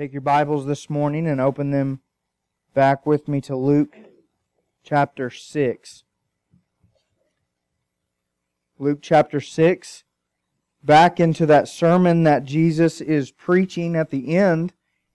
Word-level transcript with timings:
Take 0.00 0.14
your 0.14 0.22
Bibles 0.22 0.64
this 0.64 0.88
morning 0.88 1.26
and 1.26 1.42
open 1.42 1.72
them 1.72 2.00
back 2.72 3.04
with 3.04 3.28
me 3.28 3.42
to 3.42 3.54
Luke 3.54 3.94
chapter 4.82 5.28
6. 5.28 6.04
Luke 8.78 9.00
chapter 9.02 9.42
6, 9.42 10.04
back 10.82 11.20
into 11.20 11.44
that 11.44 11.68
sermon 11.68 12.22
that 12.22 12.44
Jesus 12.44 13.02
is 13.02 13.30
preaching 13.30 13.94
at 13.94 14.08
the 14.08 14.34
end 14.34 14.72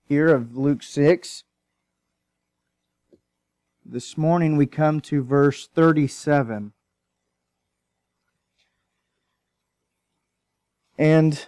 here 0.08 0.28
of 0.28 0.56
Luke 0.56 0.84
6. 0.84 1.46
This 3.84 4.16
morning 4.16 4.56
we 4.56 4.68
come 4.68 5.02
to 5.02 5.24
verse 5.24 5.68
37. 5.68 6.74
And 10.96 11.48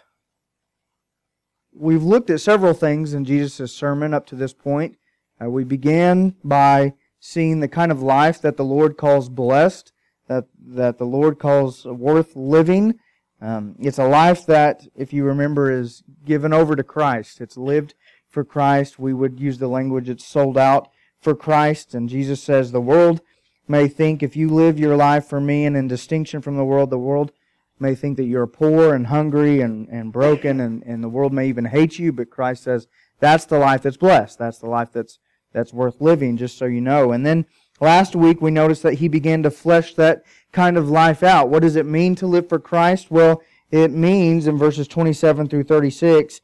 we've 1.77 2.03
looked 2.03 2.29
at 2.29 2.41
several 2.41 2.73
things 2.73 3.13
in 3.13 3.25
Jesus' 3.25 3.73
sermon 3.73 4.13
up 4.13 4.25
to 4.27 4.35
this 4.35 4.53
point. 4.53 4.97
Uh, 5.41 5.49
we 5.49 5.63
began 5.63 6.35
by 6.43 6.93
seeing 7.19 7.59
the 7.59 7.67
kind 7.67 7.91
of 7.91 8.01
life 8.01 8.41
that 8.41 8.57
the 8.57 8.65
Lord 8.65 8.97
calls 8.97 9.29
blessed, 9.29 9.91
that, 10.27 10.45
that 10.59 10.97
the 10.97 11.05
Lord 11.05 11.39
calls 11.39 11.85
worth 11.85 12.35
living. 12.35 12.99
Um, 13.41 13.75
it's 13.79 13.99
a 13.99 14.07
life 14.07 14.45
that, 14.47 14.87
if 14.95 15.13
you 15.13 15.23
remember, 15.23 15.71
is 15.71 16.03
given 16.25 16.53
over 16.53 16.75
to 16.75 16.83
Christ. 16.83 17.39
It's 17.39 17.57
lived 17.57 17.93
for 18.27 18.43
Christ. 18.43 18.99
We 18.99 19.13
would 19.13 19.39
use 19.39 19.59
the 19.59 19.67
language 19.67 20.09
it's 20.09 20.25
sold 20.25 20.57
out 20.57 20.89
for 21.21 21.35
Christ. 21.35 21.93
And 21.93 22.09
Jesus 22.09 22.41
says, 22.41 22.71
The 22.71 22.81
world 22.81 23.21
may 23.67 23.87
think 23.87 24.23
if 24.23 24.35
you 24.35 24.49
live 24.49 24.79
your 24.79 24.95
life 24.95 25.25
for 25.25 25.39
me 25.39 25.65
and 25.65 25.77
in 25.77 25.87
distinction 25.87 26.41
from 26.41 26.57
the 26.57 26.65
world, 26.65 26.89
the 26.89 26.97
world 26.97 27.31
may 27.79 27.95
think 27.95 28.17
that 28.17 28.25
you're 28.25 28.47
poor 28.47 28.93
and 28.93 29.07
hungry 29.07 29.61
and, 29.61 29.87
and 29.89 30.11
broken 30.11 30.59
and, 30.59 30.83
and 30.83 31.03
the 31.03 31.09
world 31.09 31.33
may 31.33 31.47
even 31.47 31.65
hate 31.65 31.99
you, 31.99 32.11
but 32.11 32.29
Christ 32.29 32.63
says 32.63 32.87
that's 33.19 33.45
the 33.45 33.59
life 33.59 33.83
that's 33.83 33.97
blessed. 33.97 34.39
That's 34.39 34.59
the 34.59 34.69
life 34.69 34.89
that's 34.91 35.19
that's 35.53 35.73
worth 35.73 36.01
living, 36.01 36.37
just 36.37 36.57
so 36.57 36.65
you 36.65 36.81
know. 36.81 37.11
And 37.11 37.25
then 37.25 37.45
last 37.79 38.15
week 38.15 38.41
we 38.41 38.51
noticed 38.51 38.83
that 38.83 38.95
he 38.95 39.07
began 39.07 39.43
to 39.43 39.51
flesh 39.51 39.95
that 39.95 40.23
kind 40.51 40.77
of 40.77 40.89
life 40.89 41.23
out. 41.23 41.49
What 41.49 41.61
does 41.61 41.75
it 41.75 41.85
mean 41.85 42.15
to 42.15 42.27
live 42.27 42.49
for 42.49 42.59
Christ? 42.59 43.09
Well, 43.09 43.41
it 43.71 43.91
means 43.91 44.47
in 44.47 44.57
verses 44.57 44.87
27 44.87 45.47
through 45.47 45.63
36, 45.63 46.41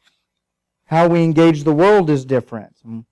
how 0.86 1.08
we 1.08 1.24
engage 1.24 1.64
the 1.64 1.74
world 1.74 2.10
is 2.10 2.26
different. 2.26 2.76
Mm. 2.86 3.06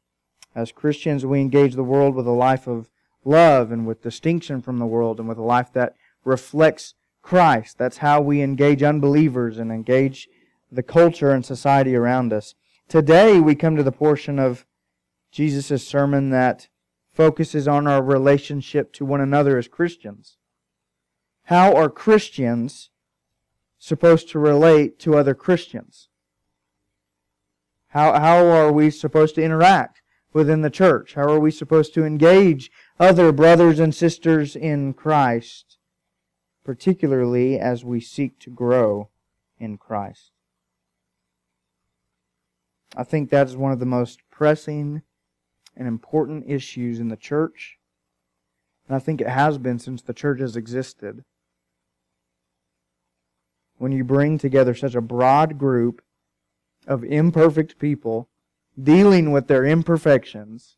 As 0.54 0.72
Christians, 0.72 1.26
we 1.26 1.40
engage 1.40 1.76
the 1.76 1.84
world 1.84 2.16
with 2.16 2.28
a 2.28 2.32
life 2.32 2.68
of 2.68 2.90
love 3.24 3.72
and 3.72 3.86
with 3.86 4.02
distinction 4.02 4.62
from 4.62 4.80
the 4.80 4.86
world 4.86 5.20
and 5.20 5.30
with 5.30 5.38
a 5.38 5.44
life 5.44 5.72
that 5.74 5.96
reflects 6.26 6.94
Christ. 7.22 7.78
That's 7.78 7.98
how 7.98 8.22
we 8.22 8.42
engage 8.42 8.84
unbelievers 8.84 9.58
and 9.58 9.72
engage 9.72 10.28
the 10.72 10.84
culture 10.84 11.32
and 11.32 11.46
society 11.46 11.96
around 11.96 12.34
us. 12.34 12.56
Today, 12.88 13.40
we 13.40 13.56
come 13.56 13.76
to 13.76 13.84
the 13.84 13.92
portion 13.92 14.40
of 14.40 14.66
Jesus' 15.32 15.88
sermon 15.88 16.30
that 16.32 16.68
focuses 17.14 17.68
on 17.68 17.88
our 17.88 18.02
relationship 18.02 18.94
to 18.94 19.06
one 19.06 19.22
another 19.22 19.58
as 19.58 19.68
Christians. 19.68 20.38
How 21.44 21.76
are 21.76 21.90
Christians 21.90 22.90
supposed 23.78 24.30
to 24.30 24.40
relate 24.40 25.00
to 25.00 25.18
other 25.18 25.34
Christians? 25.34 26.10
How, 27.90 28.18
how 28.20 28.46
are 28.46 28.72
we 28.72 28.90
supposed 28.90 29.36
to 29.36 29.44
interact 29.44 30.02
within 30.34 30.62
the 30.62 30.70
church? 30.70 31.16
How 31.16 31.30
are 31.30 31.40
we 31.40 31.52
supposed 31.52 31.94
to 31.96 32.06
engage 32.06 32.72
other 33.00 33.32
brothers 33.32 33.80
and 33.80 33.94
sisters 33.94 34.56
in 34.56 34.94
Christ? 34.94 35.78
Particularly 36.64 37.60
as 37.60 37.84
we 37.84 38.00
seek 38.00 38.40
to 38.40 38.50
grow 38.50 39.10
in 39.60 39.78
Christ. 39.78 40.32
I 42.96 43.04
think 43.04 43.30
that 43.30 43.48
is 43.48 43.56
one 43.56 43.72
of 43.72 43.80
the 43.80 43.86
most 43.86 44.20
pressing 44.30 45.02
and 45.76 45.88
important 45.88 46.44
issues 46.48 47.00
in 47.00 47.08
the 47.08 47.16
church. 47.16 47.78
And 48.88 48.96
I 48.96 49.00
think 49.00 49.22
it 49.22 49.30
has 49.30 49.58
been 49.58 49.80
since 49.80 50.02
the 50.02 50.14
church 50.14 50.42
has 50.42 50.56
existed. 50.56 51.24
When 53.78 53.92
you 53.92 54.04
bring 54.04 54.38
together 54.38 54.76
such 54.76 54.96
a 54.96 55.02
broad 55.02 55.58
group 55.58 56.02
of 56.86 57.04
imperfect 57.04 57.80
people 57.80 58.28
dealing 58.82 59.32
with 59.32 59.48
their 59.48 59.66
imperfections, 59.66 60.78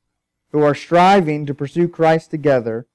who 0.53 0.61
are 0.61 0.75
striving 0.75 1.45
to 1.47 1.53
pursue 1.53 1.87
Christ 1.87 2.29
together, 2.29 2.85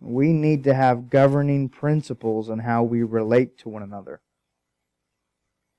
we 0.00 0.32
need 0.32 0.64
to 0.64 0.74
have 0.74 1.10
governing 1.10 1.68
principles 1.68 2.48
in 2.48 2.60
how 2.60 2.82
we 2.82 3.02
relate 3.02 3.58
to 3.58 3.68
one 3.68 3.82
another. 3.82 4.20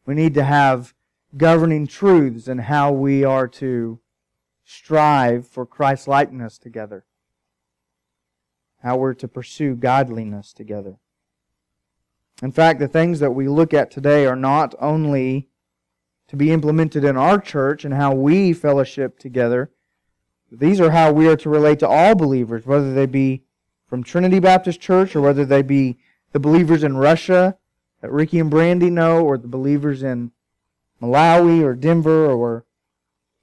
We 0.05 0.13
need 0.13 0.35
to 0.35 0.43
have 0.43 0.93
governing 1.35 1.87
truths 1.87 2.47
in 2.47 2.59
how 2.59 2.91
we 2.91 3.23
are 3.23 3.47
to 3.47 3.99
strive 4.63 5.47
for 5.47 5.65
Christ 5.65 6.07
likeness 6.07 6.57
together. 6.57 7.05
How 8.83 8.97
we're 8.97 9.13
to 9.15 9.27
pursue 9.27 9.75
godliness 9.75 10.53
together. 10.53 10.97
In 12.41 12.51
fact, 12.51 12.79
the 12.79 12.87
things 12.87 13.19
that 13.19 13.31
we 13.31 13.47
look 13.47 13.73
at 13.73 13.91
today 13.91 14.25
are 14.25 14.35
not 14.35 14.73
only 14.79 15.47
to 16.27 16.35
be 16.35 16.51
implemented 16.51 17.03
in 17.03 17.17
our 17.17 17.39
church 17.39 17.85
and 17.85 17.93
how 17.93 18.13
we 18.13 18.53
fellowship 18.53 19.19
together, 19.19 19.71
these 20.51 20.79
are 20.79 20.91
how 20.91 21.11
we 21.11 21.27
are 21.27 21.37
to 21.37 21.49
relate 21.49 21.79
to 21.79 21.87
all 21.87 22.15
believers, 22.15 22.65
whether 22.65 22.93
they 22.93 23.05
be 23.05 23.43
from 23.91 24.05
Trinity 24.05 24.39
Baptist 24.39 24.79
Church, 24.79 25.17
or 25.17 25.21
whether 25.21 25.43
they 25.43 25.61
be 25.61 25.97
the 26.31 26.39
believers 26.39 26.81
in 26.81 26.95
Russia 26.95 27.57
that 27.99 28.09
Ricky 28.09 28.39
and 28.39 28.49
Brandy 28.49 28.89
know, 28.89 29.21
or 29.21 29.37
the 29.37 29.49
believers 29.49 30.01
in 30.01 30.31
Malawi 31.01 31.61
or 31.61 31.75
Denver 31.75 32.31
or 32.31 32.63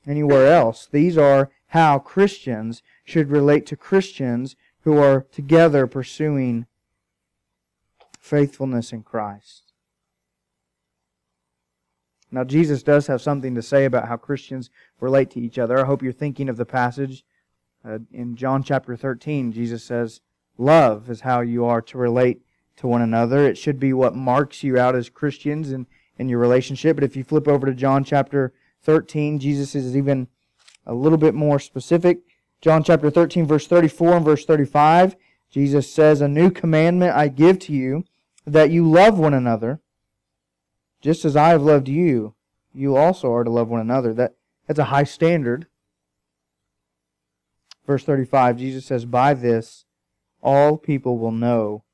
anywhere 0.07 0.51
else. 0.51 0.89
These 0.91 1.19
are 1.19 1.51
how 1.67 1.99
Christians 1.99 2.83
should 3.05 3.31
relate 3.31 3.67
to 3.67 3.77
Christians 3.77 4.57
who 4.85 4.97
are 4.97 5.27
together 5.31 5.87
pursuing 5.87 6.65
faithfulness 8.19 8.91
in 8.91 9.03
Christ. 9.03 9.65
Now, 12.31 12.45
Jesus 12.45 12.83
does 12.83 13.07
have 13.09 13.21
something 13.21 13.55
to 13.55 13.61
say 13.61 13.85
about 13.85 14.09
how 14.09 14.17
Christians 14.17 14.71
relate 14.99 15.29
to 15.33 15.41
each 15.41 15.59
other. 15.59 15.79
I 15.79 15.85
hope 15.85 16.03
you're 16.03 16.11
thinking 16.11 16.49
of 16.49 16.57
the 16.57 16.65
passage 16.65 17.23
uh, 17.87 17.99
in 18.11 18.35
John 18.35 18.63
chapter 18.63 18.97
13. 18.97 19.53
Jesus 19.53 19.85
says, 19.85 20.23
Love 20.59 21.09
is 21.09 21.21
how 21.21 21.41
you 21.41 21.65
are 21.65 21.81
to 21.81 21.97
relate 21.97 22.43
to 22.77 22.89
one 22.89 23.01
another. 23.01 23.47
It 23.47 23.57
should 23.57 23.79
be 23.79 23.93
what 23.93 24.15
marks 24.15 24.65
you 24.65 24.77
out 24.77 24.97
as 24.97 25.09
Christians 25.09 25.71
in, 25.71 25.87
in 26.19 26.29
your 26.29 26.41
relationship. 26.41 26.97
But 26.97 27.05
if 27.05 27.17
you 27.17 27.23
flip 27.23 27.47
over 27.47 27.67
to 27.67 27.75
John 27.75 28.03
chapter 28.03 28.53
13, 28.83 29.39
Jesus 29.39 29.75
is 29.75 29.97
even 29.97 30.27
a 30.85 30.95
little 30.95 31.19
bit 31.19 31.35
more 31.35 31.61
specific. 31.61 32.21
John 32.61 32.83
chapter 32.83 33.09
13, 33.09 33.47
verse 33.47 33.69
34 33.69 34.17
and 34.17 34.25
verse 34.25 34.45
35, 34.45 35.15
Jesus 35.49 35.93
says, 35.93 36.21
A 36.21 36.29
new 36.29 36.51
commandment 36.51 37.15
I 37.15 37.29
give 37.29 37.61
to 37.61 37.73
you, 37.73 38.05
that 38.45 38.71
you 38.71 38.89
love 38.89 39.19
one 39.19 39.35
another, 39.35 39.81
just 41.01 41.25
as 41.25 41.37
I 41.37 41.51
have 41.51 41.63
loved 41.63 41.89
you. 41.89 42.35
You 42.75 42.97
also 42.97 43.33
are 43.33 43.45
to 43.45 43.51
love 43.51 43.69
one 43.69 43.81
another. 43.81 44.13
That, 44.13 44.35
that's 44.67 44.79
a 44.79 44.85
high 44.85 45.05
standard. 45.05 45.67
Verse 47.87 48.05
35, 48.05 48.59
Jesus 48.59 48.87
says, 48.87 49.05
By 49.05 49.35
this 49.35 49.85
all 50.43 50.77
people 50.77 51.19
will 51.19 51.33
know 51.33 51.85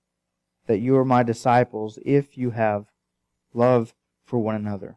that 0.66 0.78
you 0.78 0.97
are 0.97 1.05
my 1.05 1.22
disciples 1.22 1.99
if 2.05 2.37
you 2.38 2.50
have 2.50 2.87
love 3.53 3.94
for 4.25 4.38
one 4.38 4.55
another. 4.55 4.97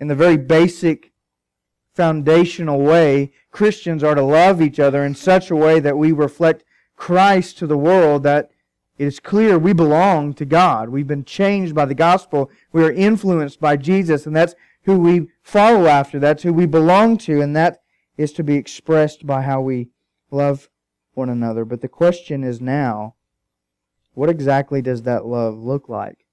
In 0.00 0.08
the 0.08 0.14
very 0.14 0.36
basic, 0.36 1.12
foundational 1.98 2.80
way, 2.80 3.32
Christians 3.50 4.04
are 4.04 4.14
to 4.14 4.22
love 4.22 4.62
each 4.62 4.78
other 4.78 5.04
in 5.04 5.16
such 5.16 5.50
a 5.50 5.56
way 5.56 5.80
that 5.80 5.98
we 5.98 6.12
reflect 6.12 6.62
Christ 6.94 7.58
to 7.58 7.66
the 7.66 7.76
world, 7.76 8.22
that 8.22 8.50
it 8.98 9.04
is 9.04 9.18
clear 9.18 9.58
we 9.58 9.72
belong 9.72 10.32
to 10.34 10.44
God. 10.44 10.90
We've 10.90 11.08
been 11.08 11.24
changed 11.24 11.74
by 11.74 11.86
the 11.86 11.94
gospel. 11.94 12.50
We 12.72 12.84
are 12.84 12.92
influenced 12.92 13.60
by 13.60 13.76
Jesus, 13.78 14.26
and 14.26 14.36
that's 14.36 14.54
who 14.82 14.96
we 14.96 15.28
follow 15.42 15.86
after. 15.86 16.20
That's 16.20 16.44
who 16.44 16.52
we 16.52 16.66
belong 16.66 17.18
to, 17.18 17.40
and 17.40 17.56
that 17.56 17.80
is 18.16 18.32
to 18.34 18.44
be 18.44 18.54
expressed 18.54 19.26
by 19.26 19.42
how 19.42 19.60
we 19.60 19.88
love 20.30 20.68
one 21.14 21.28
another. 21.28 21.64
But 21.64 21.80
the 21.80 21.88
question 21.88 22.44
is 22.44 22.60
now, 22.60 23.14
what 24.14 24.30
exactly 24.30 24.82
does 24.82 25.02
that 25.02 25.26
love 25.26 25.58
look 25.58 25.88
like? 25.88 26.26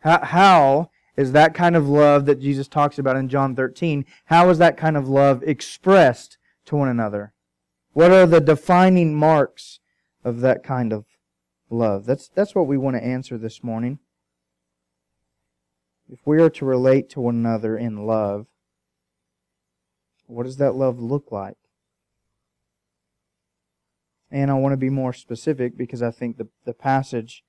How, 0.00 0.90
is 1.16 1.32
that 1.32 1.54
kind 1.54 1.74
of 1.74 1.88
love 1.88 2.26
that 2.26 2.40
Jesus 2.40 2.68
talks 2.68 2.98
about 2.98 3.16
in 3.16 3.28
John 3.28 3.56
13, 3.56 4.04
how 4.26 4.48
is 4.50 4.58
that 4.58 4.76
kind 4.76 4.96
of 4.96 5.08
love 5.08 5.42
expressed 5.42 6.38
to 6.66 6.76
one 6.76 6.88
another? 6.88 7.32
What 7.92 8.12
are 8.12 8.26
the 8.26 8.40
defining 8.40 9.14
marks 9.14 9.80
of 10.24 10.40
that 10.40 10.62
kind 10.62 10.92
of 10.92 11.04
love? 11.68 12.06
That's, 12.06 12.28
that's 12.28 12.54
what 12.54 12.66
we 12.66 12.78
want 12.78 12.96
to 12.96 13.04
answer 13.04 13.36
this 13.36 13.64
morning. 13.64 13.98
If 16.10 16.20
we 16.24 16.40
are 16.40 16.50
to 16.50 16.64
relate 16.64 17.10
to 17.10 17.20
one 17.20 17.34
another 17.34 17.76
in 17.76 18.06
love, 18.06 18.46
what 20.28 20.44
does 20.44 20.58
that 20.58 20.74
love 20.74 21.00
look 21.00 21.32
like? 21.32 21.56
And 24.30 24.50
I 24.50 24.54
want 24.54 24.74
to 24.74 24.76
be 24.76 24.90
more 24.90 25.12
specific 25.12 25.76
because 25.76 26.02
I 26.02 26.10
think 26.10 26.36
the, 26.36 26.48
the 26.64 26.74
passage 26.74 27.44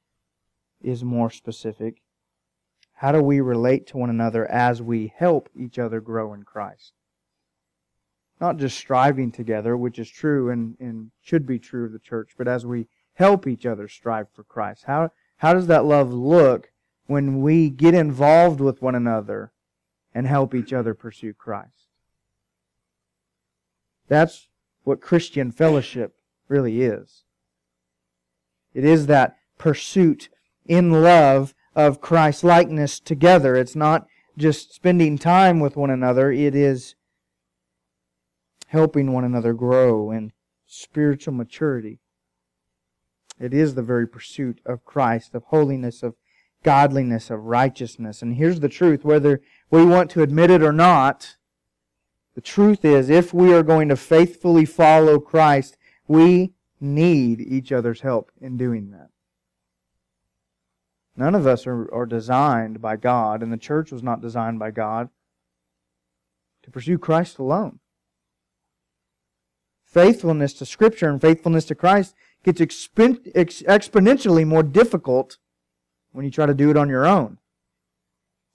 is 0.82 1.04
more 1.04 1.30
specific. 1.30 2.02
How 2.94 3.12
do 3.12 3.22
we 3.22 3.42
relate 3.42 3.86
to 3.88 3.98
one 3.98 4.10
another 4.10 4.50
as 4.50 4.82
we 4.82 5.14
help 5.16 5.50
each 5.54 5.78
other 5.78 6.00
grow 6.00 6.34
in 6.34 6.44
Christ? 6.44 6.94
Not 8.40 8.58
just 8.58 8.78
striving 8.78 9.32
together, 9.32 9.76
which 9.76 10.00
is 10.00 10.10
true 10.10 10.50
and, 10.50 10.78
and 10.80 11.12
should 11.22 11.46
be 11.46 11.60
true 11.60 11.86
of 11.86 11.92
the 11.92 12.00
church, 12.00 12.32
but 12.38 12.48
as 12.48 12.66
we 12.66 12.88
help 13.16 13.46
each 13.46 13.66
other 13.66 13.90
strive 13.90 14.28
for 14.34 14.46
Christ. 14.46 14.86
How, 14.88 15.12
how 15.38 15.54
does 15.54 15.68
that 15.68 15.84
love 15.84 16.14
look 16.14 16.72
when 17.08 17.42
we 17.42 17.70
get 17.70 17.94
involved 17.94 18.62
with 18.62 18.82
one 18.82 18.96
another 18.96 19.52
and 20.14 20.26
help 20.26 20.56
each 20.56 20.72
other 20.72 20.94
pursue 20.94 21.34
Christ? 21.34 21.89
That's 24.10 24.50
what 24.84 25.00
Christian 25.00 25.52
fellowship 25.52 26.16
really 26.50 26.82
is. 26.82 27.24
It 28.74 28.84
is 28.84 29.08
that 29.08 29.38
pursuit 29.58 30.30
in 30.66 31.02
love 31.02 31.54
of 31.76 32.02
Christ 32.02 32.44
likeness 32.44 33.00
together. 33.00 33.56
It's 33.56 33.76
not 33.76 34.08
just 34.38 34.74
spending 34.74 35.18
time 35.18 35.60
with 35.60 35.78
one 35.78 35.90
another, 35.90 36.32
it 36.32 36.56
is 36.56 36.96
helping 38.68 39.12
one 39.12 39.24
another 39.24 39.54
grow 39.54 40.12
in 40.12 40.32
spiritual 40.66 41.34
maturity. 41.34 42.00
It 43.40 43.54
is 43.54 43.76
the 43.76 43.84
very 43.84 44.08
pursuit 44.08 44.60
of 44.66 44.86
Christ, 44.86 45.34
of 45.34 45.44
holiness, 45.46 46.04
of 46.04 46.16
godliness, 46.64 47.30
of 47.30 47.46
righteousness. 47.46 48.22
And 48.22 48.36
here's 48.36 48.60
the 48.60 48.70
truth 48.70 49.04
whether 49.04 49.42
we 49.72 49.86
want 49.86 50.12
to 50.12 50.22
admit 50.22 50.52
it 50.52 50.62
or 50.62 50.74
not, 50.74 51.38
the 52.40 52.44
truth 52.44 52.86
is, 52.86 53.10
if 53.10 53.34
we 53.34 53.54
are 53.54 53.64
going 53.64 53.90
to 53.90 53.98
faithfully 53.98 54.64
follow 54.64 55.20
Christ, 55.20 55.76
we 56.08 56.54
need 56.80 57.42
each 57.42 57.74
other's 57.74 58.00
help 58.00 58.32
in 58.40 58.56
doing 58.56 58.92
that. 58.92 59.10
None 61.18 61.36
of 61.36 61.46
us 61.46 61.68
are, 61.68 61.94
are 61.94 62.06
designed 62.06 62.82
by 62.82 62.96
God, 62.96 63.44
and 63.44 63.52
the 63.52 63.58
church 63.58 63.92
was 63.92 64.02
not 64.02 64.22
designed 64.22 64.58
by 64.58 64.72
God 64.72 65.10
to 66.64 66.72
pursue 66.72 66.98
Christ 66.98 67.40
alone. 67.40 67.82
Faithfulness 69.84 70.54
to 70.54 70.66
Scripture 70.66 71.10
and 71.10 71.20
faithfulness 71.20 71.66
to 71.66 71.76
Christ 71.76 72.16
gets 72.46 72.62
ex- 72.62 72.88
exponentially 72.96 74.48
more 74.48 74.64
difficult 74.64 75.40
when 76.14 76.24
you 76.24 76.32
try 76.32 76.46
to 76.46 76.54
do 76.54 76.70
it 76.70 76.78
on 76.78 76.88
your 76.88 77.06
own. 77.06 77.38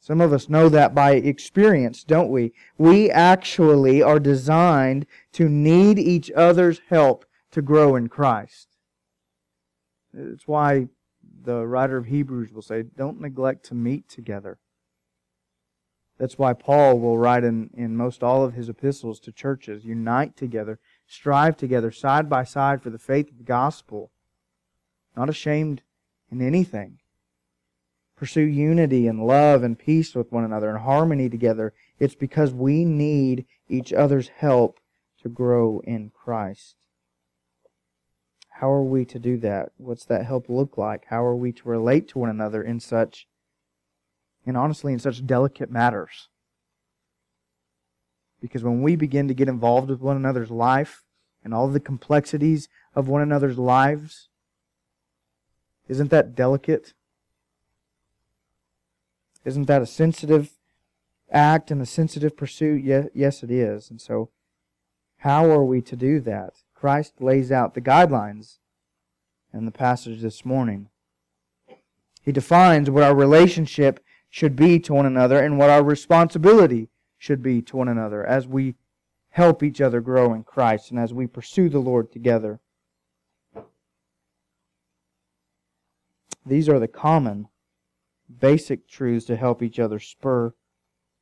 Some 0.05 0.21
of 0.21 0.35
us 0.35 0.51
know 0.51 0.69
that 0.69 0.95
by 0.95 1.13
experience, 1.13 2.05
don't 2.05 2.29
we? 2.29 2.53
We 2.77 3.11
actually 3.11 4.03
are 4.03 4.21
designed 4.21 5.07
to 5.33 5.49
need 5.49 5.99
each 5.99 6.31
other's 6.33 6.83
help 6.91 7.25
to 7.53 7.63
grow 7.63 7.97
in 7.97 8.11
Christ. 8.11 8.77
It's 10.13 10.47
why 10.47 10.89
the 11.45 11.67
writer 11.67 11.97
of 11.97 12.05
Hebrews 12.05 12.53
will 12.53 12.61
say, 12.61 12.83
don't 12.83 13.19
neglect 13.19 13.65
to 13.69 13.75
meet 13.75 14.07
together. 14.07 14.59
That's 16.19 16.37
why 16.37 16.53
Paul 16.53 16.99
will 16.99 17.17
write 17.17 17.43
in, 17.43 17.71
in 17.73 17.97
most 17.97 18.23
all 18.23 18.45
of 18.45 18.53
his 18.53 18.69
epistles 18.69 19.19
to 19.21 19.33
churches 19.33 19.87
unite 19.87 20.37
together, 20.37 20.79
strive 21.07 21.57
together, 21.57 21.91
side 21.91 22.29
by 22.29 22.45
side 22.45 22.83
for 22.83 22.91
the 22.91 22.99
faith 22.99 23.31
of 23.31 23.39
the 23.39 23.43
gospel, 23.43 24.11
not 25.17 25.31
ashamed 25.31 25.81
in 26.31 26.43
anything. 26.43 26.99
Pursue 28.17 28.43
unity 28.43 29.09
and 29.09 29.27
love 29.27 29.63
and 29.63 29.79
peace 29.79 30.15
with 30.15 30.31
one 30.31 30.45
another 30.45 30.71
and 30.71 30.79
harmony 30.79 31.29
together. 31.29 31.73
It's 31.99 32.15
because 32.15 32.53
we 32.53 32.85
need 32.85 33.47
each 33.69 33.93
other's 33.93 34.29
help 34.29 34.79
to 35.23 35.29
grow 35.29 35.81
in 35.85 36.11
Christ. 36.11 36.77
How 38.61 38.71
are 38.71 38.85
we 38.85 39.05
to 39.07 39.19
do 39.19 39.37
that? 39.39 39.73
What's 39.79 40.05
that 40.05 40.27
help 40.27 40.49
look 40.49 40.79
like? 40.79 41.07
How 41.09 41.25
are 41.25 41.35
we 41.35 41.51
to 41.53 41.69
relate 41.69 42.09
to 42.09 42.21
one 42.21 42.31
another 42.31 42.63
in 42.63 42.79
such, 42.79 43.27
and 44.47 44.57
honestly, 44.57 44.93
in 44.93 45.01
such 45.01 45.27
delicate 45.27 45.73
matters? 45.73 46.29
Because 48.41 48.63
when 48.63 48.81
we 48.81 48.95
begin 48.95 49.27
to 49.27 49.35
get 49.35 49.49
involved 49.49 49.91
with 49.91 50.01
one 50.01 50.17
another's 50.17 50.53
life 50.53 51.03
and 51.43 51.53
all 51.53 51.67
the 51.67 51.81
complexities 51.81 52.69
of 52.95 53.09
one 53.09 53.23
another's 53.23 53.59
lives, 53.59 54.29
isn't 55.89 56.11
that 56.11 56.37
delicate? 56.37 56.95
Isn't 59.45 59.67
that 59.67 59.83
a 59.83 59.87
sensitive 59.87 60.53
act 61.31 61.71
and 61.71 61.83
a 61.83 61.87
sensitive 61.87 62.37
pursuit? 62.37 63.11
Yes, 63.15 63.43
it 63.43 63.51
is. 63.51 63.91
And 63.91 64.01
so, 64.01 64.31
how 65.19 65.51
are 65.51 65.65
we 65.65 65.81
to 65.83 65.97
do 65.97 66.21
that? 66.21 66.55
Christ 66.75 67.21
lays 67.21 67.51
out 67.51 67.75
the 67.75 67.81
guidelines 67.81 68.59
in 69.53 69.65
the 69.65 69.71
passage 69.71 70.21
this 70.21 70.45
morning. 70.45 70.89
He 72.23 72.33
defines 72.33 72.91
what 72.91 73.03
our 73.03 73.15
relationship 73.15 74.01
should 74.31 74.57
be 74.57 74.81
to 74.81 74.95
one 74.95 75.07
another 75.07 75.39
and 75.39 75.59
what 75.59 75.71
our 75.71 75.85
responsibility 75.85 76.89
should 77.19 77.43
be 77.43 77.63
to 77.63 77.77
one 77.77 77.89
another 77.89 78.25
as 78.27 78.47
we 78.47 78.75
help 79.31 79.63
each 79.63 79.81
other 79.81 80.01
grow 80.01 80.33
in 80.33 80.43
Christ 80.43 80.91
and 80.91 80.99
as 80.99 81.13
we 81.13 81.27
pursue 81.27 81.69
the 81.69 81.79
Lord 81.79 82.13
together. 82.13 82.61
These 86.47 86.69
are 86.69 86.79
the 86.79 86.89
common, 86.89 87.49
basic 88.41 88.89
truths 88.89 89.27
to 89.27 89.37
help 89.37 89.63
each 89.63 89.79
other 89.79 89.99
spur 89.99 90.55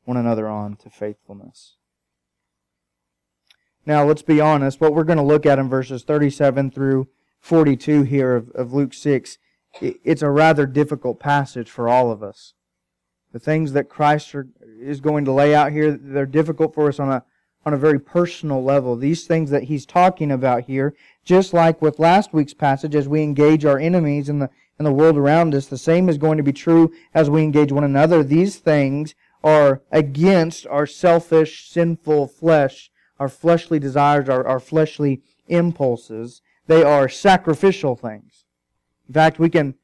one 0.04 0.16
another 0.16 0.48
on 0.48 0.76
to 0.76 0.90
faithfulness. 0.90 1.76
Now, 3.84 4.04
let's 4.04 4.22
be 4.22 4.40
honest. 4.40 4.80
What 4.80 4.94
we're 4.94 5.04
going 5.04 5.18
to 5.18 5.24
look 5.24 5.46
at 5.46 5.58
in 5.58 5.68
verses 5.68 6.04
37 6.04 6.70
through 6.70 7.08
42 7.40 8.02
here 8.02 8.36
of, 8.36 8.50
of 8.50 8.72
Luke 8.72 8.94
6, 8.94 9.38
it's 9.80 10.22
a 10.22 10.30
rather 10.30 10.66
difficult 10.66 11.18
passage 11.18 11.70
for 11.70 11.88
all 11.88 12.10
of 12.10 12.22
us. 12.22 12.54
The 13.32 13.38
things 13.38 13.72
that 13.72 13.88
Christ 13.88 14.34
are, 14.34 14.48
is 14.80 15.00
going 15.00 15.24
to 15.24 15.32
lay 15.32 15.54
out 15.54 15.72
here, 15.72 15.90
they're 15.90 16.26
difficult 16.26 16.74
for 16.74 16.88
us 16.88 17.00
on 17.00 17.10
a, 17.10 17.24
on 17.64 17.74
a 17.74 17.78
very 17.78 17.98
personal 17.98 18.62
level. 18.62 18.94
These 18.94 19.26
things 19.26 19.50
that 19.50 19.64
he's 19.64 19.86
talking 19.86 20.30
about 20.30 20.64
here, 20.64 20.94
just 21.24 21.52
like 21.52 21.80
with 21.80 21.98
last 21.98 22.32
week's 22.32 22.54
passage, 22.54 22.94
as 22.94 23.08
we 23.08 23.22
engage 23.22 23.64
our 23.64 23.78
enemies 23.78 24.28
in 24.28 24.40
the, 24.40 24.50
in 24.86 24.92
the 24.92 25.02
world 25.02 25.16
around 25.16 25.54
us, 25.54 25.66
the 25.66 25.78
same 25.78 26.08
is 26.08 26.18
going 26.18 26.36
to 26.36 26.42
be 26.42 26.52
true 26.52 26.92
as 27.14 27.30
we 27.30 27.42
engage 27.42 27.72
one 27.72 27.84
another. 27.84 28.22
These 28.22 28.56
things 28.56 29.14
are 29.44 29.82
against 29.90 30.66
our 30.66 30.86
selfish, 30.86 31.68
sinful 31.68 32.28
flesh 32.28 32.90
our 33.22 33.28
fleshly 33.28 33.78
desires, 33.78 34.28
our, 34.28 34.44
our 34.44 34.58
fleshly 34.58 35.22
impulses. 35.46 36.42
They 36.66 36.82
are 36.82 37.08
sacrificial 37.08 37.94
things. 37.94 38.46
In 39.06 39.14
fact, 39.14 39.38
we 39.38 39.48
can 39.48 39.76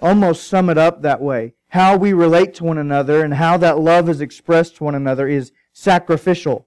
almost 0.00 0.48
sum 0.48 0.70
it 0.70 0.78
up 0.78 1.02
that 1.02 1.20
way. 1.20 1.52
How 1.68 1.98
we 1.98 2.14
relate 2.14 2.54
to 2.54 2.64
one 2.64 2.78
another 2.78 3.22
and 3.22 3.34
how 3.34 3.58
that 3.58 3.78
love 3.78 4.08
is 4.08 4.22
expressed 4.22 4.76
to 4.76 4.84
one 4.84 4.94
another 4.94 5.28
is 5.28 5.52
sacrificial. 5.74 6.66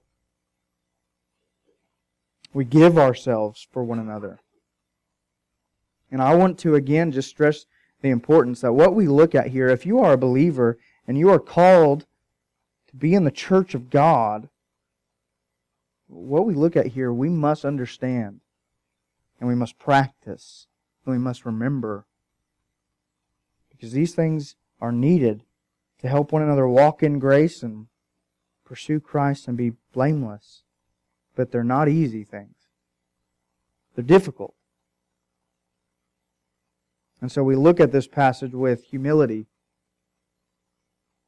We 2.52 2.64
give 2.64 2.96
ourselves 2.96 3.66
for 3.72 3.82
one 3.82 3.98
another. 3.98 4.38
And 6.12 6.22
I 6.22 6.36
want 6.36 6.60
to 6.60 6.76
again 6.76 7.10
just 7.10 7.28
stress 7.28 7.66
the 8.04 8.10
importance 8.10 8.60
that 8.60 8.74
what 8.74 8.94
we 8.94 9.08
look 9.08 9.34
at 9.34 9.46
here, 9.46 9.68
if 9.68 9.86
you 9.86 9.98
are 9.98 10.12
a 10.12 10.18
believer 10.18 10.76
and 11.08 11.16
you 11.16 11.30
are 11.30 11.38
called 11.38 12.04
to 12.86 12.94
be 12.94 13.14
in 13.14 13.24
the 13.24 13.30
church 13.30 13.74
of 13.74 13.88
God, 13.88 14.50
what 16.06 16.44
we 16.44 16.52
look 16.52 16.76
at 16.76 16.88
here, 16.88 17.10
we 17.10 17.30
must 17.30 17.64
understand 17.64 18.40
and 19.40 19.48
we 19.48 19.54
must 19.54 19.78
practice 19.78 20.66
and 21.06 21.14
we 21.14 21.18
must 21.18 21.46
remember. 21.46 22.04
Because 23.70 23.92
these 23.92 24.14
things 24.14 24.56
are 24.82 24.92
needed 24.92 25.44
to 26.02 26.06
help 26.06 26.30
one 26.30 26.42
another 26.42 26.68
walk 26.68 27.02
in 27.02 27.18
grace 27.18 27.62
and 27.62 27.86
pursue 28.66 29.00
Christ 29.00 29.48
and 29.48 29.56
be 29.56 29.72
blameless. 29.94 30.62
But 31.34 31.52
they're 31.52 31.64
not 31.64 31.88
easy 31.88 32.22
things, 32.22 32.68
they're 33.94 34.04
difficult. 34.04 34.53
And 37.20 37.30
so 37.30 37.42
we 37.42 37.56
look 37.56 37.80
at 37.80 37.92
this 37.92 38.06
passage 38.06 38.52
with 38.52 38.84
humility. 38.84 39.46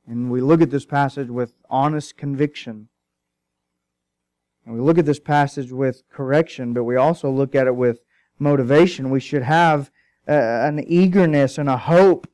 And 0.07 0.31
we 0.31 0.41
look 0.41 0.61
at 0.61 0.71
this 0.71 0.87
passage 0.87 1.29
with 1.29 1.55
honest 1.69 2.17
conviction 2.17 2.89
and 4.67 4.75
we 4.75 4.81
look 4.81 4.99
at 4.99 5.07
this 5.07 5.21
passage 5.21 5.71
with 5.71 6.03
correction, 6.11 6.73
but 6.73 6.83
we 6.83 6.97
also 6.97 7.31
look 7.31 7.55
at 7.55 7.69
it 7.69 7.77
with 7.77 8.01
motivation. 8.37 9.11
We 9.11 9.21
should 9.21 9.45
have 9.45 9.93
uh, 10.29 10.33
an 10.33 10.85
eagerness 10.85 11.57
and 11.57 11.69
a 11.69 11.77
hope 11.77 12.27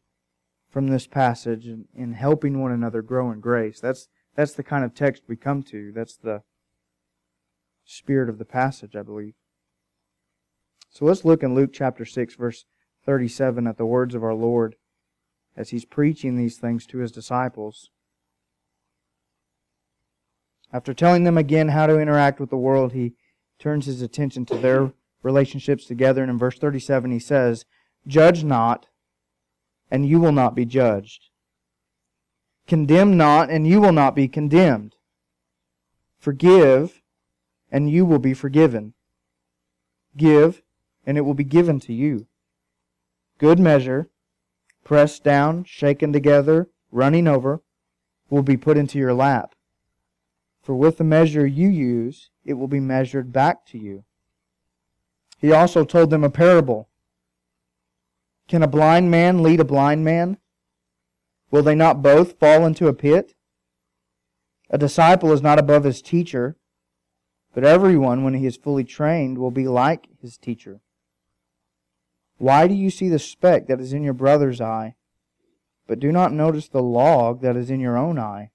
from 0.70 0.88
this 0.88 1.06
passage 1.06 1.66
in, 1.66 1.84
in 1.94 2.14
helping 2.14 2.62
one 2.62 2.72
another 2.72 3.02
grow 3.02 3.30
in 3.30 3.40
grace. 3.40 3.80
That's, 3.80 4.08
that's 4.34 4.54
the 4.54 4.62
kind 4.62 4.82
of 4.82 4.94
text 4.94 5.24
we 5.28 5.36
come 5.36 5.62
to. 5.64 5.92
That's 5.94 6.16
the 6.16 6.42
spirit 7.84 8.30
of 8.30 8.38
the 8.38 8.46
passage, 8.46 8.96
I 8.96 9.02
believe. 9.02 9.34
So 10.88 11.04
let's 11.04 11.26
look 11.26 11.42
in 11.42 11.54
Luke 11.54 11.70
chapter 11.74 12.06
6, 12.06 12.34
verse 12.36 12.64
37 13.04 13.66
at 13.66 13.76
the 13.76 13.86
words 13.86 14.14
of 14.14 14.22
our 14.22 14.34
Lord 14.34 14.76
as 15.56 15.70
he's 15.70 15.84
preaching 15.84 16.36
these 16.36 16.56
things 16.56 16.86
to 16.86 16.98
his 16.98 17.12
disciples. 17.12 17.90
After 20.72 20.94
telling 20.94 21.24
them 21.24 21.36
again 21.36 21.68
how 21.68 21.86
to 21.86 21.98
interact 21.98 22.40
with 22.40 22.50
the 22.50 22.56
world, 22.56 22.92
he 22.92 23.12
turns 23.58 23.86
his 23.86 24.00
attention 24.00 24.46
to 24.46 24.56
their 24.56 24.92
relationships 25.22 25.84
together. 25.84 26.22
And 26.22 26.30
in 26.30 26.38
verse 26.38 26.58
37, 26.58 27.10
he 27.10 27.18
says, 27.18 27.66
Judge 28.06 28.42
not, 28.42 28.86
and 29.90 30.08
you 30.08 30.18
will 30.18 30.32
not 30.32 30.54
be 30.54 30.64
judged. 30.64 31.28
Condemn 32.66 33.16
not, 33.16 33.50
and 33.50 33.66
you 33.66 33.80
will 33.80 33.92
not 33.92 34.14
be 34.14 34.28
condemned. 34.28 34.94
Forgive, 36.18 37.02
and 37.70 37.90
you 37.90 38.06
will 38.06 38.18
be 38.18 38.32
forgiven. 38.32 38.94
Give, 40.16 40.62
and 41.04 41.18
it 41.18 41.22
will 41.22 41.34
be 41.34 41.44
given 41.44 41.80
to 41.80 41.92
you. 41.92 42.26
Good 43.42 43.58
measure, 43.58 44.08
pressed 44.84 45.24
down, 45.24 45.64
shaken 45.64 46.12
together, 46.12 46.70
running 46.92 47.26
over, 47.26 47.60
will 48.30 48.44
be 48.44 48.56
put 48.56 48.76
into 48.76 48.98
your 48.98 49.12
lap. 49.12 49.56
For 50.62 50.76
with 50.76 50.98
the 50.98 51.02
measure 51.02 51.44
you 51.44 51.68
use, 51.68 52.30
it 52.44 52.54
will 52.54 52.68
be 52.68 52.78
measured 52.78 53.32
back 53.32 53.66
to 53.66 53.78
you. 53.78 54.04
He 55.38 55.50
also 55.50 55.84
told 55.84 56.10
them 56.10 56.22
a 56.22 56.30
parable. 56.30 56.88
Can 58.46 58.62
a 58.62 58.68
blind 58.68 59.10
man 59.10 59.42
lead 59.42 59.58
a 59.58 59.64
blind 59.64 60.04
man? 60.04 60.38
Will 61.50 61.64
they 61.64 61.74
not 61.74 62.00
both 62.00 62.38
fall 62.38 62.64
into 62.64 62.86
a 62.86 62.94
pit? 62.94 63.34
A 64.70 64.78
disciple 64.78 65.32
is 65.32 65.42
not 65.42 65.58
above 65.58 65.82
his 65.82 66.00
teacher, 66.00 66.54
but 67.52 67.64
everyone, 67.64 68.22
when 68.22 68.34
he 68.34 68.46
is 68.46 68.56
fully 68.56 68.84
trained, 68.84 69.36
will 69.36 69.50
be 69.50 69.66
like 69.66 70.06
his 70.20 70.38
teacher. 70.38 70.80
Why 72.38 72.66
do 72.66 72.74
you 72.74 72.90
see 72.90 73.08
the 73.08 73.18
speck 73.18 73.66
that 73.66 73.80
is 73.80 73.92
in 73.92 74.02
your 74.02 74.14
brother's 74.14 74.60
eye, 74.60 74.96
but 75.86 76.00
do 76.00 76.10
not 76.10 76.32
notice 76.32 76.68
the 76.68 76.82
log 76.82 77.40
that 77.42 77.56
is 77.56 77.70
in 77.70 77.80
your 77.80 77.96
own 77.96 78.18
eye? 78.18 78.50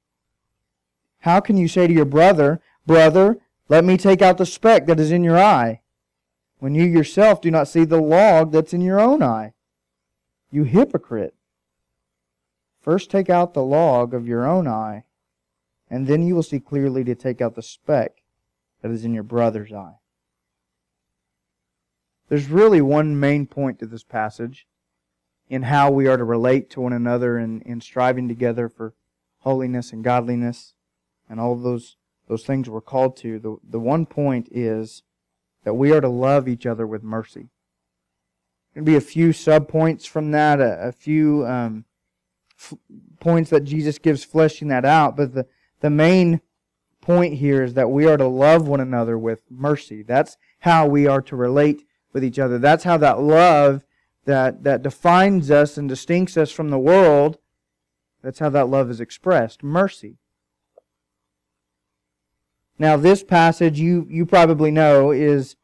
How 1.20 1.40
can 1.40 1.58
you 1.58 1.68
say 1.68 1.88
to 1.88 1.94
your 1.94 2.06
brother, 2.06 2.62
Brother, 2.86 3.38
let 3.70 3.84
me 3.84 3.98
take 3.98 4.22
out 4.22 4.38
the 4.38 4.46
speck 4.46 4.86
that 4.86 5.00
is 5.00 5.12
in 5.12 5.24
your 5.24 5.38
eye, 5.38 5.82
when 6.60 6.74
you 6.74 6.86
yourself 6.86 7.42
do 7.42 7.52
not 7.52 7.68
see 7.68 7.84
the 7.84 8.02
log 8.02 8.52
that's 8.52 8.74
in 8.74 8.82
your 8.82 9.00
own 9.00 9.22
eye? 9.22 9.54
You 10.50 10.64
hypocrite! 10.64 11.36
First 12.82 13.12
take 13.12 13.30
out 13.30 13.54
the 13.54 13.64
log 13.64 14.14
of 14.14 14.28
your 14.28 14.48
own 14.48 14.68
eye, 14.68 15.04
and 15.90 16.08
then 16.08 16.24
you 16.24 16.36
will 16.36 16.44
see 16.44 16.60
clearly 16.60 17.04
to 17.04 17.16
take 17.16 17.42
out 17.42 17.56
the 17.56 17.62
speck 17.62 18.24
that 18.82 18.92
is 18.92 19.04
in 19.04 19.14
your 19.14 19.24
brother's 19.24 19.74
eye. 19.74 19.96
There's 22.30 22.50
really 22.50 22.82
one 22.82 23.20
main 23.20 23.46
point 23.48 23.80
to 23.80 23.86
this 23.86 24.04
passage 24.04 24.68
in 25.50 25.64
how 25.64 25.90
we 25.90 26.08
are 26.08 26.18
to 26.18 26.24
relate 26.24 26.70
to 26.72 26.82
one 26.82 26.94
another 26.94 27.38
in, 27.40 27.62
in 27.62 27.80
striving 27.80 28.28
together 28.28 28.68
for 28.68 28.94
holiness 29.40 29.94
and 29.94 30.04
godliness 30.04 30.74
and 31.30 31.40
all 31.40 31.56
those 31.56 31.96
those 32.28 32.44
things 32.44 32.70
we're 32.70 32.82
called 32.82 33.16
to. 33.18 33.40
The, 33.40 33.58
the 33.64 33.80
one 33.80 34.06
point 34.06 34.50
is 34.52 35.04
that 35.64 35.76
we 35.76 35.92
are 35.92 36.02
to 36.02 36.10
love 36.10 36.48
each 36.48 36.66
other 36.66 36.86
with 36.86 37.04
mercy. 37.04 37.48
There'll 38.74 38.86
be 38.86 38.96
a 38.96 39.02
few 39.02 39.34
sub 39.34 39.68
points 39.68 40.06
from 40.06 40.32
that, 40.32 40.60
a, 40.60 40.90
a 40.90 40.92
few 40.92 41.46
um, 41.48 41.86
f- 42.60 42.74
points 43.20 43.50
that 43.50 43.64
Jesus 43.64 43.98
gives 43.98 44.24
fleshing 44.24 44.68
that 44.68 44.86
out, 44.86 45.16
but 45.16 45.34
the, 45.34 45.48
the 45.80 45.90
main 45.90 46.42
point 47.02 47.36
here 47.36 47.64
is 47.64 47.74
that 47.76 47.90
we 47.90 48.06
are 48.06 48.18
to 48.18 48.28
love 48.28 48.68
one 48.68 48.82
another 48.82 49.18
with 49.18 49.44
mercy. 49.50 50.04
That's 50.04 50.36
how 50.60 50.86
we 50.86 51.08
are 51.08 51.22
to 51.22 51.36
relate 51.36 51.86
with 52.18 52.24
each 52.24 52.40
other. 52.40 52.58
That's 52.58 52.84
how 52.84 52.98
that 52.98 53.22
love 53.22 53.86
that, 54.26 54.64
that 54.64 54.82
defines 54.82 55.52
us 55.52 55.78
and 55.78 55.88
distincts 55.88 56.36
us 56.36 56.52
from 56.52 56.72
the 56.72 56.80
world, 56.80 57.38
that's 58.24 58.40
how 58.40 58.50
that 58.50 58.70
love 58.70 58.90
is 58.90 59.00
expressed. 59.00 59.64
Mercy. 59.64 60.18
Now, 62.80 62.98
this 62.98 63.24
passage, 63.24 63.80
you, 63.80 64.08
you 64.10 64.26
probably 64.26 64.72
know, 64.72 65.12
is 65.12 65.56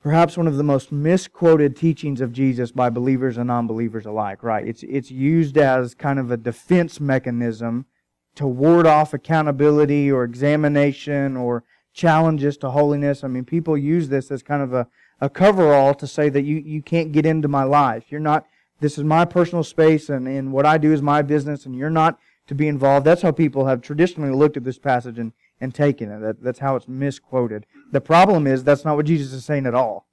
perhaps 0.00 0.36
one 0.36 0.48
of 0.48 0.56
the 0.56 0.64
most 0.64 0.90
misquoted 0.90 1.76
teachings 1.76 2.20
of 2.20 2.32
Jesus 2.32 2.72
by 2.72 2.90
believers 2.90 3.38
and 3.38 3.46
non-believers 3.46 4.04
alike, 4.04 4.42
right? 4.42 4.66
It's, 4.66 4.82
it's 4.82 5.12
used 5.12 5.56
as 5.56 5.94
kind 5.94 6.18
of 6.18 6.32
a 6.32 6.36
defense 6.36 7.00
mechanism 7.00 7.86
to 8.34 8.46
ward 8.46 8.86
off 8.86 9.14
accountability 9.14 10.10
or 10.10 10.24
examination 10.24 11.36
or 11.36 11.62
challenges 11.94 12.56
to 12.58 12.70
holiness. 12.70 13.22
I 13.22 13.28
mean, 13.28 13.44
people 13.44 13.78
use 13.78 14.08
this 14.08 14.30
as 14.30 14.42
kind 14.42 14.62
of 14.62 14.74
a, 14.74 14.88
a 15.22 15.30
coverall 15.30 15.94
to 15.94 16.06
say 16.06 16.28
that 16.28 16.42
you, 16.42 16.56
you 16.56 16.82
can't 16.82 17.12
get 17.12 17.24
into 17.24 17.46
my 17.46 17.62
life. 17.62 18.10
You're 18.10 18.20
not, 18.20 18.44
this 18.80 18.98
is 18.98 19.04
my 19.04 19.24
personal 19.24 19.62
space 19.62 20.08
and, 20.08 20.26
and 20.26 20.52
what 20.52 20.66
I 20.66 20.78
do 20.78 20.92
is 20.92 21.00
my 21.00 21.22
business 21.22 21.64
and 21.64 21.76
you're 21.76 21.90
not 21.90 22.18
to 22.48 22.56
be 22.56 22.66
involved. 22.66 23.06
That's 23.06 23.22
how 23.22 23.30
people 23.30 23.66
have 23.66 23.80
traditionally 23.82 24.34
looked 24.34 24.56
at 24.56 24.64
this 24.64 24.80
passage 24.80 25.20
and, 25.20 25.32
and 25.60 25.72
taken 25.72 26.10
it. 26.10 26.18
That, 26.18 26.42
that's 26.42 26.58
how 26.58 26.74
it's 26.74 26.88
misquoted. 26.88 27.66
The 27.92 28.00
problem 28.00 28.48
is 28.48 28.64
that's 28.64 28.84
not 28.84 28.96
what 28.96 29.06
Jesus 29.06 29.32
is 29.32 29.44
saying 29.44 29.64
at 29.64 29.76
all. 29.76 30.08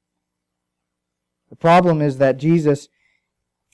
The 1.50 1.56
problem 1.56 2.04
is 2.04 2.20
that 2.20 2.38
Jesus 2.38 2.88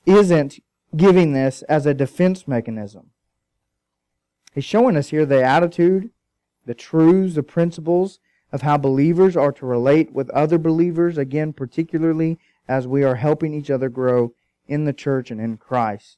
isn't 0.05 0.63
giving 0.95 1.33
this 1.33 1.63
as 1.63 1.85
a 1.85 1.93
defense 1.93 2.47
mechanism. 2.47 3.09
He's 4.53 4.63
showing 4.63 4.95
us 4.95 5.09
here 5.09 5.25
the 5.25 5.43
attitude, 5.43 6.11
the 6.65 6.73
truths, 6.73 7.35
the 7.35 7.43
principles 7.43 8.19
of 8.55 8.61
how 8.61 8.77
believers 8.77 9.35
are 9.35 9.51
to 9.51 9.65
relate 9.65 10.13
with 10.13 10.29
other 10.29 10.57
believers, 10.57 11.17
again, 11.17 11.51
particularly 11.51 12.39
as 12.69 12.87
we 12.87 13.03
are 13.03 13.15
helping 13.15 13.53
each 13.53 13.69
other 13.69 13.89
grow 13.89 14.31
in 14.65 14.85
the 14.85 14.93
church 14.93 15.29
and 15.29 15.41
in 15.41 15.57
Christ. 15.57 16.17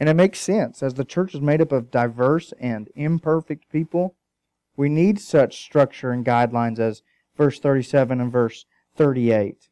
And 0.00 0.08
it 0.08 0.14
makes 0.14 0.38
sense. 0.38 0.82
As 0.82 0.94
the 0.94 1.04
church 1.04 1.34
is 1.34 1.42
made 1.42 1.60
up 1.60 1.70
of 1.70 1.90
diverse 1.90 2.54
and 2.58 2.88
imperfect 2.94 3.70
people, 3.70 4.14
we 4.74 4.88
need 4.88 5.20
such 5.20 5.60
structure 5.60 6.12
and 6.12 6.24
guidelines 6.24 6.78
as 6.78 7.02
verse 7.36 7.60
37 7.60 8.18
and 8.18 8.32
verse 8.32 8.64
38. 8.96 9.68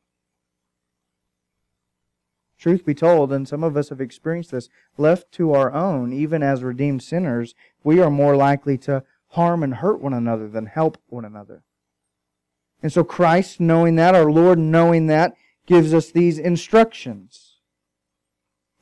Truth 2.59 2.85
be 2.85 2.95
told, 2.95 3.33
and 3.33 3.49
some 3.49 3.65
of 3.65 3.79
us 3.79 3.89
have 3.89 4.03
experienced 4.03 4.51
this, 4.51 4.69
left 4.99 5.33
to 5.33 5.55
our 5.55 5.73
own, 5.73 6.13
even 6.13 6.43
as 6.43 6.63
redeemed 6.63 7.03
sinners, 7.03 7.55
we 7.83 7.99
are 7.99 8.11
more 8.11 8.37
likely 8.37 8.77
to 8.77 9.03
harm 9.35 9.63
and 9.63 9.75
hurt 9.75 10.01
one 10.01 10.15
another 10.15 10.49
than 10.49 10.67
help 10.67 10.99
one 11.09 11.25
another. 11.25 11.63
And 12.83 12.93
so 12.93 13.05
Christ, 13.05 13.61
knowing 13.61 13.97
that, 13.97 14.15
our 14.15 14.31
Lord 14.31 14.59
knowing 14.59 15.07
that, 15.07 15.35
gives 15.67 15.95
us 15.95 16.11
these 16.11 16.39
instructions. 16.39 17.57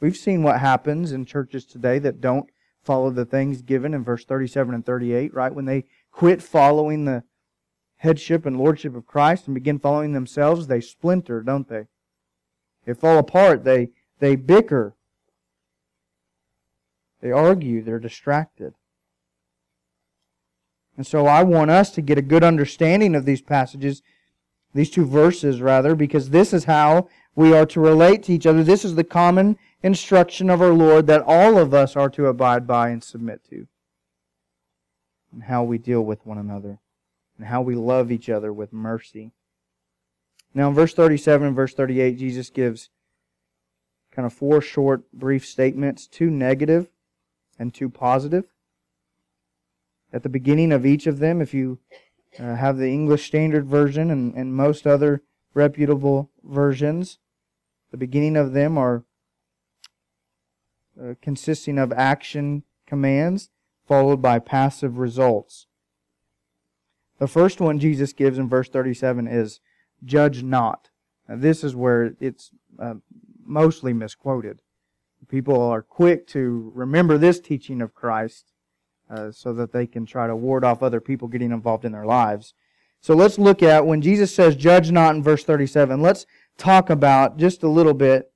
We've 0.01 0.17
seen 0.17 0.43
what 0.43 0.61
happens 0.61 1.13
in 1.13 1.25
churches 1.25 1.65
today 1.65 1.99
that 2.01 2.21
don't 2.21 2.51
follow 2.83 3.11
the 3.11 3.25
things 3.25 3.63
given 3.63 3.95
in 3.95 4.03
verse 4.03 4.25
37 4.25 4.75
and 4.75 4.85
38, 4.85 5.33
right? 5.33 5.55
When 5.55 5.67
they 5.67 5.85
quit 6.11 6.43
following 6.43 7.05
the 7.05 7.23
headship 7.99 8.45
and 8.45 8.59
lordship 8.59 8.97
of 8.97 9.07
Christ 9.07 9.47
and 9.47 9.55
begin 9.55 9.79
following 9.79 10.13
themselves, 10.13 10.67
they 10.67 10.81
splinter, 10.81 11.41
don't 11.41 11.69
they? 11.69 11.87
They 12.85 12.95
fall 12.95 13.19
apart. 13.19 13.63
They, 13.63 13.91
they 14.19 14.35
bicker. 14.35 14.97
They 17.21 17.31
argue. 17.31 17.83
They're 17.83 18.01
distracted. 18.01 18.75
And 20.97 21.07
so 21.07 21.27
I 21.27 21.43
want 21.43 21.71
us 21.71 21.91
to 21.93 22.03
get 22.03 22.19
a 22.19 22.23
good 22.23 22.45
understanding 22.45 23.15
of 23.15 23.25
these 23.25 23.41
passages, 23.41 24.03
these 24.75 24.91
two 24.91 25.07
verses 25.07 25.61
rather, 25.61 25.95
because 25.95 26.31
this 26.31 26.53
is 26.53 26.65
how 26.65 27.09
we 27.35 27.55
are 27.55 27.67
to 27.67 27.81
relate 27.81 28.23
to 28.25 28.33
each 28.33 28.47
other. 28.47 28.63
This 28.63 28.85
is 28.85 28.95
the 28.95 29.05
common 29.05 29.59
instruction 29.83 30.51
of 30.51 30.61
our 30.61 30.73
Lord 30.73 31.07
that 31.07 31.25
all 31.27 31.59
of 31.59 31.73
us 31.73 31.97
are 31.97 32.11
to 32.11 32.27
abide 32.27 32.67
by 32.67 32.91
and 32.91 33.03
submit 33.03 33.43
to. 33.51 33.67
And 35.33 35.45
how 35.45 35.65
we 35.65 35.79
deal 35.79 36.03
with 36.03 36.27
one 36.27 36.39
another. 36.39 36.79
And 37.39 37.47
how 37.47 37.63
we 37.63 37.75
love 37.75 38.13
each 38.13 38.29
other 38.29 38.53
with 38.53 38.73
mercy. 38.73 39.33
Now, 40.55 40.69
in 40.69 40.75
verse 40.75 40.93
37 40.93 41.49
and 41.49 41.57
verse 41.57 41.73
38, 41.73 42.19
Jesus 42.19 42.51
gives 42.51 42.91
kind 44.11 44.27
of 44.27 44.33
four 44.35 44.61
short, 44.61 45.11
brief 45.13 45.47
statements 45.47 46.07
two 46.07 46.31
negative 46.31 46.91
and 47.59 47.73
two 47.73 47.89
positive. 47.89 48.52
At 50.13 50.23
the 50.23 50.29
beginning 50.29 50.73
of 50.73 50.85
each 50.85 51.07
of 51.07 51.19
them, 51.19 51.41
if 51.41 51.55
you 51.55 51.79
uh, 52.39 52.57
have 52.57 52.77
the 52.77 52.91
English 52.91 53.27
Standard 53.27 53.67
Version 53.67 54.11
and, 54.11 54.35
and 54.35 54.55
most 54.55 54.87
other 54.87 55.23
reputable 55.55 56.31
versions, 56.43 57.19
the 57.91 57.97
beginning 57.97 58.37
of 58.37 58.53
them 58.53 58.77
are 58.77 59.05
uh, 61.01 61.15
consisting 61.23 61.79
of 61.79 61.93
action 61.93 62.65
commands 62.87 63.49
followed 63.87 64.21
by 64.21 64.39
passive 64.39 64.99
results. 64.99 65.67
The 67.19 67.29
first 67.29 67.61
one 67.61 67.79
Jesus 67.79 68.13
gives 68.13 68.39
in 68.39 68.49
verse 68.49 68.69
37 68.69 69.27
is 69.27 69.61
judge 70.05 70.43
not. 70.43 70.91
Now, 71.29 71.37
this 71.37 71.65
is 71.65 71.75
where 71.75 72.15
it's 72.21 72.51
uh, 72.79 72.95
mostly 73.45 73.93
misquoted. 73.93 74.61
People 75.29 75.61
are 75.61 75.83
quick 75.83 76.27
to 76.29 76.73
remember 76.75 77.17
this 77.17 77.41
teaching 77.41 77.81
of 77.81 77.95
Christ 77.95 78.52
uh, 79.13 79.31
so 79.31 79.53
that 79.53 79.73
they 79.73 79.87
can 79.87 80.07
try 80.07 80.27
to 80.27 80.35
ward 80.35 80.65
off 80.65 80.83
other 80.83 81.01
people 81.01 81.29
getting 81.29 81.53
involved 81.53 81.85
in 81.85 81.93
their 81.93 82.07
lives. 82.07 82.55
So 83.01 83.15
let's 83.15 83.39
look 83.39 83.63
at 83.63 83.85
when 83.85 84.01
Jesus 84.01 84.35
says, 84.35 84.57
Judge 84.57 84.91
not 84.91 85.15
in 85.15 85.23
verse 85.23 85.45
37, 85.45 86.01
let's 86.01 86.25
talk 86.57 86.89
about 86.89 87.37
just 87.37 87.63
a 87.63 87.69
little 87.69 87.95
bit 87.95 88.33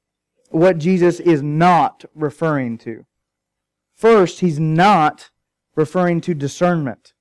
what 0.51 0.79
Jesus 0.79 1.19
is 1.21 1.43
not 1.43 2.05
referring 2.15 2.79
to. 2.79 3.07
First, 3.95 4.41
he's 4.41 4.61
not 4.61 5.31
referring 5.77 6.21
to 6.23 6.35
discernment. 6.35 7.15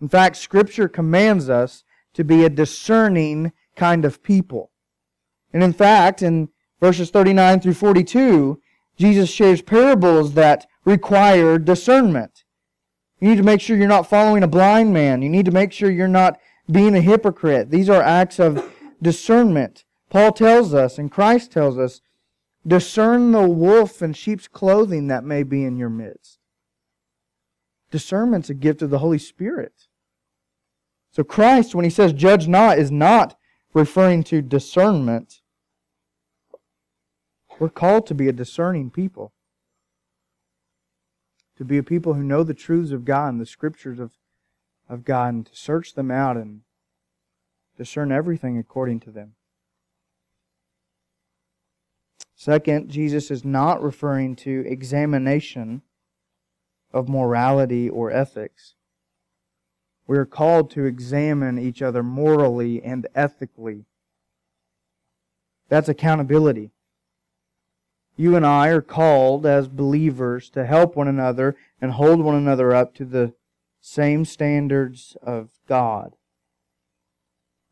In 0.00 0.08
fact, 0.08 0.36
Scripture 0.36 0.88
commands 0.88 1.48
us 1.48 1.84
to 2.14 2.24
be 2.24 2.44
a 2.44 2.50
discerning 2.50 3.52
kind 3.76 4.04
of 4.04 4.22
people. 4.22 4.70
And 5.52 5.62
in 5.62 5.72
fact, 5.72 6.22
in 6.22 6.48
verses 6.80 7.10
39 7.10 7.60
through 7.60 7.74
42, 7.74 8.60
Jesus 8.96 9.30
shares 9.30 9.62
parables 9.62 10.34
that 10.34 10.66
require 10.90 11.58
discernment. 11.58 12.44
You 13.20 13.28
need 13.28 13.36
to 13.36 13.42
make 13.42 13.60
sure 13.60 13.76
you're 13.76 13.86
not 13.86 14.08
following 14.08 14.42
a 14.42 14.48
blind 14.48 14.92
man. 14.92 15.22
You 15.22 15.28
need 15.28 15.44
to 15.44 15.52
make 15.52 15.72
sure 15.72 15.90
you're 15.90 16.08
not 16.08 16.38
being 16.70 16.96
a 16.96 17.00
hypocrite. 17.00 17.70
These 17.70 17.88
are 17.88 18.02
acts 18.02 18.38
of 18.38 18.70
discernment. 19.00 19.84
Paul 20.08 20.32
tells 20.32 20.74
us, 20.74 20.98
and 20.98 21.10
Christ 21.10 21.52
tells 21.52 21.78
us, 21.78 22.00
discern 22.66 23.32
the 23.32 23.48
wolf 23.48 24.02
in 24.02 24.12
sheep's 24.12 24.48
clothing 24.48 25.06
that 25.06 25.24
may 25.24 25.42
be 25.42 25.64
in 25.64 25.76
your 25.76 25.90
midst. 25.90 26.38
Discernment's 27.90 28.50
a 28.50 28.54
gift 28.54 28.82
of 28.82 28.90
the 28.90 28.98
Holy 28.98 29.18
Spirit. 29.18 29.86
So 31.12 31.24
Christ, 31.24 31.74
when 31.74 31.84
he 31.84 31.90
says 31.90 32.12
judge 32.12 32.48
not, 32.48 32.78
is 32.78 32.90
not 32.90 33.36
referring 33.74 34.24
to 34.24 34.42
discernment. 34.42 35.40
We're 37.58 37.68
called 37.68 38.06
to 38.06 38.14
be 38.14 38.28
a 38.28 38.32
discerning 38.32 38.90
people. 38.90 39.32
To 41.60 41.64
be 41.66 41.76
a 41.76 41.82
people 41.82 42.14
who 42.14 42.22
know 42.22 42.42
the 42.42 42.54
truths 42.54 42.90
of 42.90 43.04
God 43.04 43.34
and 43.34 43.38
the 43.38 43.44
scriptures 43.44 44.00
of, 44.00 44.12
of 44.88 45.04
God 45.04 45.34
and 45.34 45.44
to 45.46 45.54
search 45.54 45.92
them 45.92 46.10
out 46.10 46.38
and 46.38 46.62
discern 47.76 48.10
everything 48.10 48.56
according 48.56 49.00
to 49.00 49.10
them. 49.10 49.34
Second, 52.34 52.88
Jesus 52.88 53.30
is 53.30 53.44
not 53.44 53.82
referring 53.82 54.36
to 54.36 54.64
examination 54.66 55.82
of 56.94 57.10
morality 57.10 57.90
or 57.90 58.10
ethics. 58.10 58.76
We 60.06 60.16
are 60.16 60.24
called 60.24 60.70
to 60.70 60.86
examine 60.86 61.58
each 61.58 61.82
other 61.82 62.02
morally 62.02 62.82
and 62.82 63.06
ethically. 63.14 63.84
That's 65.68 65.90
accountability. 65.90 66.70
You 68.20 68.36
and 68.36 68.44
I 68.44 68.68
are 68.68 68.82
called 68.82 69.46
as 69.46 69.66
believers 69.66 70.50
to 70.50 70.66
help 70.66 70.94
one 70.94 71.08
another 71.08 71.56
and 71.80 71.92
hold 71.92 72.20
one 72.20 72.34
another 72.34 72.74
up 72.74 72.94
to 72.96 73.06
the 73.06 73.32
same 73.80 74.26
standards 74.26 75.16
of 75.22 75.48
God. 75.66 76.16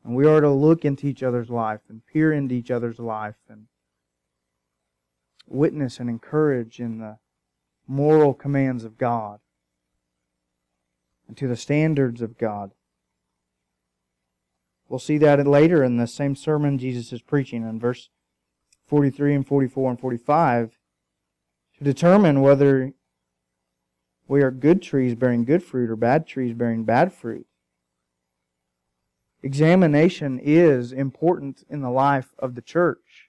And 0.02 0.17
we 0.17 0.26
are 0.26 0.40
to 0.40 0.49
look 0.49 0.87
into 0.87 1.07
each 1.07 1.23
other's 1.23 1.50
life 1.50 1.83
and 1.90 2.00
peer 2.07 2.33
into 2.33 2.55
each 2.55 2.71
other's 2.71 2.99
life 2.99 3.35
and 3.47 3.67
witness 5.47 6.00
and 6.00 6.09
encourage 6.09 6.81
in 6.81 6.97
the 6.97 7.19
moral 7.87 8.33
commands 8.33 8.85
of 8.85 8.97
God 8.97 9.40
and 11.26 11.37
to 11.37 11.47
the 11.47 11.57
standards 11.57 12.23
of 12.23 12.38
God. 12.38 12.71
We'll 14.88 14.99
see 14.99 15.19
that 15.19 15.47
later 15.47 15.85
in 15.85 15.99
the 15.99 16.07
same 16.07 16.35
sermon 16.35 16.78
Jesus 16.78 17.12
is 17.12 17.21
preaching 17.21 17.69
in 17.69 17.78
verse 17.78 18.09
43 18.88 19.35
and 19.35 19.47
44 19.47 19.90
and 19.90 20.00
45 20.00 20.78
to 21.78 21.85
determine 21.85 22.40
whether 22.40 22.92
we 24.26 24.42
are 24.42 24.50
good 24.50 24.83
trees 24.83 25.14
bearing 25.14 25.45
good 25.45 25.62
fruit 25.62 25.90
or 25.90 25.97
bad 25.97 26.26
trees 26.26 26.54
bearing 26.54 26.85
bad 26.85 27.12
fruit. 27.12 27.47
Examination 29.42 30.38
is 30.38 30.92
important 30.92 31.64
in 31.71 31.80
the 31.80 31.90
life 31.90 32.35
of 32.38 32.54
the 32.54 32.62
church. 32.62 33.28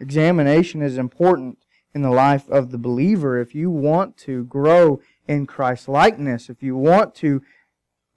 Examination 0.00 0.80
is 0.80 0.96
important 0.96 1.58
in 1.94 2.02
the 2.02 2.10
life 2.10 2.48
of 2.48 2.70
the 2.70 2.78
believer 2.78 3.38
if 3.38 3.54
you 3.54 3.70
want 3.70 4.16
to 4.16 4.44
grow 4.44 5.00
in 5.26 5.46
Christ 5.46 5.88
likeness, 5.88 6.48
if 6.48 6.62
you 6.62 6.76
want 6.76 7.14
to 7.16 7.42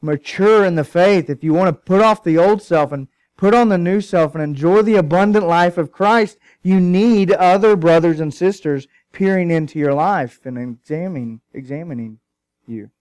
mature 0.01 0.63
in 0.63 0.75
the 0.75 0.83
faith, 0.83 1.29
if 1.29 1.43
you 1.43 1.53
want 1.53 1.67
to 1.67 1.73
put 1.73 2.01
off 2.01 2.23
the 2.23 2.37
old 2.37 2.61
self 2.61 2.91
and 2.91 3.07
put 3.41 3.55
on 3.55 3.69
the 3.69 3.77
new 3.77 3.99
self 3.99 4.35
and 4.35 4.43
enjoy 4.43 4.83
the 4.83 4.93
abundant 4.93 5.47
life 5.47 5.75
of 5.75 5.91
Christ, 5.91 6.37
you 6.61 6.79
need 6.79 7.31
other 7.31 7.75
brothers 7.75 8.19
and 8.19 8.31
sisters 8.31 8.87
peering 9.11 9.49
into 9.49 9.79
your 9.79 9.95
life 9.95 10.45
and 10.45 10.59
examining 10.59 11.41
examining 11.51 12.19
you. 12.67 12.91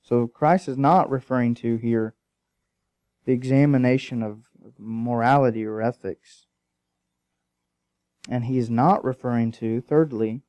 So 0.00 0.26
Christ 0.26 0.68
is 0.68 0.78
not 0.78 1.10
referring 1.10 1.54
to 1.56 1.76
here 1.76 2.14
the 3.26 3.32
examination 3.32 4.22
of 4.22 4.44
morality 4.78 5.66
or 5.66 5.82
ethics. 5.82 6.46
And 8.26 8.46
he 8.46 8.56
is 8.56 8.70
not 8.70 9.04
referring 9.04 9.52
to, 9.52 9.82
thirdly, 9.82 10.40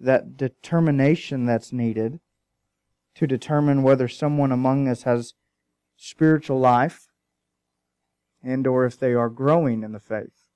that 0.00 0.38
determination 0.38 1.44
that's 1.44 1.74
needed 1.74 2.20
to 3.16 3.26
determine 3.26 3.82
whether 3.82 4.08
someone 4.08 4.50
among 4.50 4.88
us 4.88 5.02
has 5.02 5.34
spiritual 5.96 6.58
life 6.58 7.08
and 8.42 8.66
or 8.66 8.84
if 8.84 8.98
they 8.98 9.14
are 9.14 9.28
growing 9.28 9.82
in 9.82 9.92
the 9.92 10.00
faith. 10.00 10.48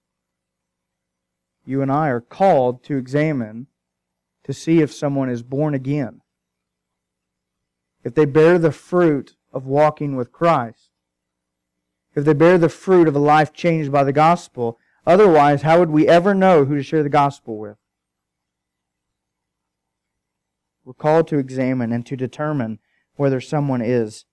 You 1.65 1.83
and 1.83 1.91
I 1.91 2.09
are 2.09 2.21
called 2.21 2.83
to 2.85 2.97
examine 2.97 3.67
to 4.45 4.53
see 4.53 4.81
if 4.81 4.93
someone 4.93 5.29
is 5.29 5.43
born 5.43 5.75
again 5.75 6.21
if 8.03 8.15
they 8.15 8.25
bear 8.25 8.59
the 8.59 8.73
fruit 8.73 9.37
of 9.53 9.67
walking 9.67 10.17
with 10.17 10.33
Christ, 10.33 10.91
if 12.15 12.25
they 12.25 12.33
bear 12.33 12.59
the 12.59 12.69
fruit 12.69 13.09
of 13.09 13.15
a 13.15 13.21
life 13.21 13.53
changed 13.53 13.93
by 13.93 14.05
the 14.05 14.13
gospel, 14.13 14.79
otherwise, 15.07 15.63
how 15.63 15.79
would 15.79 15.91
we 15.91 16.09
ever 16.09 16.35
know 16.35 16.65
who 16.65 16.77
to 16.77 16.83
share 16.83 17.03
the 17.03 17.09
gospel 17.09 17.59
with? 17.59 17.77
We're 20.85 20.95
called 20.95 21.29
to 21.29 21.39
examine 21.39 21.93
and 21.93 22.05
to 22.07 22.17
determine 22.17 22.79
whether 23.15 23.41
someone 23.41 23.83
is, 23.83 24.25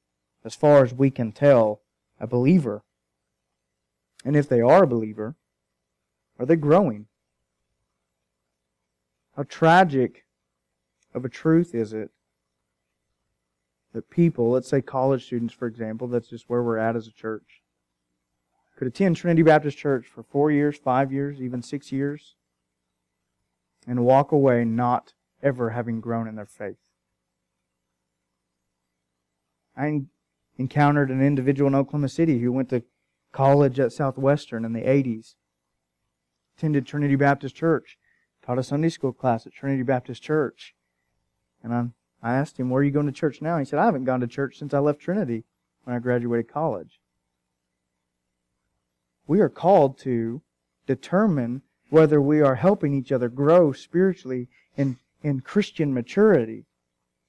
as 0.48 0.56
far 0.56 0.82
as 0.82 0.94
we 0.94 1.12
can 1.12 1.34
tell, 1.34 1.82
a 2.22 2.26
believer. 2.26 2.82
And 4.24 4.34
if 4.34 4.48
they 4.48 4.62
are 4.62 4.84
a 4.84 4.88
believer, 4.88 5.36
are 6.40 6.46
they 6.46 6.56
growing? 6.56 7.08
How 9.36 9.44
tragic 9.44 10.26
of 11.14 11.26
a 11.26 11.30
truth 11.30 11.76
is 11.76 11.92
it 11.92 12.12
that 13.92 14.10
people, 14.10 14.50
let's 14.50 14.70
say 14.70 14.82
college 14.82 15.26
students, 15.26 15.54
for 15.54 15.68
example, 15.68 16.08
that's 16.08 16.30
just 16.30 16.50
where 16.50 16.64
we're 16.64 16.78
at 16.78 16.96
as 16.96 17.08
a 17.08 17.12
church, 17.12 17.62
could 18.78 18.88
attend 18.88 19.18
Trinity 19.18 19.42
Baptist 19.42 19.78
Church 19.78 20.08
for 20.08 20.24
four 20.24 20.50
years, 20.50 20.78
five 20.78 21.12
years, 21.12 21.42
even 21.42 21.62
six 21.62 21.92
years, 21.92 22.36
and 23.86 24.06
walk 24.06 24.32
away 24.32 24.64
not 24.64 25.14
ever 25.44 25.72
having 25.72 26.00
grown 26.00 26.26
in 26.26 26.36
their 26.36 26.46
faith. 26.46 26.78
I 29.76 30.04
encountered 30.58 31.10
an 31.10 31.22
individual 31.22 31.68
in 31.68 31.76
Oklahoma 31.76 32.10
City 32.10 32.40
who 32.40 32.52
went 32.52 32.70
to 32.70 32.84
college 33.32 33.80
at 33.80 33.94
Southwestern 33.94 34.66
in 34.66 34.74
the 34.74 34.82
80s, 34.82 35.36
attended 36.58 36.86
Trinity 36.86 37.16
Baptist 37.16 37.56
Church, 37.56 37.98
taught 38.44 38.60
a 38.60 38.64
Sunday 38.64 38.90
school 38.90 39.14
class 39.14 39.46
at 39.46 39.54
Trinity 39.54 39.84
Baptist 39.84 40.24
Church. 40.24 40.74
And 41.64 41.74
I'm 41.74 41.94
I 42.22 42.34
asked 42.34 42.60
him, 42.60 42.70
Where 42.70 42.82
are 42.82 42.84
you 42.84 42.92
going 42.92 43.06
to 43.06 43.12
church 43.12 43.42
now? 43.42 43.58
He 43.58 43.66
said, 43.66 43.80
I 43.80 43.86
haven't 43.86 44.06
gone 44.06 44.20
to 44.22 44.28
church 44.28 44.58
since 44.58 44.74
I 44.74 44.80
left 44.80 45.00
Trinity 45.00 45.44
when 45.84 45.96
I 45.96 46.00
graduated 46.00 46.52
college. 46.52 47.00
We 49.28 49.40
are 49.40 49.50
called 49.50 49.98
to 50.00 50.42
determine 50.86 51.62
whether 51.90 52.22
we 52.22 52.42
are 52.42 52.56
helping 52.56 52.94
each 52.94 53.12
other 53.12 53.30
grow 53.30 53.72
spiritually 53.72 54.50
in, 54.76 54.98
in 55.22 55.42
Christian 55.42 55.94
maturity. 55.94 56.66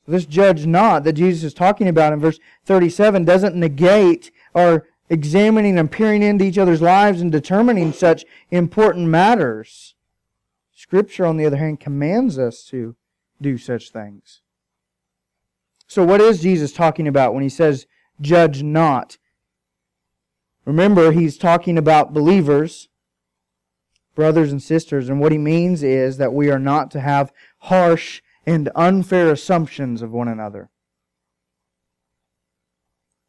This 0.09 0.25
judge 0.25 0.64
not 0.64 1.05
that 1.05 1.12
Jesus 1.12 1.44
is 1.44 1.55
talking 1.55 1.87
about 1.87 2.14
in 2.14 2.18
verse 2.18 2.40
37 2.64 3.27
doesn't 3.27 3.55
negate 3.55 4.31
our 4.55 4.87
examining 5.11 5.79
and 5.79 5.92
peering 5.92 6.23
into 6.23 6.47
each 6.47 6.57
other's 6.57 6.81
lives 6.81 7.21
and 7.21 7.31
determining 7.31 7.92
such 7.92 8.25
important 8.51 9.09
matters. 9.09 9.94
Scripture, 10.75 11.27
on 11.27 11.37
the 11.37 11.44
other 11.44 11.59
hand, 11.59 11.79
commands 11.79 12.38
us 12.38 12.64
to 12.64 12.97
do 13.42 13.59
such 13.59 13.90
things. 13.90 14.40
So, 15.87 16.05
what 16.05 16.23
is 16.23 16.40
Jesus 16.40 16.73
talking 16.73 17.07
about 17.07 17.35
when 17.35 17.42
he 17.42 17.49
says, 17.51 17.87
judge 18.18 18.62
not? 18.62 19.18
Remember, 20.64 21.12
he's 21.12 21.37
talking 21.37 21.77
about 21.77 22.14
believers, 22.14 22.88
brothers 24.14 24.53
and 24.53 24.62
sisters, 24.62 25.11
and 25.11 25.21
what 25.21 25.33
he 25.33 25.38
means 25.38 25.83
is 25.83 26.16
that 26.16 26.33
we 26.33 26.51
are 26.51 26.59
not 26.59 26.90
to 26.92 27.01
have 27.01 27.31
harsh 27.59 28.23
and 28.48 28.70
unfair 28.74 29.30
assumptions 29.30 30.00
of 30.00 30.11
one 30.11 30.26
another. 30.26 30.70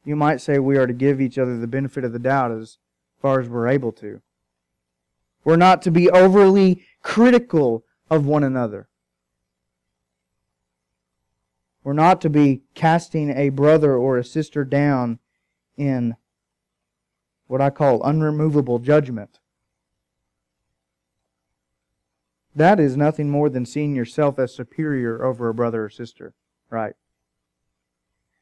You 0.06 0.16
might 0.16 0.40
say 0.40 0.60
we 0.60 0.78
are 0.78 0.88
to 0.88 0.94
give 0.94 1.20
each 1.20 1.38
other 1.38 1.58
the 1.58 1.68
benefit 1.68 2.06
of 2.06 2.14
the 2.14 2.20
doubt 2.20 2.54
as 2.54 2.78
far 3.22 3.42
as 3.42 3.50
we're 3.50 3.68
able 3.68 3.92
to. 3.92 4.22
We're 5.44 5.58
not 5.58 5.82
to 5.82 5.92
be 5.92 6.10
overly 6.10 6.86
critical 7.04 7.84
of 8.10 8.26
one 8.26 8.46
another. 8.46 8.88
We're 11.84 11.92
not 11.92 12.22
to 12.22 12.30
be 12.30 12.62
casting 12.74 13.30
a 13.30 13.50
brother 13.50 13.98
or 13.98 14.18
a 14.18 14.24
sister 14.24 14.64
down 14.64 15.20
in 15.76 16.16
what 17.48 17.60
I 17.60 17.72
call 17.72 18.00
unremovable 18.04 18.82
judgment. 18.82 19.40
That 22.56 22.80
is 22.80 22.98
nothing 22.98 23.30
more 23.30 23.50
than 23.50 23.66
seeing 23.66 23.96
yourself 23.96 24.40
as 24.40 24.56
superior 24.56 25.24
over 25.24 25.50
a 25.50 25.54
brother 25.54 25.86
or 25.86 25.90
sister, 25.90 26.34
right? 26.70 26.94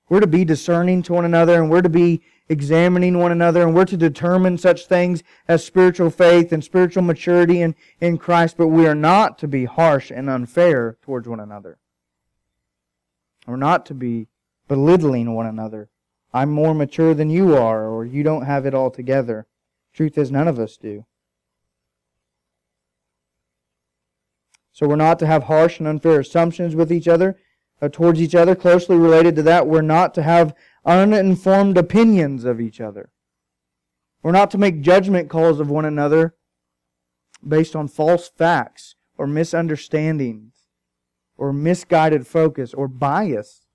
We're 0.10 0.22
to 0.22 0.28
be 0.28 0.46
discerning 0.46 1.04
to 1.04 1.14
one 1.14 1.26
another 1.26 1.62
and 1.62 1.70
we're 1.70 1.82
to 1.82 1.90
be 1.90 2.22
examining 2.48 3.18
one 3.18 3.34
another 3.34 3.62
and 3.64 3.76
we're 3.76 3.86
to 3.86 3.98
determine 3.98 4.58
such 4.58 4.86
things 4.86 5.22
as 5.48 5.66
spiritual 5.66 6.10
faith 6.10 6.54
and 6.54 6.64
spiritual 6.64 7.04
maturity 7.04 7.62
in, 7.62 7.76
in 8.00 8.18
Christ, 8.18 8.56
but 8.58 8.68
we 8.68 8.88
are 8.88 8.96
not 8.96 9.38
to 9.40 9.48
be 9.48 9.66
harsh 9.66 10.10
and 10.10 10.30
unfair 10.30 10.98
towards 11.02 11.28
one 11.28 11.42
another. 11.42 11.78
We're 13.46 13.58
not 13.58 13.86
to 13.88 13.94
be 13.94 14.28
belittling 14.68 15.34
one 15.34 15.46
another. 15.46 15.90
I'm 16.34 16.52
more 16.52 16.74
mature 16.74 17.14
than 17.14 17.30
you 17.30 17.56
are, 17.56 17.88
or 17.88 18.06
you 18.06 18.24
don't 18.24 18.46
have 18.46 18.66
it 18.66 18.74
all 18.74 18.92
together. 18.92 19.48
Truth 19.94 20.18
is, 20.18 20.32
none 20.32 20.48
of 20.48 20.60
us 20.60 20.78
do. 20.78 21.06
So 24.78 24.88
we're 24.88 24.96
not 24.96 25.18
to 25.20 25.26
have 25.26 25.46
harsh 25.46 25.80
and 25.80 25.88
unfair 25.88 26.20
assumptions 26.20 26.76
with 26.76 26.92
each 26.92 27.08
other, 27.08 27.36
uh, 27.82 27.90
towards 27.90 28.22
each 28.22 28.36
other. 28.36 28.54
Closely 28.54 28.96
related 28.96 29.36
to 29.38 29.42
that, 29.42 29.66
we're 29.66 29.82
not 29.82 30.14
to 30.14 30.22
have 30.22 30.54
uninformed 30.86 31.80
opinions 31.80 32.46
of 32.46 32.62
each 32.62 32.80
other. 32.80 33.10
We're 34.22 34.34
not 34.34 34.52
to 34.52 34.60
make 34.60 34.82
judgment 34.82 35.32
calls 35.32 35.60
of 35.60 35.72
one 35.72 35.86
another 35.86 36.36
based 37.46 37.76
on 37.76 37.88
false 37.88 38.30
facts 38.30 38.94
or 39.18 39.26
misunderstandings 39.26 40.68
or 41.38 41.52
misguided 41.52 42.28
focus 42.28 42.72
or 42.72 42.88
bias. 42.88 43.66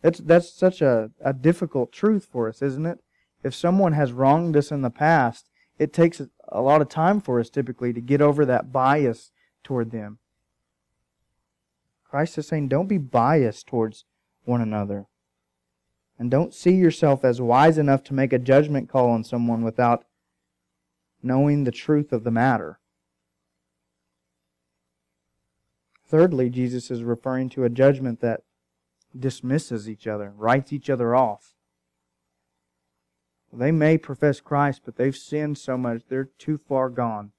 That's, 0.00 0.20
that's 0.20 0.50
such 0.50 0.80
a, 0.80 1.10
a 1.22 1.34
difficult 1.34 1.92
truth 1.92 2.26
for 2.32 2.48
us, 2.48 2.62
isn't 2.62 2.86
it? 2.86 3.00
If 3.44 3.54
someone 3.54 3.92
has 3.92 4.12
wronged 4.12 4.56
us 4.56 4.70
in 4.70 4.80
the 4.80 4.88
past, 4.88 5.50
it 5.78 5.92
takes 5.92 6.22
a 6.48 6.60
lot 6.60 6.80
of 6.80 6.88
time 6.88 7.20
for 7.20 7.40
us 7.40 7.50
typically 7.50 7.92
to 7.92 8.00
get 8.00 8.20
over 8.20 8.44
that 8.44 8.72
bias 8.72 9.32
toward 9.64 9.90
them. 9.90 10.18
Christ 12.04 12.38
is 12.38 12.46
saying, 12.46 12.68
don't 12.68 12.86
be 12.86 12.98
biased 12.98 13.66
towards 13.66 14.04
one 14.44 14.60
another. 14.60 15.06
And 16.18 16.30
don't 16.30 16.54
see 16.54 16.74
yourself 16.74 17.24
as 17.24 17.40
wise 17.40 17.76
enough 17.76 18.02
to 18.04 18.14
make 18.14 18.32
a 18.32 18.38
judgment 18.38 18.88
call 18.88 19.10
on 19.10 19.24
someone 19.24 19.62
without 19.62 20.04
knowing 21.22 21.64
the 21.64 21.72
truth 21.72 22.12
of 22.12 22.24
the 22.24 22.30
matter. 22.30 22.78
Thirdly, 26.08 26.48
Jesus 26.48 26.90
is 26.90 27.02
referring 27.02 27.48
to 27.50 27.64
a 27.64 27.68
judgment 27.68 28.20
that 28.20 28.42
dismisses 29.18 29.90
each 29.90 30.06
other, 30.06 30.32
writes 30.36 30.72
each 30.72 30.88
other 30.88 31.14
off. 31.14 31.55
They 33.52 33.72
may 33.72 33.96
profess 33.96 34.40
Christ, 34.40 34.82
but 34.84 34.96
they've 34.96 35.16
sinned 35.16 35.58
so 35.58 35.78
much, 35.78 36.02
they're 36.08 36.28
too 36.38 36.58
far 36.58 36.90
gone. 36.90 37.32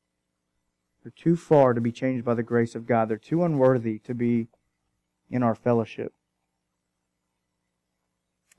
They're 1.04 1.12
too 1.16 1.36
far 1.36 1.74
to 1.74 1.82
be 1.82 1.92
changed 1.92 2.26
by 2.26 2.34
the 2.34 2.44
grace 2.44 2.76
of 2.76 2.86
God. 2.86 3.08
They're 3.08 3.18
too 3.18 3.44
unworthy 3.44 4.00
to 4.00 4.14
be 4.14 4.48
in 5.30 5.44
our 5.44 5.56
fellowship. 5.56 6.14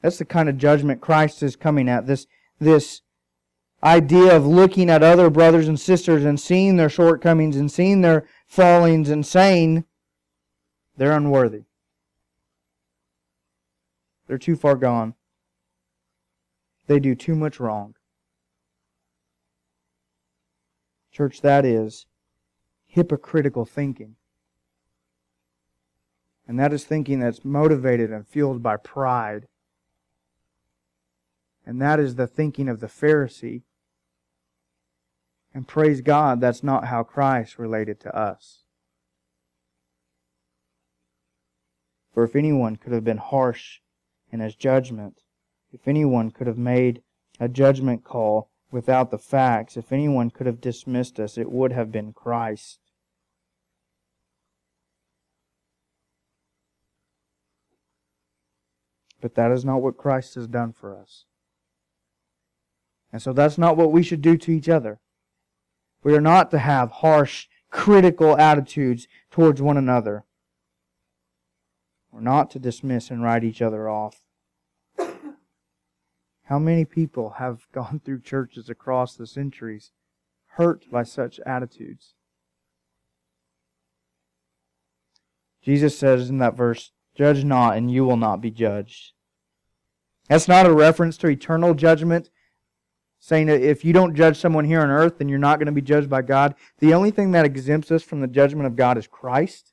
That's 0.01 0.19
the 0.19 0.25
kind 0.25 0.49
of 0.49 0.57
judgment 0.57 1.01
Christ 1.01 1.43
is 1.43 1.57
coming 1.57 1.89
at. 1.89 2.07
This, 2.07 2.27
this 2.59 3.03
idea 3.83 4.35
of 4.35 4.47
looking 4.47 4.89
at 4.89 5.03
other 5.03 5.31
brothers 5.31 5.69
and 5.69 5.79
sisters 5.79 6.25
and 6.25 6.39
seeing 6.39 6.77
their 6.77 6.89
shortcomings 6.89 7.57
and 7.57 7.71
seeing 7.71 8.01
their 8.01 8.27
fallings 8.47 9.09
and 9.09 9.27
saying 9.27 9.85
they're 10.97 11.13
unworthy. 11.13 11.65
They're 14.27 14.39
too 14.39 14.57
far 14.57 14.77
gone. 14.77 15.15
They 16.89 16.99
do 16.99 17.15
too 17.15 17.37
much 17.37 17.61
wrong. 17.61 17.95
Church, 21.13 21.41
that 21.43 21.65
is 21.65 22.07
hypocritical 22.87 23.65
thinking. 23.65 24.17
And 26.49 26.59
that 26.59 26.73
is 26.73 26.85
thinking 26.85 27.21
that's 27.21 27.45
motivated 27.45 28.11
and 28.11 28.27
fueled 28.27 28.63
by 28.63 28.77
pride 28.77 29.47
and 31.69 31.83
that 31.83 32.01
is 32.01 32.15
the 32.15 32.27
thinking 32.27 32.67
of 32.67 32.81
the 32.81 32.87
Pharisee. 32.87 33.61
And 35.53 35.69
praise 35.69 36.01
God, 36.01 36.41
that's 36.41 36.63
not 36.63 36.87
how 36.87 37.03
Christ 37.03 37.59
related 37.59 38.01
to 38.01 38.17
us. 38.17 38.63
For 42.15 42.25
if 42.25 42.35
anyone 42.35 42.77
could 42.77 42.95
have 42.95 43.05
been 43.05 43.19
harsh 43.19 43.81
in 44.33 44.41
his 44.41 44.55
judgment, 44.55 45.21
if 45.73 45.87
anyone 45.87 46.31
could 46.31 46.47
have 46.47 46.59
made 46.59 47.03
a 47.41 47.49
judgment 47.49 48.05
call 48.05 48.51
without 48.71 49.11
the 49.11 49.19
facts, 49.19 49.77
if 49.77 49.93
anyone 49.93 50.31
could 50.31 50.47
have 50.47 50.61
dismissed 50.61 51.19
us, 51.21 51.39
it 51.39 51.51
would 51.51 51.73
have 51.73 51.93
been 51.93 52.13
Christ. 52.13 52.81
But 59.21 59.35
that 59.35 59.51
is 59.51 59.65
not 59.65 59.83
what 59.83 59.97
Christ 59.97 60.35
has 60.37 60.47
done 60.47 60.73
for 60.73 60.97
us. 60.97 61.25
And 63.13 63.21
so 63.21 63.33
that's 63.33 63.59
not 63.59 63.77
what 63.77 63.91
we 63.91 64.03
should 64.03 64.23
do 64.23 64.37
to 64.37 64.53
each 64.53 64.69
other. 64.69 65.01
We 66.05 66.15
are 66.15 66.21
not 66.21 66.51
to 66.53 66.59
have 66.59 66.91
harsh, 66.91 67.49
critical 67.71 68.37
attitudes 68.37 69.09
towards 69.31 69.61
one 69.61 69.77
another. 69.77 70.25
We're 72.13 72.21
not 72.21 72.51
to 72.53 72.59
dismiss 72.59 73.11
and 73.11 73.23
write 73.23 73.45
each 73.45 73.61
other 73.61 73.89
off. 73.89 74.23
How 76.49 76.59
many 76.59 76.87
people 76.87 77.35
have 77.39 77.67
gone 77.73 78.01
through 78.05 78.23
churches 78.23 78.71
across 78.71 79.15
the 79.15 79.27
centuries 79.27 79.93
hurt 80.53 80.91
by 80.91 81.03
such 81.03 81.39
attitudes? 81.41 82.15
Jesus 85.63 85.99
says 85.99 86.31
in 86.31 86.39
that 86.39 86.57
verse, 86.57 86.93
Judge 87.15 87.45
not, 87.45 87.77
and 87.77 87.91
you 87.91 88.05
will 88.05 88.17
not 88.17 88.41
be 88.41 88.51
judged. 88.51 89.13
That's 90.29 90.49
not 90.49 90.67
a 90.67 90.73
reference 90.73 91.17
to 91.19 91.29
eternal 91.29 91.75
judgment 91.75 92.31
saying 93.19 93.49
that 93.49 93.61
if 93.61 93.85
you 93.85 93.93
don't 93.93 94.15
judge 94.15 94.39
someone 94.39 94.65
here 94.65 94.81
on 94.81 94.91
earth, 94.91 95.19
then 95.19 95.29
you're 95.29 95.39
not 95.39 95.59
going 95.59 95.67
to 95.67 95.73
be 95.73 95.83
judged 95.83 96.09
by 96.09 96.23
God. 96.23 96.55
The 96.79 96.95
only 96.95 97.11
thing 97.11 97.33
that 97.33 97.45
exempts 97.45 97.91
us 97.91 98.03
from 98.03 98.21
the 98.21 98.29
judgment 98.29 98.67
of 98.67 98.77
God 98.77 98.97
is 98.97 99.09
Christ. 99.09 99.73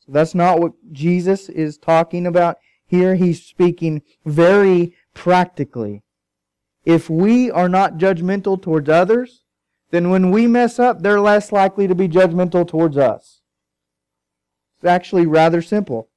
So 0.00 0.12
that's 0.12 0.34
not 0.34 0.58
what 0.58 0.72
Jesus 0.92 1.48
is 1.48 1.76
talking 1.76 2.26
about 2.26 2.56
here. 2.86 3.14
He's 3.14 3.44
speaking 3.44 4.02
very 4.24 4.94
practically. 5.14 6.02
If 6.84 7.08
we 7.08 7.50
are 7.50 7.68
not 7.68 7.96
judgmental 7.96 8.60
towards 8.60 8.88
others, 8.88 9.44
then 9.90 10.10
when 10.10 10.30
we 10.30 10.46
mess 10.46 10.78
up, 10.78 11.02
they're 11.02 11.20
less 11.20 11.52
likely 11.52 11.88
to 11.88 11.94
be 11.94 12.08
judgmental 12.08 12.66
towards 12.68 12.96
us. 12.96 13.40
It's 14.76 14.84
actually 14.84 15.26
rather 15.26 15.62
simple. 15.62 16.10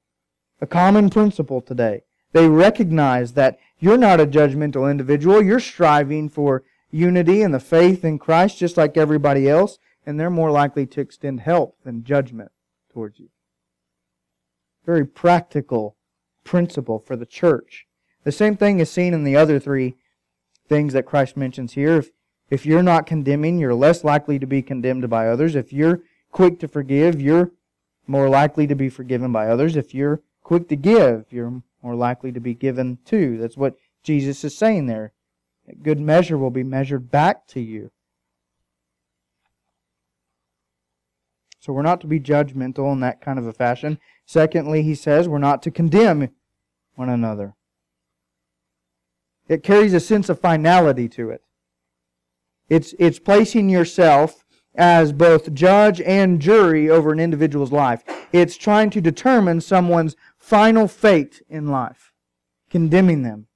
A 0.60 0.67
common 0.67 1.10
principle 1.10 1.62
today. 1.62 2.01
They 2.33 2.49
recognize 2.49 3.33
that 3.33 3.60
you're 3.79 3.97
not 3.97 4.19
a 4.19 4.25
judgmental 4.25 4.89
individual. 4.89 5.41
You're 5.41 5.60
striving 5.60 6.29
for 6.29 6.63
unity 6.91 7.41
and 7.41 7.53
the 7.53 7.60
faith 7.60 8.03
in 8.03 8.17
Christ 8.17 8.57
just 8.57 8.77
like 8.77 8.97
everybody 8.97 9.47
else, 9.47 9.77
and 10.05 10.19
they're 10.19 10.29
more 10.29 10.51
likely 10.51 10.86
to 10.88 11.01
extend 11.01 11.41
help 11.41 11.77
than 11.83 12.03
judgment 12.03 12.51
towards 12.91 13.19
you. 13.19 13.29
Very 14.86 15.05
practical 15.05 15.97
principle 16.43 16.99
for 16.99 17.15
the 17.15 17.25
church. 17.25 17.87
The 18.28 18.34
same 18.34 18.58
thing 18.58 18.82
is 18.82 18.92
seen 18.92 19.13
in 19.13 19.24
the 19.24 19.38
other 19.38 19.58
three 19.58 19.96
things 20.68 20.92
that 20.92 21.06
Christ 21.06 21.38
mentions 21.38 21.76
here. 21.76 22.00
If, 22.00 22.12
if 22.50 22.66
you're 22.66 22.84
not 22.84 23.06
condemning, 23.06 23.58
you're 23.58 23.74
less 23.74 24.04
likely 24.04 24.38
to 24.38 24.46
be 24.46 24.62
condemned 24.62 25.10
by 25.10 25.30
others. 25.30 25.56
If 25.56 25.72
you're 25.72 26.02
quick 26.34 26.60
to 26.60 26.68
forgive, 26.68 27.22
you're 27.22 27.52
more 28.06 28.28
likely 28.28 28.68
to 28.68 28.76
be 28.76 28.90
forgiven 28.90 29.32
by 29.32 29.48
others. 29.48 29.78
If 29.78 29.94
you're 29.94 30.24
quick 30.44 30.68
to 30.68 30.76
give, 30.76 31.28
you're 31.30 31.63
more 31.82 31.96
likely 31.96 32.34
to 32.34 32.42
be 32.42 32.54
given 32.54 32.98
to. 33.06 33.38
That's 33.38 33.56
what 33.56 33.78
Jesus 34.04 34.44
is 34.44 34.58
saying 34.58 34.88
there. 34.88 35.13
A 35.70 35.76
good 35.76 36.02
measure 36.02 36.38
will 36.38 36.52
be 36.52 36.66
measured 36.66 37.10
back 37.10 37.48
to 37.48 37.62
you. 37.62 37.92
So 41.62 41.72
we're 41.72 41.82
not 41.82 42.02
to 42.02 42.08
be 42.08 42.20
judgmental 42.20 42.92
in 42.92 43.00
that 43.00 43.22
kind 43.22 43.40
of 43.40 43.48
a 43.48 43.54
fashion. 43.54 44.00
Secondly, 44.26 44.84
he 44.84 44.96
says 44.96 45.30
we're 45.30 45.38
not 45.38 45.63
to 45.63 45.72
condemn 45.72 46.28
one 46.96 47.08
another. 47.08 47.54
It 49.47 49.63
carries 49.63 49.93
a 49.93 49.99
sense 49.99 50.29
of 50.29 50.39
finality 50.39 51.07
to 51.10 51.29
it. 51.29 51.41
It's, 52.69 52.93
it's 52.99 53.19
placing 53.19 53.69
yourself 53.69 54.43
as 54.75 55.12
both 55.12 55.53
judge 55.53 56.01
and 56.01 56.39
jury 56.39 56.89
over 56.89 57.12
an 57.12 57.19
individual's 57.19 57.71
life. 57.71 58.03
It's 58.31 58.57
trying 58.57 58.89
to 58.91 59.01
determine 59.01 59.62
someone's 59.62 60.15
final 60.38 60.88
fate 60.88 61.41
in 61.49 61.67
life, 61.67 62.12
condemning 62.69 63.23
them. 63.23 63.47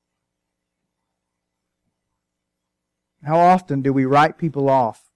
How 3.23 3.37
often 3.37 3.81
do 3.81 3.93
we 3.93 4.05
write 4.05 4.39
people 4.39 4.67
off 4.67 5.11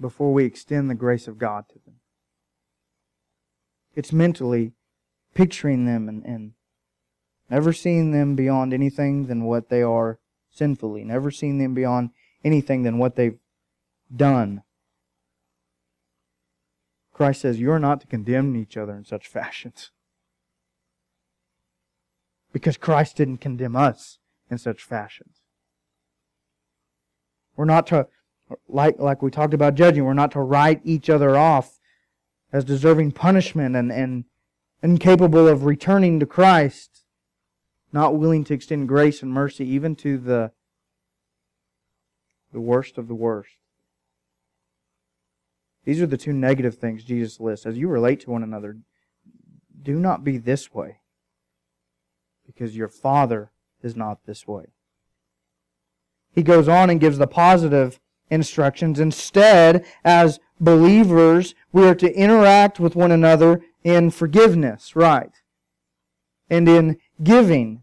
before 0.00 0.32
we 0.32 0.44
extend 0.44 0.88
the 0.88 0.94
grace 0.94 1.26
of 1.26 1.38
God 1.38 1.64
to 1.70 1.78
them? 1.84 1.96
It's 3.94 4.12
mentally 4.12 4.72
picturing 5.34 5.84
them 5.84 6.08
and, 6.08 6.24
and 6.24 6.52
never 7.52 7.72
seeing 7.72 8.10
them 8.10 8.34
beyond 8.34 8.74
anything 8.74 9.26
than 9.26 9.44
what 9.44 9.68
they 9.68 9.82
are 9.82 10.18
sinfully, 10.50 11.04
never 11.04 11.30
seeing 11.30 11.58
them 11.58 11.72
beyond 11.72 12.10
anything 12.44 12.82
than 12.82 12.98
what 12.98 13.14
they've 13.14 13.38
done 14.14 14.62
Christ 17.12 17.42
says, 17.42 17.60
You 17.60 17.70
are 17.70 17.78
not 17.78 18.00
to 18.00 18.06
condemn 18.06 18.56
each 18.56 18.76
other 18.76 18.96
in 18.96 19.04
such 19.04 19.28
fashions. 19.28 19.90
Because 22.52 22.76
Christ 22.76 23.16
didn't 23.16 23.38
condemn 23.38 23.76
us 23.76 24.18
in 24.50 24.58
such 24.58 24.82
fashions. 24.82 25.36
We're 27.56 27.64
not 27.64 27.86
to, 27.88 28.08
like, 28.68 28.98
like 28.98 29.22
we 29.22 29.30
talked 29.30 29.54
about 29.54 29.74
judging, 29.74 30.04
we're 30.04 30.14
not 30.14 30.32
to 30.32 30.40
write 30.40 30.80
each 30.84 31.08
other 31.08 31.36
off 31.36 31.78
as 32.52 32.64
deserving 32.64 33.12
punishment 33.12 33.76
and, 33.76 33.92
and 33.92 34.24
incapable 34.82 35.48
of 35.48 35.64
returning 35.64 36.18
to 36.20 36.26
Christ, 36.26 36.91
not 37.92 38.16
willing 38.16 38.44
to 38.44 38.54
extend 38.54 38.88
grace 38.88 39.22
and 39.22 39.32
mercy 39.32 39.64
even 39.66 39.94
to 39.96 40.18
the, 40.18 40.52
the 42.52 42.60
worst 42.60 42.98
of 42.98 43.08
the 43.08 43.14
worst. 43.14 43.56
These 45.84 46.00
are 46.00 46.06
the 46.06 46.16
two 46.16 46.32
negative 46.32 46.76
things 46.76 47.04
Jesus 47.04 47.40
lists. 47.40 47.66
As 47.66 47.76
you 47.76 47.88
relate 47.88 48.20
to 48.20 48.30
one 48.30 48.42
another, 48.42 48.78
do 49.82 49.98
not 49.98 50.22
be 50.22 50.38
this 50.38 50.72
way, 50.72 50.98
because 52.46 52.76
your 52.76 52.88
Father 52.88 53.50
is 53.82 53.96
not 53.96 54.24
this 54.24 54.46
way. 54.46 54.66
He 56.34 56.42
goes 56.42 56.68
on 56.68 56.88
and 56.88 57.00
gives 57.00 57.18
the 57.18 57.26
positive 57.26 57.98
instructions. 58.30 59.00
Instead, 59.00 59.84
as 60.04 60.38
believers, 60.60 61.54
we 61.72 61.86
are 61.86 61.96
to 61.96 62.14
interact 62.14 62.78
with 62.78 62.94
one 62.94 63.10
another 63.10 63.60
in 63.82 64.10
forgiveness, 64.10 64.94
right? 64.94 65.32
And 66.48 66.68
in 66.68 66.98
giving. 67.22 67.82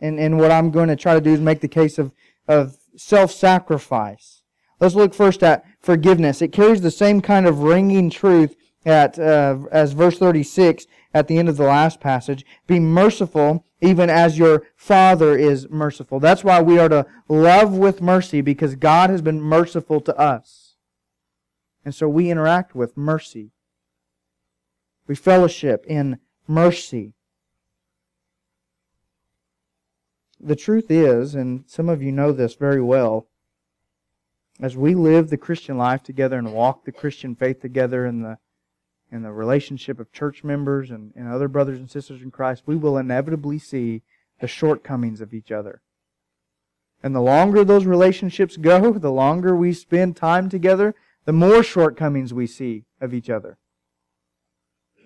And, 0.00 0.18
and 0.18 0.38
what 0.38 0.50
I'm 0.50 0.70
going 0.70 0.88
to 0.88 0.96
try 0.96 1.14
to 1.14 1.20
do 1.20 1.32
is 1.32 1.40
make 1.40 1.60
the 1.60 1.68
case 1.68 1.98
of, 1.98 2.12
of 2.46 2.76
self-sacrifice. 2.96 4.42
Let's 4.78 4.94
look 4.94 5.14
first 5.14 5.42
at 5.42 5.64
forgiveness. 5.80 6.42
It 6.42 6.52
carries 6.52 6.82
the 6.82 6.90
same 6.90 7.20
kind 7.20 7.46
of 7.46 7.60
ringing 7.60 8.10
truth 8.10 8.56
at, 8.84 9.18
uh, 9.18 9.58
as 9.72 9.92
verse 9.92 10.18
36 10.18 10.86
at 11.14 11.28
the 11.28 11.38
end 11.38 11.48
of 11.48 11.56
the 11.56 11.64
last 11.64 11.98
passage. 11.98 12.44
Be 12.66 12.78
merciful 12.78 13.64
even 13.80 14.08
as 14.08 14.38
your 14.38 14.64
Father 14.76 15.36
is 15.36 15.68
merciful. 15.68 16.20
That's 16.20 16.44
why 16.44 16.62
we 16.62 16.78
are 16.78 16.88
to 16.88 17.06
love 17.28 17.72
with 17.72 18.00
mercy 18.00 18.40
because 18.40 18.74
God 18.74 19.10
has 19.10 19.22
been 19.22 19.40
merciful 19.40 20.00
to 20.02 20.16
us. 20.16 20.76
And 21.84 21.94
so 21.94 22.08
we 22.08 22.30
interact 22.30 22.74
with 22.74 22.96
mercy. 22.96 23.52
We 25.06 25.14
fellowship 25.14 25.84
in 25.86 26.18
mercy. 26.48 27.14
The 30.40 30.56
truth 30.56 30.90
is, 30.90 31.34
and 31.34 31.64
some 31.66 31.88
of 31.88 32.02
you 32.02 32.12
know 32.12 32.32
this 32.32 32.54
very 32.54 32.80
well, 32.82 33.26
as 34.60 34.76
we 34.76 34.94
live 34.94 35.28
the 35.28 35.36
Christian 35.36 35.76
life 35.76 36.02
together 36.02 36.38
and 36.38 36.52
walk 36.52 36.84
the 36.84 36.92
Christian 36.92 37.34
faith 37.34 37.60
together 37.60 38.06
in 38.06 38.22
the 38.22 38.38
in 39.10 39.22
the 39.22 39.32
relationship 39.32 40.00
of 40.00 40.12
church 40.12 40.42
members 40.42 40.90
and, 40.90 41.12
and 41.14 41.28
other 41.28 41.46
brothers 41.46 41.78
and 41.78 41.88
sisters 41.88 42.22
in 42.22 42.30
Christ, 42.30 42.64
we 42.66 42.74
will 42.74 42.98
inevitably 42.98 43.56
see 43.56 44.02
the 44.40 44.48
shortcomings 44.48 45.20
of 45.20 45.32
each 45.32 45.52
other. 45.52 45.80
And 47.04 47.14
the 47.14 47.20
longer 47.20 47.62
those 47.62 47.86
relationships 47.86 48.56
go, 48.56 48.92
the 48.92 49.12
longer 49.12 49.54
we 49.54 49.72
spend 49.72 50.16
time 50.16 50.48
together, 50.48 50.94
the 51.24 51.32
more 51.32 51.62
shortcomings 51.62 52.34
we 52.34 52.48
see 52.48 52.84
of 53.00 53.14
each 53.14 53.30
other. 53.30 53.58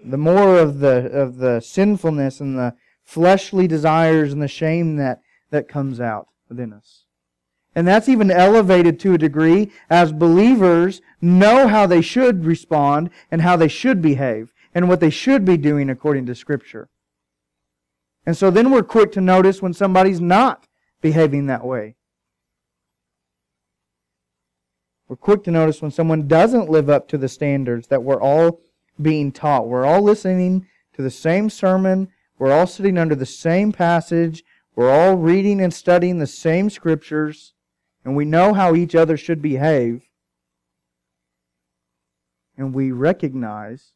The 0.03 0.17
more 0.17 0.59
of 0.59 0.79
the 0.79 1.11
of 1.11 1.37
the 1.37 1.61
sinfulness 1.61 2.41
and 2.41 2.59
the 2.59 2.75
fleshly 3.11 3.67
desires 3.67 4.33
and 4.33 4.41
the 4.41 4.47
shame 4.47 4.95
that, 4.95 5.21
that 5.51 5.69
comes 5.69 6.01
out 6.01 6.29
within 6.49 6.73
us. 6.73 7.07
And 7.75 7.87
that's 7.87 8.09
even 8.09 8.31
elevated 8.31 9.01
to 9.01 9.15
a 9.15 9.19
degree 9.19 9.73
as 9.89 10.13
believers 10.13 11.01
know 11.21 11.67
how 11.67 11.87
they 11.87 12.03
should 12.03 12.45
respond 12.45 13.11
and 13.29 13.43
how 13.43 13.57
they 13.57 13.67
should 13.67 14.01
behave 14.01 14.53
and 14.73 14.89
what 14.89 15.01
they 15.01 15.11
should 15.11 15.45
be 15.45 15.57
doing 15.57 15.91
according 15.91 16.27
to 16.27 16.37
Scripture. 16.37 16.89
And 18.25 18.37
so 18.37 18.49
then 18.49 18.71
we're 18.71 18.85
quick 18.85 19.11
to 19.13 19.21
notice 19.21 19.61
when 19.61 19.75
somebody's 19.75 20.21
not 20.21 20.69
behaving 21.01 21.47
that 21.47 21.65
way. 21.65 21.97
We're 25.09 25.17
quick 25.17 25.43
to 25.45 25.51
notice 25.51 25.83
when 25.83 25.91
someone 25.91 26.29
doesn't 26.29 26.71
live 26.71 26.89
up 26.89 27.09
to 27.09 27.19
the 27.19 27.29
standards 27.29 27.89
that 27.89 28.05
we're 28.05 28.23
all 28.23 28.61
being 29.03 29.33
taught. 29.33 29.67
We're 29.67 29.85
all 29.85 30.03
listening 30.03 30.69
to 30.95 31.03
the 31.03 31.11
same 31.11 31.51
sermon. 31.51 32.09
We're 32.41 32.53
all 32.53 32.67
sitting 32.67 32.99
under 32.99 33.15
the 33.15 33.25
same 33.25 33.71
passage. 33.71 34.43
We're 34.75 34.91
all 34.91 35.15
reading 35.15 35.61
and 35.61 35.73
studying 35.73 36.19
the 36.19 36.27
same 36.27 36.71
scriptures 36.71 37.55
and 38.05 38.17
we 38.17 38.25
know 38.25 38.55
how 38.55 38.75
each 38.75 38.95
other 38.95 39.17
should 39.17 39.43
behave, 39.43 40.03
and 42.57 42.75
we 42.75 42.93
recognize 42.93 43.93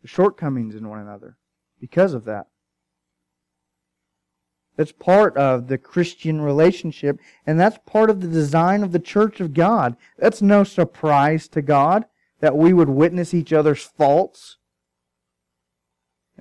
the 0.00 0.08
shortcomings 0.08 0.74
in 0.74 0.88
one 0.88 0.98
another 0.98 1.36
because 1.80 2.14
of 2.14 2.24
that. 2.24 2.46
That's 4.76 4.92
part 4.92 5.36
of 5.36 5.68
the 5.68 5.76
Christian 5.76 6.40
relationship, 6.40 7.20
and 7.46 7.60
that's 7.60 7.78
part 7.84 8.08
of 8.08 8.22
the 8.22 8.28
design 8.28 8.82
of 8.82 8.92
the 8.92 8.98
church 8.98 9.38
of 9.38 9.52
God. 9.52 9.96
That's 10.18 10.40
no 10.40 10.64
surprise 10.64 11.46
to 11.48 11.60
God 11.60 12.06
that 12.40 12.56
we 12.56 12.72
would 12.72 12.88
witness 12.88 13.34
each 13.34 13.52
other's 13.52 13.82
faults. 13.82 14.56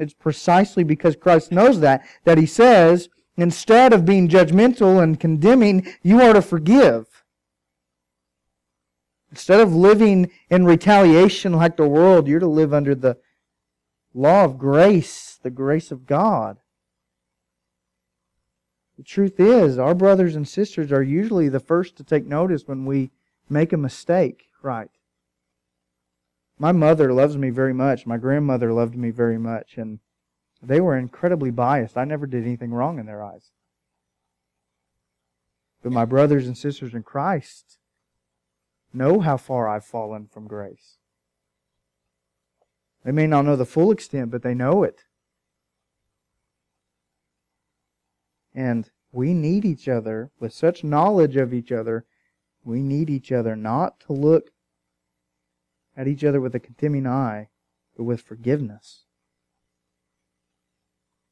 It's 0.02 0.14
precisely 0.14 0.84
because 0.84 1.16
Christ 1.16 1.52
knows 1.52 1.80
that, 1.80 2.04
that 2.24 2.40
He 2.40 2.48
says, 2.48 3.08
Instead 3.38 3.94
of 3.94 4.06
being 4.06 4.28
judgmental 4.28 5.02
and 5.02 5.20
condemning, 5.20 5.88
you 6.04 6.22
are 6.22 6.34
to 6.34 6.42
forgive. 6.42 7.24
Instead 9.30 9.62
of 9.62 9.74
living 9.74 10.30
in 10.50 10.66
retaliation 10.66 11.54
like 11.54 11.78
the 11.78 11.88
world, 11.88 12.28
you're 12.28 12.42
to 12.42 12.48
live 12.48 12.74
under 12.74 12.94
the 12.94 13.18
law 14.14 14.44
of 14.44 14.58
grace, 14.58 15.40
the 15.42 15.50
grace 15.50 15.92
of 15.92 16.06
God. 16.06 16.58
The 18.98 19.04
truth 19.04 19.40
is, 19.40 19.78
our 19.78 19.96
brothers 19.96 20.36
and 20.36 20.48
sisters 20.48 20.92
are 20.92 21.02
usually 21.02 21.48
the 21.48 21.62
first 21.62 21.96
to 21.96 22.04
take 22.04 22.26
notice 22.26 22.68
when 22.68 22.86
we 22.86 23.12
make 23.50 23.72
a 23.72 23.78
mistake, 23.78 24.50
right? 24.62 24.90
My 26.62 26.72
mother 26.72 27.12
loves 27.12 27.36
me 27.38 27.50
very 27.50 27.74
much. 27.74 28.06
My 28.06 28.18
grandmother 28.18 28.72
loved 28.72 28.96
me 28.96 29.10
very 29.10 29.40
much. 29.40 29.78
And 29.78 29.98
they 30.62 30.80
were 30.80 30.96
incredibly 30.96 31.50
biased. 31.50 31.98
I 31.98 32.06
never 32.06 32.28
did 32.28 32.44
anything 32.46 32.72
wrong 32.72 33.00
in 33.00 33.08
their 33.08 33.24
eyes. 33.24 33.50
But 35.82 35.92
my 35.92 36.06
brothers 36.06 36.46
and 36.46 36.56
sisters 36.56 36.94
in 36.94 37.02
Christ 37.02 37.80
know 38.94 39.22
how 39.22 39.38
far 39.38 39.68
I've 39.68 39.86
fallen 39.86 40.28
from 40.32 40.46
grace. 40.46 40.98
They 43.04 43.12
may 43.12 43.26
not 43.26 43.46
know 43.46 43.56
the 43.56 43.66
full 43.66 43.90
extent, 43.90 44.30
but 44.30 44.44
they 44.44 44.54
know 44.54 44.84
it. 44.84 45.06
And 48.54 48.88
we 49.12 49.34
need 49.34 49.66
each 49.66 49.88
other 49.88 50.30
with 50.40 50.54
such 50.54 50.84
knowledge 50.84 51.38
of 51.38 51.56
each 51.56 51.72
other. 51.72 52.06
We 52.64 52.84
need 52.84 53.10
each 53.10 53.32
other 53.32 53.56
not 53.56 54.00
to 54.02 54.14
look 54.14 54.52
at 56.02 56.08
each 56.08 56.24
other 56.24 56.42
with 56.42 56.56
a 56.56 56.60
condemning 56.60 57.06
eye, 57.06 57.50
but 57.96 58.04
with 58.04 58.22
forgiveness 58.22 59.06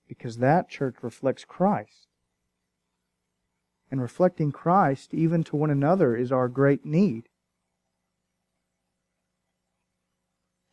because 0.09 0.39
that 0.39 0.67
church 0.67 0.95
reflects 1.01 1.45
Christ. 1.45 2.07
And 3.91 4.01
reflecting 4.01 4.51
Christ 4.51 5.13
even 5.13 5.43
to 5.45 5.55
one 5.55 5.69
another 5.69 6.15
is 6.15 6.31
our 6.31 6.47
great 6.47 6.83
need. 6.83 7.29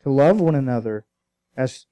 To 0.03 0.11
love 0.11 0.41
one 0.41 0.55
another 0.55 1.05
as, 1.57 1.87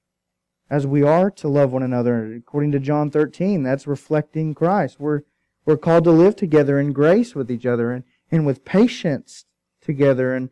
as 0.69 0.87
we 0.87 1.03
are 1.03 1.29
to 1.31 1.47
love 1.47 1.71
one 1.71 1.83
another. 1.83 2.33
According 2.33 2.71
to 2.73 2.79
John 2.79 3.11
13, 3.11 3.63
that's 3.63 3.87
reflecting 3.87 4.53
Christ. 4.55 4.99
We're, 4.99 5.21
we're 5.65 5.77
called 5.77 6.03
to 6.05 6.11
live 6.11 6.35
together 6.35 6.79
in 6.79 6.93
grace 6.93 7.35
with 7.35 7.51
each 7.51 7.65
other 7.65 7.91
and, 7.91 8.03
and 8.31 8.45
with 8.45 8.65
patience 8.65 9.45
together 9.81 10.33
and 10.33 10.49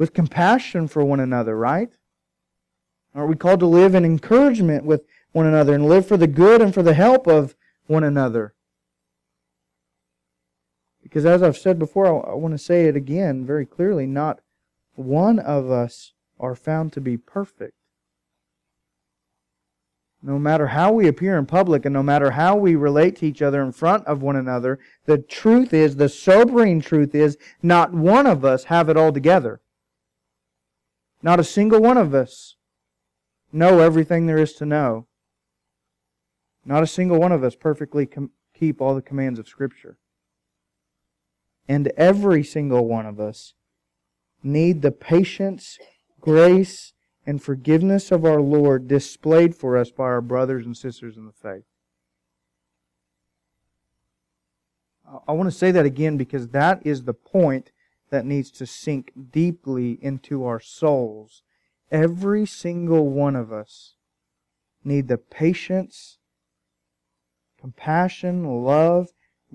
with 0.00 0.14
compassion 0.14 0.88
for 0.88 1.04
one 1.04 1.20
another, 1.20 1.54
right? 1.54 1.90
Are 3.14 3.26
we 3.26 3.36
called 3.36 3.60
to 3.60 3.66
live 3.66 3.94
in 3.94 4.04
encouragement 4.04 4.84
with 4.84 5.04
one 5.32 5.46
another 5.46 5.74
and 5.74 5.86
live 5.86 6.06
for 6.06 6.16
the 6.16 6.26
good 6.26 6.62
and 6.62 6.72
for 6.72 6.82
the 6.82 6.94
help 6.94 7.26
of 7.26 7.54
one 7.86 8.02
another. 8.02 8.54
Because 11.02 11.26
as 11.26 11.42
I've 11.42 11.58
said 11.58 11.78
before, 11.78 12.06
I, 12.06 12.34
want 12.34 12.54
to 12.54 12.58
say 12.58 12.86
it 12.86 12.96
again 12.96 13.44
very 13.44 13.66
clearly 13.66 14.06
not 14.06 14.40
one 14.94 15.38
of 15.38 15.70
us 15.70 16.14
are 16.38 16.54
found 16.54 16.94
to 16.94 17.00
be 17.00 17.18
perfect. 17.18 17.74
No 20.22 20.38
matter 20.38 20.68
how 20.68 20.92
we 20.92 21.08
appear 21.08 21.38
in 21.38 21.46
public 21.46 21.84
and 21.84 21.92
no 21.92 22.02
matter 22.02 22.30
how 22.30 22.56
we 22.56 22.74
relate 22.74 23.16
to 23.16 23.26
each 23.26 23.42
other 23.42 23.62
in 23.62 23.72
front 23.72 24.06
of 24.06 24.22
one 24.22 24.36
another, 24.36 24.78
the 25.04 25.18
truth 25.18 25.74
is, 25.74 25.96
the 25.96 26.08
sobering 26.08 26.80
truth 26.80 27.14
is, 27.14 27.36
not 27.62 27.92
one 27.92 28.26
of 28.26 28.44
us 28.44 28.64
have 28.64 28.88
it 28.88 28.96
all 28.96 29.12
together. 29.12 29.60
Not 31.22 31.40
a 31.40 31.44
single 31.44 31.80
one 31.80 31.98
of 31.98 32.14
us 32.14 32.56
know 33.52 33.80
everything 33.80 34.26
there 34.26 34.38
is 34.38 34.54
to 34.54 34.66
know. 34.66 35.06
Not 36.64 36.82
a 36.82 36.86
single 36.86 37.18
one 37.18 37.32
of 37.32 37.44
us 37.44 37.54
perfectly 37.54 38.06
com- 38.06 38.30
keep 38.54 38.80
all 38.80 38.94
the 38.94 39.02
commands 39.02 39.38
of 39.38 39.48
Scripture. 39.48 39.98
And 41.68 41.88
every 41.96 42.42
single 42.42 42.86
one 42.86 43.06
of 43.06 43.20
us 43.20 43.54
need 44.42 44.82
the 44.82 44.92
patience, 44.92 45.78
grace, 46.20 46.92
and 47.26 47.42
forgiveness 47.42 48.10
of 48.10 48.24
our 48.24 48.40
Lord 48.40 48.88
displayed 48.88 49.54
for 49.54 49.76
us 49.76 49.90
by 49.90 50.04
our 50.04 50.20
brothers 50.20 50.64
and 50.64 50.76
sisters 50.76 51.16
in 51.16 51.26
the 51.26 51.32
faith. 51.32 51.64
I 55.26 55.32
want 55.32 55.50
to 55.50 55.56
say 55.56 55.70
that 55.70 55.84
again 55.84 56.16
because 56.16 56.48
that 56.48 56.84
is 56.84 57.04
the 57.04 57.14
point 57.14 57.72
that 58.10 58.26
needs 58.26 58.50
to 58.50 58.66
sink 58.66 59.12
deeply 59.30 59.98
into 60.02 60.44
our 60.44 60.60
souls. 60.60 61.42
Every 61.90 62.46
single 62.46 63.08
one 63.08 63.36
of 63.36 63.52
us 63.52 63.94
need 64.84 65.08
the 65.08 65.18
patience, 65.18 66.18
compassion, 67.60 68.44
love, 68.64 69.08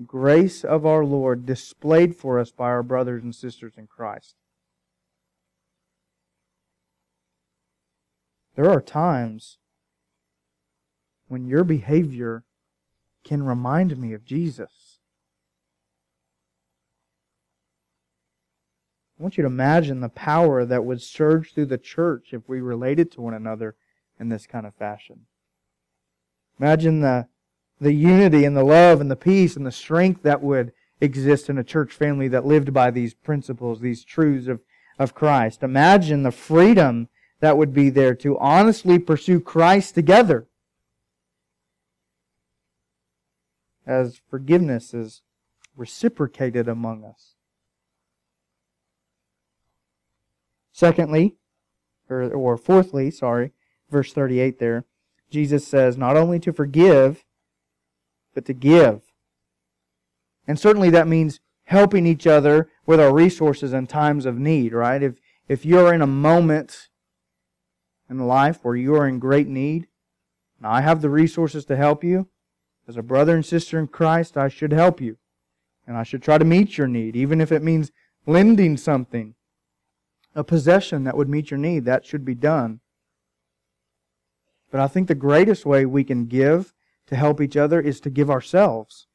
grace 0.06 0.64
of 0.64 0.84
our 0.84 1.04
Lord 1.04 1.46
displayed 1.46 2.16
for 2.16 2.38
us 2.38 2.50
by 2.50 2.66
our 2.66 2.82
brothers 2.82 3.22
and 3.22 3.34
sisters 3.34 3.74
in 3.76 3.86
Christ. 3.86 4.36
There 8.54 8.70
are 8.70 8.80
times 8.80 9.58
when 11.28 11.46
your 11.46 11.64
behavior 11.64 12.44
can 13.24 13.42
remind 13.42 13.96
me 13.98 14.12
of 14.12 14.24
Jesus. 14.24 14.85
I 19.18 19.22
want 19.22 19.38
you 19.38 19.42
to 19.42 19.48
imagine 19.48 20.00
the 20.00 20.10
power 20.10 20.64
that 20.66 20.84
would 20.84 21.00
surge 21.00 21.54
through 21.54 21.66
the 21.66 21.78
church 21.78 22.28
if 22.32 22.42
we 22.46 22.60
related 22.60 23.10
to 23.12 23.22
one 23.22 23.32
another 23.32 23.74
in 24.20 24.28
this 24.28 24.46
kind 24.46 24.66
of 24.66 24.74
fashion. 24.74 25.26
Imagine 26.60 27.00
the, 27.00 27.28
the 27.80 27.92
unity 27.92 28.44
and 28.44 28.56
the 28.56 28.64
love 28.64 29.00
and 29.00 29.10
the 29.10 29.16
peace 29.16 29.56
and 29.56 29.66
the 29.66 29.72
strength 29.72 30.22
that 30.22 30.42
would 30.42 30.72
exist 31.00 31.48
in 31.48 31.56
a 31.58 31.64
church 31.64 31.92
family 31.92 32.28
that 32.28 32.46
lived 32.46 32.72
by 32.72 32.90
these 32.90 33.14
principles, 33.14 33.80
these 33.80 34.04
truths 34.04 34.48
of, 34.48 34.60
of 34.98 35.14
Christ. 35.14 35.62
Imagine 35.62 36.22
the 36.22 36.30
freedom 36.30 37.08
that 37.40 37.56
would 37.56 37.72
be 37.72 37.90
there 37.90 38.14
to 38.16 38.38
honestly 38.38 38.98
pursue 38.98 39.40
Christ 39.40 39.94
together. 39.94 40.46
As 43.86 44.20
forgiveness 44.28 44.92
is 44.92 45.22
reciprocated 45.76 46.68
among 46.68 47.04
us. 47.04 47.35
Secondly, 50.76 51.36
or, 52.10 52.30
or 52.34 52.58
fourthly, 52.58 53.10
sorry, 53.10 53.52
verse 53.90 54.12
38 54.12 54.58
there, 54.58 54.84
Jesus 55.30 55.66
says 55.66 55.96
not 55.96 56.18
only 56.18 56.38
to 56.40 56.52
forgive, 56.52 57.24
but 58.34 58.44
to 58.44 58.52
give. 58.52 59.00
And 60.46 60.60
certainly 60.60 60.90
that 60.90 61.08
means 61.08 61.40
helping 61.64 62.04
each 62.04 62.26
other 62.26 62.68
with 62.84 63.00
our 63.00 63.10
resources 63.10 63.72
in 63.72 63.86
times 63.86 64.26
of 64.26 64.38
need, 64.38 64.74
right? 64.74 65.02
If, 65.02 65.14
if 65.48 65.64
you're 65.64 65.94
in 65.94 66.02
a 66.02 66.06
moment 66.06 66.88
in 68.10 68.26
life 68.26 68.58
where 68.60 68.76
you 68.76 68.94
are 68.96 69.08
in 69.08 69.18
great 69.18 69.48
need, 69.48 69.88
and 70.58 70.66
I 70.66 70.82
have 70.82 71.00
the 71.00 71.08
resources 71.08 71.64
to 71.64 71.76
help 71.76 72.04
you, 72.04 72.28
as 72.86 72.98
a 72.98 73.02
brother 73.02 73.34
and 73.34 73.46
sister 73.46 73.78
in 73.78 73.86
Christ, 73.86 74.36
I 74.36 74.48
should 74.48 74.72
help 74.72 75.00
you. 75.00 75.16
And 75.86 75.96
I 75.96 76.02
should 76.02 76.22
try 76.22 76.36
to 76.36 76.44
meet 76.44 76.76
your 76.76 76.86
need, 76.86 77.16
even 77.16 77.40
if 77.40 77.50
it 77.50 77.62
means 77.62 77.92
lending 78.26 78.76
something 78.76 79.35
a 80.36 80.44
possession 80.44 81.04
that 81.04 81.16
would 81.16 81.28
meet 81.28 81.50
your 81.50 81.58
need. 81.58 81.86
That 81.86 82.04
should 82.04 82.24
be 82.24 82.34
done. 82.34 82.80
But 84.70 84.80
I 84.80 84.86
think 84.86 85.08
the 85.08 85.14
greatest 85.14 85.64
way 85.64 85.86
we 85.86 86.04
can 86.04 86.26
give 86.26 86.74
to 87.06 87.16
help 87.16 87.40
each 87.40 87.56
other 87.56 87.80
is 87.80 88.00
to 88.00 88.10
give 88.10 88.30
ourselves. 88.30 89.06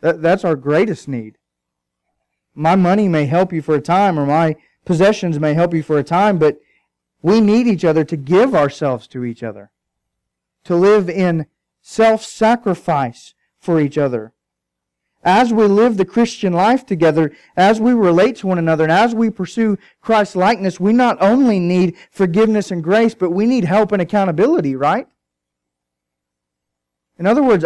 That, 0.00 0.22
that's 0.22 0.44
our 0.44 0.54
greatest 0.54 1.08
need. 1.08 1.38
My 2.54 2.76
money 2.76 3.08
may 3.08 3.26
help 3.26 3.52
you 3.52 3.60
for 3.60 3.74
a 3.74 3.80
time, 3.80 4.18
or 4.18 4.24
my 4.24 4.56
possessions 4.84 5.40
may 5.40 5.54
help 5.54 5.74
you 5.74 5.82
for 5.82 5.98
a 5.98 6.04
time, 6.04 6.38
but 6.38 6.58
we 7.20 7.40
need 7.40 7.66
each 7.66 7.84
other 7.84 8.04
to 8.04 8.16
give 8.16 8.54
ourselves 8.54 9.08
to 9.08 9.24
each 9.24 9.42
other, 9.42 9.72
to 10.64 10.76
live 10.76 11.10
in 11.10 11.46
self 11.82 12.22
sacrifice 12.22 13.34
for 13.58 13.80
each 13.80 13.98
other 13.98 14.32
as 15.26 15.52
we 15.52 15.64
live 15.64 15.96
the 15.96 16.04
Christian 16.04 16.52
life 16.52 16.86
together, 16.86 17.32
as 17.56 17.80
we 17.80 17.92
relate 17.92 18.36
to 18.36 18.46
one 18.46 18.58
another, 18.58 18.84
and 18.84 18.92
as 18.92 19.12
we 19.12 19.28
pursue 19.28 19.76
Christ's 20.00 20.36
likeness, 20.36 20.78
we 20.78 20.92
not 20.92 21.20
only 21.20 21.58
need 21.58 21.96
forgiveness 22.12 22.70
and 22.70 22.82
grace, 22.82 23.12
but 23.12 23.30
we 23.30 23.44
need 23.44 23.64
help 23.64 23.90
and 23.90 24.00
accountability, 24.00 24.76
right? 24.76 25.08
In 27.18 27.26
other 27.26 27.42
words, 27.42 27.64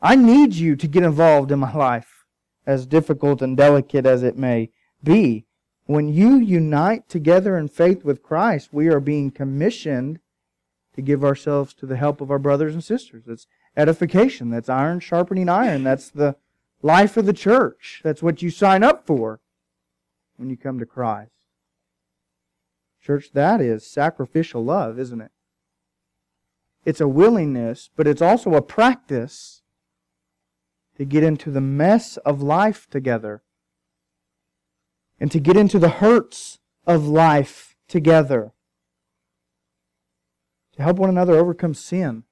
I 0.00 0.16
need 0.16 0.54
you 0.54 0.76
to 0.76 0.88
get 0.88 1.02
involved 1.02 1.52
in 1.52 1.58
my 1.58 1.74
life, 1.74 2.24
as 2.66 2.86
difficult 2.86 3.42
and 3.42 3.54
delicate 3.54 4.06
as 4.06 4.22
it 4.22 4.38
may 4.38 4.70
be. 5.02 5.44
When 5.84 6.08
you 6.08 6.38
unite 6.38 7.10
together 7.10 7.58
in 7.58 7.68
faith 7.68 8.02
with 8.02 8.22
Christ, 8.22 8.70
we 8.72 8.88
are 8.88 9.00
being 9.00 9.30
commissioned 9.30 10.20
to 10.94 11.02
give 11.02 11.22
ourselves 11.22 11.74
to 11.74 11.86
the 11.86 11.96
help 11.96 12.22
of 12.22 12.30
our 12.30 12.38
brothers 12.38 12.72
and 12.72 12.82
sisters. 12.82 13.24
That's 13.26 13.46
edification. 13.76 14.48
That's 14.48 14.70
iron 14.70 15.00
sharpening 15.00 15.50
iron. 15.50 15.84
That's 15.84 16.08
the 16.08 16.36
life 16.84 17.16
of 17.16 17.24
the 17.24 17.32
church. 17.32 18.02
That's 18.04 18.22
what 18.22 18.42
you 18.42 18.50
sign 18.50 18.84
up 18.84 19.06
for 19.06 19.40
when 20.36 20.50
you 20.50 20.56
come 20.56 20.78
to 20.78 20.86
Christ. 20.86 21.30
Church, 23.02 23.32
that 23.32 23.60
is 23.60 23.86
sacrificial 23.86 24.62
love, 24.62 24.98
isn't 24.98 25.20
it? 25.20 25.30
It's 26.84 27.00
a 27.00 27.08
willingness, 27.08 27.88
but 27.96 28.06
it's 28.06 28.20
also 28.20 28.54
a 28.54 28.62
practice 28.62 29.62
to 30.98 31.06
get 31.06 31.24
into 31.24 31.50
the 31.50 31.60
mess 31.60 32.18
of 32.18 32.42
life 32.42 32.86
together 32.90 33.42
and 35.18 35.32
to 35.32 35.40
get 35.40 35.56
into 35.56 35.78
the 35.78 35.88
hurts 35.88 36.58
of 36.86 37.08
life 37.08 37.76
together. 37.88 38.52
To 40.76 40.82
help 40.82 40.98
one 40.98 41.08
another 41.08 41.34
overcome 41.34 41.72
sin. 41.72 42.24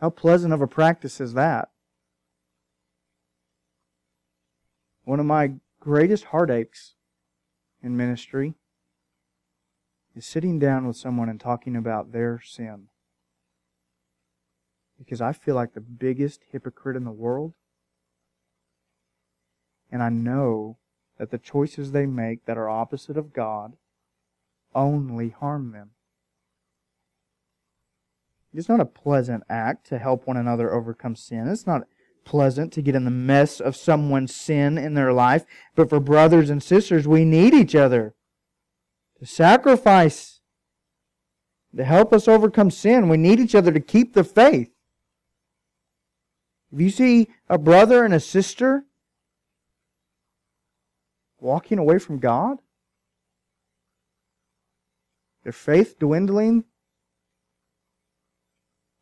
How 0.00 0.10
pleasant 0.10 0.52
of 0.52 0.60
a 0.60 0.66
practice 0.66 1.20
is 1.20 1.32
that? 1.34 1.70
One 5.04 5.20
of 5.20 5.26
my 5.26 5.54
greatest 5.80 6.24
heartaches 6.24 6.94
in 7.82 7.96
ministry 7.96 8.54
is 10.14 10.24
sitting 10.26 10.58
down 10.58 10.86
with 10.86 10.96
someone 10.96 11.28
and 11.28 11.40
talking 11.40 11.74
about 11.74 12.12
their 12.12 12.40
sin. 12.40 12.88
Because 14.98 15.20
I 15.20 15.32
feel 15.32 15.54
like 15.54 15.74
the 15.74 15.80
biggest 15.80 16.42
hypocrite 16.52 16.96
in 16.96 17.04
the 17.04 17.10
world. 17.10 17.54
And 19.90 20.02
I 20.02 20.08
know 20.08 20.78
that 21.18 21.30
the 21.30 21.38
choices 21.38 21.92
they 21.92 22.06
make 22.06 22.44
that 22.44 22.56
are 22.56 22.68
opposite 22.68 23.16
of 23.16 23.32
God 23.32 23.72
only 24.74 25.30
harm 25.30 25.72
them. 25.72 25.90
It's 28.54 28.68
not 28.68 28.80
a 28.80 28.86
pleasant 28.86 29.44
act 29.48 29.86
to 29.88 29.98
help 29.98 30.26
one 30.26 30.36
another 30.36 30.72
overcome 30.72 31.16
sin. 31.16 31.48
It's 31.48 31.66
not 31.66 31.82
pleasant 32.24 32.72
to 32.72 32.82
get 32.82 32.94
in 32.94 33.04
the 33.04 33.10
mess 33.10 33.60
of 33.60 33.76
someone's 33.76 34.34
sin 34.34 34.78
in 34.78 34.94
their 34.94 35.12
life, 35.12 35.44
but 35.74 35.88
for 35.88 36.00
brothers 36.00 36.50
and 36.50 36.62
sisters, 36.62 37.06
we 37.06 37.24
need 37.24 37.54
each 37.54 37.74
other 37.74 38.14
to 39.18 39.26
sacrifice, 39.26 40.40
to 41.76 41.84
help 41.84 42.12
us 42.12 42.28
overcome 42.28 42.70
sin. 42.70 43.08
We 43.08 43.16
need 43.16 43.40
each 43.40 43.54
other 43.54 43.72
to 43.72 43.80
keep 43.80 44.14
the 44.14 44.24
faith. 44.24 44.70
If 46.72 46.80
you 46.80 46.90
see 46.90 47.28
a 47.48 47.58
brother 47.58 48.04
and 48.04 48.14
a 48.14 48.20
sister 48.20 48.84
walking 51.38 51.78
away 51.78 51.98
from 51.98 52.18
God, 52.18 52.58
their 55.42 55.52
faith 55.52 55.98
dwindling, 55.98 56.64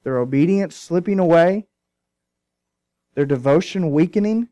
their 0.03 0.19
obedience 0.19 0.75
slipping 0.75 1.19
away, 1.19 1.67
their 3.15 3.27
devotion 3.27 3.91
weakening, 3.91 4.49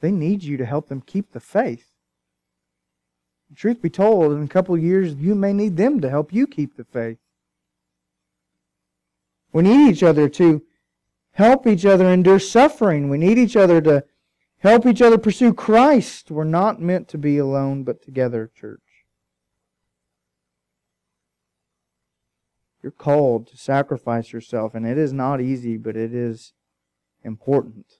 they 0.00 0.10
need 0.10 0.42
you 0.42 0.56
to 0.56 0.66
help 0.66 0.88
them 0.88 1.00
keep 1.00 1.32
the 1.32 1.40
faith. 1.40 1.88
Truth 3.54 3.80
be 3.80 3.90
told, 3.90 4.32
in 4.32 4.42
a 4.42 4.48
couple 4.48 4.76
years, 4.76 5.14
you 5.14 5.34
may 5.34 5.52
need 5.52 5.76
them 5.76 6.00
to 6.00 6.10
help 6.10 6.32
you 6.32 6.46
keep 6.46 6.76
the 6.76 6.84
faith. 6.84 7.18
We 9.52 9.62
need 9.62 9.90
each 9.90 10.02
other 10.02 10.28
to 10.30 10.62
help 11.32 11.66
each 11.66 11.86
other 11.86 12.06
endure 12.06 12.40
suffering. 12.40 13.08
We 13.08 13.18
need 13.18 13.38
each 13.38 13.56
other 13.56 13.80
to 13.82 14.04
help 14.58 14.86
each 14.86 15.00
other 15.00 15.18
pursue 15.18 15.54
Christ. 15.54 16.30
We're 16.30 16.44
not 16.44 16.80
meant 16.80 17.06
to 17.08 17.18
be 17.18 17.38
alone, 17.38 17.84
but 17.84 18.02
together, 18.02 18.50
church. 18.54 18.83
You're 22.84 22.90
called 22.90 23.46
to 23.46 23.56
sacrifice 23.56 24.34
yourself, 24.34 24.74
and 24.74 24.86
it 24.86 24.98
is 24.98 25.10
not 25.10 25.40
easy, 25.40 25.78
but 25.78 25.96
it 25.96 26.14
is 26.14 26.52
important. 27.22 27.94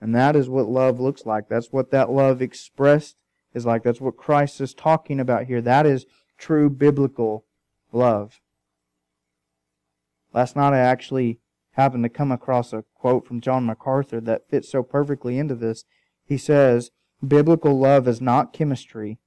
And 0.00 0.14
that 0.14 0.34
is 0.34 0.48
what 0.48 0.70
love 0.70 0.98
looks 0.98 1.26
like. 1.26 1.50
That's 1.50 1.70
what 1.70 1.90
that 1.90 2.08
love 2.08 2.40
expressed 2.40 3.16
is 3.52 3.66
like. 3.66 3.82
That's 3.82 4.00
what 4.00 4.16
Christ 4.16 4.62
is 4.62 4.72
talking 4.72 5.20
about 5.20 5.48
here. 5.48 5.60
That 5.60 5.84
is 5.84 6.06
true 6.38 6.70
biblical 6.70 7.44
love. 7.92 8.40
Last 10.32 10.56
night 10.56 10.72
I 10.72 10.78
actually 10.78 11.38
happened 11.72 12.04
to 12.04 12.08
come 12.08 12.32
across 12.32 12.72
a 12.72 12.84
quote 12.94 13.26
from 13.26 13.42
John 13.42 13.66
MacArthur 13.66 14.22
that 14.22 14.48
fits 14.48 14.70
so 14.70 14.82
perfectly 14.82 15.38
into 15.38 15.54
this. 15.54 15.84
He 16.24 16.38
says, 16.38 16.90
Biblical 17.20 17.78
love 17.78 18.08
is 18.08 18.22
not 18.22 18.54
chemistry. 18.54 19.18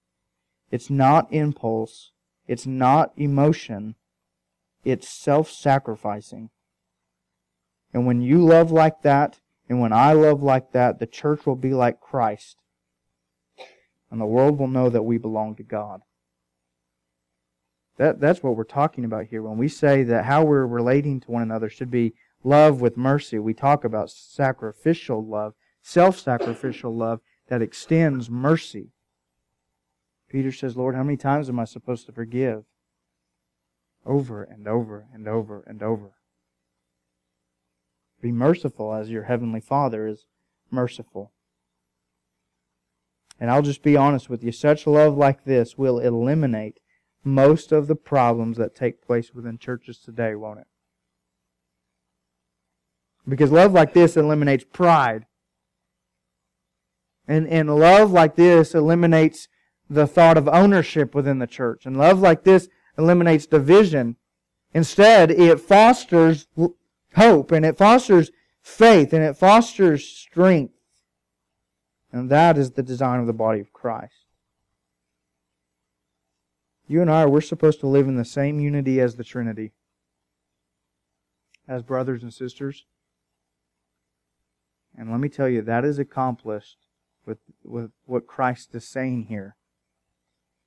It's 0.71 0.89
not 0.89 1.31
impulse. 1.31 2.11
It's 2.47 2.65
not 2.65 3.11
emotion. 3.15 3.93
It's 4.83 5.07
self-sacrificing. 5.07 6.49
And 7.93 8.05
when 8.05 8.21
you 8.21 8.39
love 8.39 8.71
like 8.71 9.01
that, 9.01 9.39
and 9.69 9.79
when 9.79 9.93
I 9.93 10.13
love 10.13 10.41
like 10.41 10.71
that, 10.71 10.99
the 10.99 11.07
church 11.07 11.45
will 11.45 11.55
be 11.55 11.73
like 11.73 11.99
Christ. 11.99 12.57
And 14.09 14.19
the 14.19 14.25
world 14.25 14.59
will 14.59 14.67
know 14.67 14.89
that 14.89 15.03
we 15.03 15.17
belong 15.17 15.55
to 15.55 15.63
God. 15.63 16.01
That, 17.97 18.19
that's 18.19 18.41
what 18.41 18.55
we're 18.55 18.63
talking 18.63 19.05
about 19.05 19.27
here. 19.27 19.43
When 19.43 19.57
we 19.57 19.67
say 19.67 20.03
that 20.03 20.25
how 20.25 20.43
we're 20.43 20.65
relating 20.65 21.19
to 21.21 21.31
one 21.31 21.43
another 21.43 21.69
should 21.69 21.91
be 21.91 22.13
love 22.43 22.81
with 22.81 22.97
mercy, 22.97 23.39
we 23.39 23.53
talk 23.53 23.83
about 23.83 24.09
sacrificial 24.09 25.25
love, 25.25 25.53
self 25.81 26.19
sacrificial 26.19 26.95
love 26.95 27.21
that 27.47 27.61
extends 27.61 28.29
mercy. 28.29 28.89
Peter 30.29 30.51
says, 30.51 30.77
Lord, 30.77 30.95
how 30.95 31.03
many 31.03 31.17
times 31.17 31.49
am 31.49 31.59
I 31.59 31.65
supposed 31.65 32.05
to 32.07 32.11
forgive? 32.11 32.63
Over 34.05 34.43
and 34.43 34.67
over 34.67 35.05
and 35.13 35.27
over 35.27 35.63
and 35.67 35.81
over. 35.83 36.11
Be 38.21 38.31
merciful 38.31 38.93
as 38.93 39.09
your 39.09 39.23
heavenly 39.23 39.61
Father 39.61 40.07
is 40.07 40.25
merciful. 40.69 41.31
And 43.39 43.49
I'll 43.49 43.63
just 43.63 43.81
be 43.81 43.97
honest 43.97 44.29
with 44.29 44.43
you, 44.43 44.51
such 44.51 44.85
love 44.85 45.17
like 45.17 45.45
this 45.45 45.77
will 45.77 45.99
eliminate 45.99 46.79
most 47.23 47.71
of 47.71 47.87
the 47.87 47.95
problems 47.95 48.57
that 48.57 48.75
take 48.75 49.05
place 49.05 49.33
within 49.33 49.57
churches 49.57 49.97
today, 49.97 50.35
won't 50.35 50.59
it? 50.59 50.67
Because 53.27 53.51
love 53.51 53.71
like 53.71 53.93
this 53.93 54.17
eliminates 54.17 54.63
pride. 54.63 55.25
And, 57.27 57.47
and 57.47 57.75
love 57.75 58.11
like 58.11 58.35
this 58.35 58.73
eliminates 58.73 59.47
the 59.89 60.07
thought 60.07 60.37
of 60.37 60.47
ownership 60.47 61.13
within 61.13 61.39
the 61.39 61.47
church. 61.47 61.85
And 61.85 61.97
love 61.97 62.19
like 62.19 62.43
this 62.43 62.67
eliminates 62.97 63.45
division. 63.45 64.15
Instead, 64.73 65.31
it 65.31 65.59
fosters 65.59 66.47
hope 67.15 67.51
and 67.51 67.65
it 67.65 67.77
fosters 67.77 68.31
faith 68.61 69.13
and 69.13 69.23
it 69.23 69.37
fosters 69.37 70.05
strength. 70.05 70.73
And 72.11 72.29
that 72.29 72.57
is 72.57 72.71
the 72.71 72.83
design 72.83 73.19
of 73.19 73.27
the 73.27 73.33
body 73.33 73.59
of 73.59 73.73
Christ. 73.73 74.25
You 76.87 77.01
and 77.01 77.09
I, 77.09 77.25
we're 77.25 77.41
supposed 77.41 77.79
to 77.79 77.87
live 77.87 78.07
in 78.07 78.17
the 78.17 78.25
same 78.25 78.59
unity 78.59 78.99
as 78.99 79.15
the 79.15 79.23
Trinity, 79.23 79.71
as 81.65 81.83
brothers 81.83 82.21
and 82.21 82.33
sisters. 82.33 82.85
And 84.97 85.09
let 85.09 85.21
me 85.21 85.29
tell 85.29 85.47
you, 85.47 85.61
that 85.61 85.85
is 85.85 85.99
accomplished 85.99 86.79
with, 87.25 87.37
with 87.63 87.91
what 88.05 88.27
Christ 88.27 88.75
is 88.75 88.85
saying 88.85 89.27
here. 89.29 89.55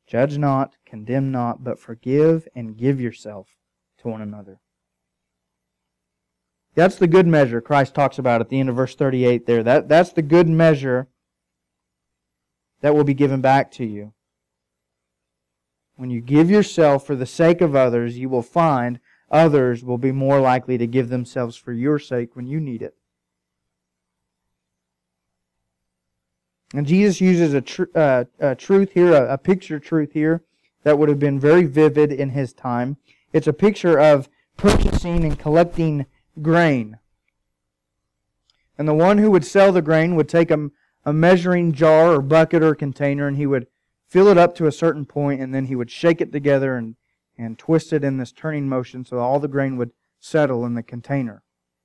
Judge 0.07 0.37
not, 0.37 0.77
condemn 0.85 1.31
not, 1.31 1.65
but 1.65 1.79
forgive 1.79 2.47
and 2.55 2.77
give 2.77 3.01
yourself 3.01 3.57
to 3.99 4.09
one 4.09 4.21
another. 4.21 4.61
That's 6.75 6.97
the 6.97 7.07
good 7.07 7.27
measure 7.27 7.61
Christ 7.61 7.95
talks 7.95 8.19
about 8.19 8.41
at 8.41 8.49
the 8.49 8.61
end 8.61 8.69
of 8.69 8.77
verse 8.77 8.95
38 8.95 9.47
there. 9.47 9.63
That, 9.63 9.89
that's 9.89 10.13
the 10.13 10.23
good 10.23 10.49
measure 10.49 11.09
that 12.81 12.95
will 12.95 13.05
be 13.05 13.15
given 13.15 13.41
back 13.41 13.71
to 13.73 13.85
you. 13.85 14.13
When 15.97 16.11
you 16.11 16.21
give 16.21 16.51
yourself 16.51 17.07
for 17.07 17.15
the 17.15 17.27
sake 17.27 17.61
of 17.61 17.77
others, 17.77 18.19
you 18.19 18.29
will 18.29 18.43
find 18.43 18.99
others 19.31 19.85
will 19.85 19.99
be 19.99 20.13
more 20.13 20.41
likely 20.41 20.77
to 20.79 20.87
give 20.87 21.09
themselves 21.09 21.57
for 21.57 21.73
your 21.73 21.99
sake 21.99 22.35
when 22.35 22.47
you 22.47 22.61
need 22.61 22.83
it. 22.83 22.97
And 26.75 26.89
Jesus 26.89 27.21
uses 27.21 27.55
a, 27.55 27.61
tr- 27.61 27.85
uh, 27.95 28.25
a 28.41 28.57
truth 28.57 28.91
here, 28.93 29.15
a, 29.15 29.35
a 29.35 29.39
picture 29.39 29.79
truth 29.79 30.13
here, 30.13 30.43
that 30.83 30.99
would 30.99 31.09
have 31.09 31.21
been 31.21 31.39
very 31.39 31.65
vivid 31.65 32.11
in 32.11 32.31
his 32.31 32.53
time. 32.53 32.97
It's 33.33 33.47
a 33.47 33.53
picture 33.53 33.99
of 33.99 34.29
purchasing 34.57 35.25
and 35.25 35.39
collecting 35.39 36.07
grain. 36.43 36.99
And 38.77 38.89
the 38.89 38.95
one 38.95 39.19
who 39.19 39.31
would 39.31 39.45
sell 39.45 39.71
the 39.71 39.83
grain 39.83 40.17
would 40.17 40.29
take 40.29 40.51
a, 40.51 40.69
a 41.05 41.13
measuring 41.13 41.73
jar 41.73 42.13
or 42.13 42.21
bucket 42.21 42.63
or 42.65 42.75
container 42.75 43.29
and 43.29 43.37
he 43.37 43.47
would 43.47 43.69
fill 44.09 44.27
it 44.27 44.37
up 44.37 44.55
to 44.57 44.67
a 44.67 44.73
certain 44.73 45.05
point, 45.05 45.41
and 45.41 45.55
then 45.55 45.67
he 45.67 45.75
would 45.75 45.91
shake 45.91 46.21
it 46.21 46.33
together 46.33 46.77
and, 46.77 46.97
and 47.39 47.59
twist 47.59 47.93
it 47.93 48.05
in 48.05 48.17
this 48.17 48.31
turning 48.31 48.69
motion 48.69 49.05
so 49.05 49.19
all 49.19 49.41
the 49.41 49.49
grain 49.49 49.77
would 49.77 49.91
settle 50.21 50.65
in 50.65 50.75
the 50.75 50.83
container 50.83 51.43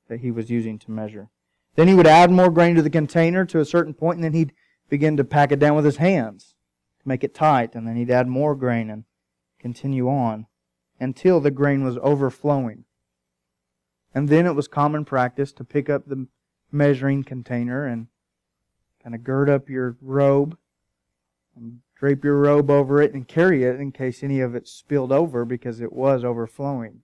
that 0.07 0.19
he 0.19 0.31
was 0.31 0.49
using 0.49 0.77
to 0.79 0.91
measure. 0.91 1.29
Then 1.75 1.87
he 1.87 1.93
would 1.93 2.07
add 2.07 2.31
more 2.31 2.49
grain 2.49 2.75
to 2.75 2.81
the 2.81 2.89
container 2.89 3.45
to 3.45 3.59
a 3.59 3.65
certain 3.65 3.93
point, 3.93 4.17
and 4.17 4.23
then 4.23 4.33
he'd 4.33 4.53
begin 4.89 5.17
to 5.17 5.23
pack 5.23 5.51
it 5.51 5.59
down 5.59 5.75
with 5.75 5.85
his 5.85 5.97
hands 5.97 6.55
to 7.01 7.07
make 7.07 7.23
it 7.23 7.33
tight, 7.33 7.75
and 7.75 7.87
then 7.87 7.95
he'd 7.95 8.11
add 8.11 8.27
more 8.27 8.55
grain 8.55 8.89
and 8.89 9.05
continue 9.59 10.09
on 10.09 10.47
until 10.99 11.39
the 11.39 11.51
grain 11.51 11.83
was 11.83 11.97
overflowing. 12.01 12.83
And 14.13 14.27
then 14.27 14.45
it 14.45 14.55
was 14.55 14.67
common 14.67 15.05
practice 15.05 15.51
to 15.53 15.63
pick 15.63 15.89
up 15.89 16.07
the 16.07 16.27
measuring 16.71 17.23
container 17.23 17.85
and 17.85 18.07
kind 19.01 19.15
of 19.15 19.23
gird 19.23 19.49
up 19.49 19.69
your 19.69 19.97
robe 20.01 20.57
and 21.55 21.79
drape 21.95 22.23
your 22.23 22.37
robe 22.37 22.69
over 22.69 23.01
it 23.01 23.13
and 23.13 23.27
carry 23.27 23.63
it 23.63 23.79
in 23.79 23.91
case 23.91 24.23
any 24.23 24.39
of 24.39 24.55
it 24.55 24.67
spilled 24.67 25.11
over 25.11 25.45
because 25.45 25.79
it 25.79 25.93
was 25.93 26.23
overflowing. 26.23 27.01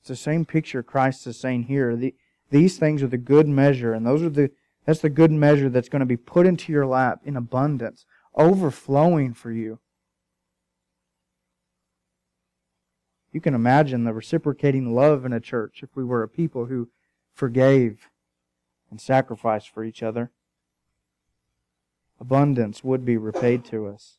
It's 0.00 0.08
the 0.08 0.16
same 0.16 0.44
picture 0.44 0.82
Christ 0.82 1.26
is 1.26 1.38
saying 1.38 1.64
here. 1.64 1.94
The, 1.94 2.14
these 2.50 2.78
things 2.78 3.02
are 3.02 3.08
the 3.08 3.18
good 3.18 3.46
measure, 3.46 3.92
and 3.92 4.06
those 4.06 4.22
are 4.22 4.30
the 4.30 4.50
that's 4.84 5.00
the 5.00 5.10
good 5.10 5.30
measure 5.30 5.68
that's 5.68 5.88
going 5.88 6.00
to 6.00 6.06
be 6.06 6.16
put 6.16 6.46
into 6.46 6.72
your 6.72 6.86
lap 6.86 7.20
in 7.24 7.36
abundance, 7.36 8.06
overflowing 8.34 9.34
for 9.34 9.50
you. 9.50 9.78
You 13.32 13.40
can 13.40 13.54
imagine 13.54 14.04
the 14.04 14.12
reciprocating 14.12 14.94
love 14.94 15.24
in 15.24 15.32
a 15.32 15.40
church 15.40 15.82
if 15.82 15.90
we 15.94 16.04
were 16.04 16.22
a 16.22 16.28
people 16.28 16.66
who 16.66 16.88
forgave 17.32 18.10
and 18.90 19.00
sacrificed 19.00 19.70
for 19.70 19.84
each 19.84 20.02
other 20.02 20.32
abundance 22.20 22.84
would 22.84 23.04
be 23.04 23.16
repaid 23.16 23.64
to 23.64 23.86
us 23.86 24.18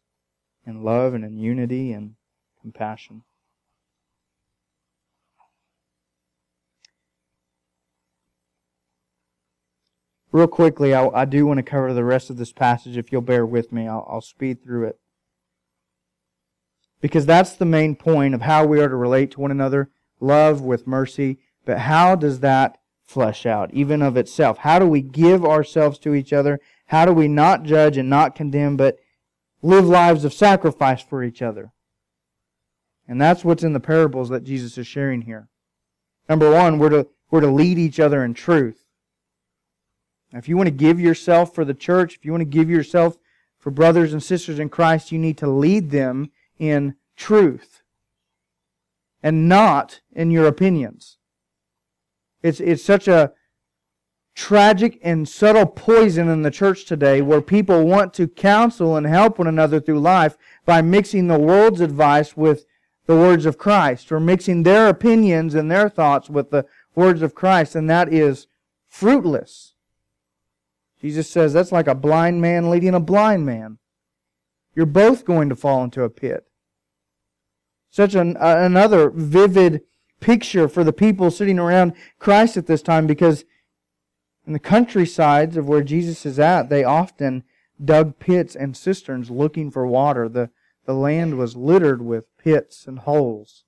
in 0.66 0.84
love 0.84 1.14
and 1.14 1.24
in 1.24 1.38
unity 1.38 1.94
and 1.94 2.16
compassion. 2.60 3.24
Real 10.32 10.48
quickly, 10.48 10.94
I, 10.94 11.08
I, 11.10 11.26
do 11.26 11.46
want 11.46 11.58
to 11.58 11.64
cover 11.64 11.94
the 11.94 12.06
rest 12.06 12.30
of 12.30 12.38
this 12.38 12.54
passage. 12.54 12.96
If 12.96 13.12
you'll 13.12 13.22
bear 13.22 13.46
with 13.46 13.72
me, 13.72 13.88
I'll, 13.88 14.08
I'll 14.10 14.22
speed 14.22 14.64
through 14.64 14.88
it. 14.88 15.00
Because 17.02 17.26
that's 17.26 17.56
the 17.56 17.66
main 17.66 17.96
point 17.96 18.34
of 18.34 18.42
how 18.42 18.66
we 18.66 18.80
are 18.80 18.88
to 18.88 18.96
relate 18.96 19.32
to 19.32 19.42
one 19.42 19.52
another 19.52 19.90
love 20.22 20.62
with 20.62 20.88
mercy. 20.88 21.40
But 21.66 21.80
how 21.80 22.16
does 22.16 22.40
that 22.40 22.78
flesh 23.04 23.46
out, 23.46 23.74
even 23.74 24.02
of 24.02 24.16
itself? 24.16 24.60
How 24.60 24.80
do 24.80 24.88
we 24.88 25.02
give 25.02 25.44
ourselves 25.44 26.00
to 26.00 26.14
each 26.14 26.32
other? 26.32 26.62
How 26.88 27.06
do 27.06 27.12
we 27.12 27.28
not 27.28 27.64
judge 27.64 27.98
and 27.98 28.10
not 28.10 28.36
condemn, 28.36 28.78
but 28.78 28.98
live 29.62 29.86
lives 29.86 30.24
of 30.24 30.34
sacrifice 30.34 31.02
for 31.02 31.24
each 31.24 31.42
other? 31.42 31.72
And 33.08 33.20
that's 33.20 33.44
what's 33.44 33.64
in 33.64 33.74
the 33.74 33.80
parables 33.82 34.30
that 34.30 34.46
Jesus 34.46 34.78
is 34.78 34.88
sharing 34.88 35.24
here. 35.24 35.50
Number 36.30 36.50
one, 36.50 36.80
we're 36.80 36.90
to, 36.90 37.08
we're 37.30 37.42
to 37.42 37.52
lead 37.52 37.78
each 37.78 38.00
other 38.00 38.24
in 38.24 38.34
truth. 38.34 38.81
If 40.34 40.48
you 40.48 40.58
want 40.58 40.68
to 40.68 40.72
give 40.72 41.00
yourself 41.00 41.54
for 41.54 41.66
the 41.66 41.74
church, 41.74 42.16
if 42.16 42.26
you 42.26 42.32
want 42.32 42.42
to 42.42 42.46
give 42.46 42.70
yourself 42.70 43.18
for 43.58 43.70
brothers 43.70 44.14
and 44.14 44.24
sisters 44.24 44.60
in 44.60 44.70
Christ, 44.70 45.12
you 45.12 45.20
need 45.20 45.38
to 45.40 45.48
lead 45.48 45.92
them 45.92 46.32
in 46.58 46.96
truth 47.16 47.82
and 49.22 49.48
not 49.48 50.02
in 50.14 50.32
your 50.32 50.48
opinions. 50.48 51.18
It's, 52.42 52.60
it's 52.60 52.84
such 52.84 53.08
a, 53.08 53.34
tragic 54.36 55.00
and 55.04 55.28
subtle 55.28 55.66
poison 55.66 56.28
in 56.28 56.42
the 56.42 56.52
church 56.52 56.86
today 56.86 57.22
where 57.22 57.42
people 57.42 57.86
want 57.86 58.14
to 58.14 58.28
counsel 58.28 58.96
and 58.96 59.06
help 59.06 59.38
one 59.38 59.48
another 59.48 59.80
through 59.80 60.00
life 60.00 60.38
by 60.66 60.82
mixing 60.82 61.28
the 61.28 61.40
world's 61.40 61.82
advice 61.82 62.36
with 62.38 62.66
the 63.08 63.16
words 63.16 63.46
of 63.46 63.58
Christ 63.58 64.12
or 64.12 64.20
mixing 64.20 64.64
their 64.64 64.88
opinions 64.88 65.54
and 65.54 65.70
their 65.70 65.90
thoughts 65.90 66.30
with 66.30 66.50
the 66.50 66.66
words 66.96 67.22
of 67.22 67.36
Christ, 67.36 67.76
and 67.76 67.90
that 67.90 68.12
is 68.14 68.48
fruitless. 68.88 69.71
Jesus 71.02 71.30
says 71.30 71.52
that's 71.52 71.72
like 71.72 71.88
a 71.88 71.96
blind 71.96 72.42
man 72.42 72.70
leading 72.70 72.94
a 72.94 73.00
blind 73.00 73.46
man. 73.46 73.80
You're 74.76 74.86
both 74.86 75.26
going 75.26 75.50
to 75.50 75.56
fall 75.56 75.84
into 75.84 76.04
a 76.04 76.10
pit. 76.10 76.46
Such 77.90 78.16
an, 78.16 78.38
uh, 78.38 78.58
another 78.60 79.10
vivid 79.10 79.82
picture 80.20 80.70
for 80.70 80.84
the 80.84 80.94
people 80.94 81.32
sitting 81.32 81.58
around 81.58 81.94
Christ 82.20 82.56
at 82.56 82.68
this 82.68 82.84
time 82.84 83.08
because 83.08 83.44
in 84.46 84.54
the 84.54 84.60
countrysides 84.60 85.58
of 85.58 85.68
where 85.68 85.84
Jesus 85.84 86.26
is 86.26 86.40
at, 86.40 86.70
they 86.70 86.84
often 86.84 87.44
dug 87.84 88.20
pits 88.20 88.56
and 88.56 88.78
cisterns 88.78 89.32
looking 89.32 89.72
for 89.72 89.86
water. 89.88 90.30
The, 90.30 90.52
the 90.86 90.94
land 90.94 91.38
was 91.38 91.56
littered 91.56 92.04
with 92.04 92.26
pits 92.38 92.86
and 92.86 93.00
holes. 93.00 93.66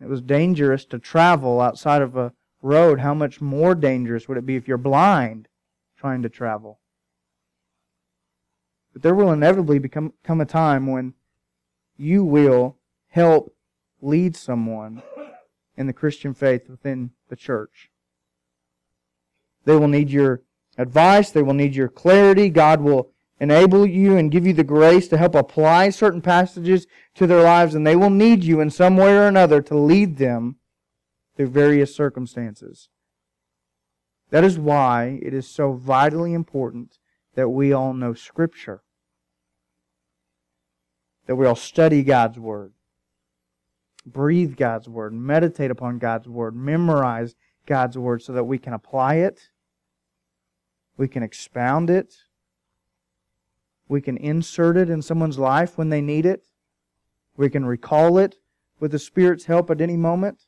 It 0.00 0.08
was 0.08 0.22
dangerous 0.22 0.84
to 0.86 0.98
travel 0.98 1.60
outside 1.60 2.02
of 2.02 2.16
a 2.16 2.32
road. 2.62 3.00
How 3.00 3.14
much 3.14 3.40
more 3.40 3.74
dangerous 3.74 4.28
would 4.28 4.38
it 4.38 4.46
be 4.46 4.56
if 4.56 4.68
you're 4.68 4.78
blind 4.78 5.48
trying 5.96 6.22
to 6.22 6.28
travel? 6.28 6.80
But 8.92 9.02
there 9.02 9.14
will 9.14 9.32
inevitably 9.32 9.78
become 9.78 10.12
come 10.22 10.40
a 10.40 10.46
time 10.46 10.86
when 10.86 11.14
you 11.96 12.24
will 12.24 12.76
help 13.08 13.54
lead 14.00 14.36
someone 14.36 15.02
in 15.76 15.86
the 15.86 15.92
Christian 15.92 16.34
faith 16.34 16.68
within 16.68 17.10
the 17.28 17.36
church. 17.36 17.90
They 19.64 19.76
will 19.76 19.88
need 19.88 20.10
your 20.10 20.42
advice. 20.78 21.30
They 21.30 21.42
will 21.42 21.54
need 21.54 21.74
your 21.74 21.88
clarity. 21.88 22.48
God 22.48 22.80
will 22.80 23.10
enable 23.38 23.84
you 23.84 24.16
and 24.16 24.30
give 24.30 24.46
you 24.46 24.52
the 24.52 24.64
grace 24.64 25.08
to 25.08 25.18
help 25.18 25.34
apply 25.34 25.90
certain 25.90 26.22
passages 26.22 26.86
to 27.14 27.26
their 27.26 27.42
lives, 27.42 27.74
and 27.74 27.86
they 27.86 27.96
will 27.96 28.10
need 28.10 28.44
you 28.44 28.60
in 28.60 28.70
some 28.70 28.96
way 28.96 29.14
or 29.14 29.26
another 29.26 29.60
to 29.62 29.76
lead 29.76 30.16
them 30.16 30.56
through 31.36 31.48
various 31.48 31.94
circumstances. 31.94 32.88
That 34.30 34.44
is 34.44 34.58
why 34.58 35.20
it 35.22 35.32
is 35.32 35.48
so 35.48 35.72
vitally 35.72 36.34
important 36.34 36.98
that 37.34 37.48
we 37.48 37.72
all 37.72 37.94
know 37.94 38.14
Scripture, 38.14 38.82
that 41.26 41.36
we 41.36 41.46
all 41.46 41.54
study 41.54 42.02
God's 42.02 42.38
Word, 42.38 42.72
breathe 44.04 44.56
God's 44.56 44.88
Word, 44.88 45.12
meditate 45.12 45.70
upon 45.70 45.98
God's 45.98 46.28
Word, 46.28 46.56
memorize 46.56 47.34
God's 47.66 47.96
Word 47.96 48.22
so 48.22 48.32
that 48.32 48.44
we 48.44 48.58
can 48.58 48.72
apply 48.72 49.16
it, 49.16 49.50
we 50.96 51.08
can 51.08 51.22
expound 51.22 51.90
it, 51.90 52.16
we 53.88 54.00
can 54.00 54.16
insert 54.16 54.76
it 54.76 54.90
in 54.90 55.02
someone's 55.02 55.38
life 55.38 55.78
when 55.78 55.90
they 55.90 56.00
need 56.00 56.26
it. 56.26 56.46
We 57.36 57.48
can 57.50 57.64
recall 57.64 58.18
it 58.18 58.36
with 58.80 58.92
the 58.92 58.98
Spirit's 58.98 59.44
help 59.44 59.70
at 59.70 59.80
any 59.80 59.96
moment. 59.96 60.46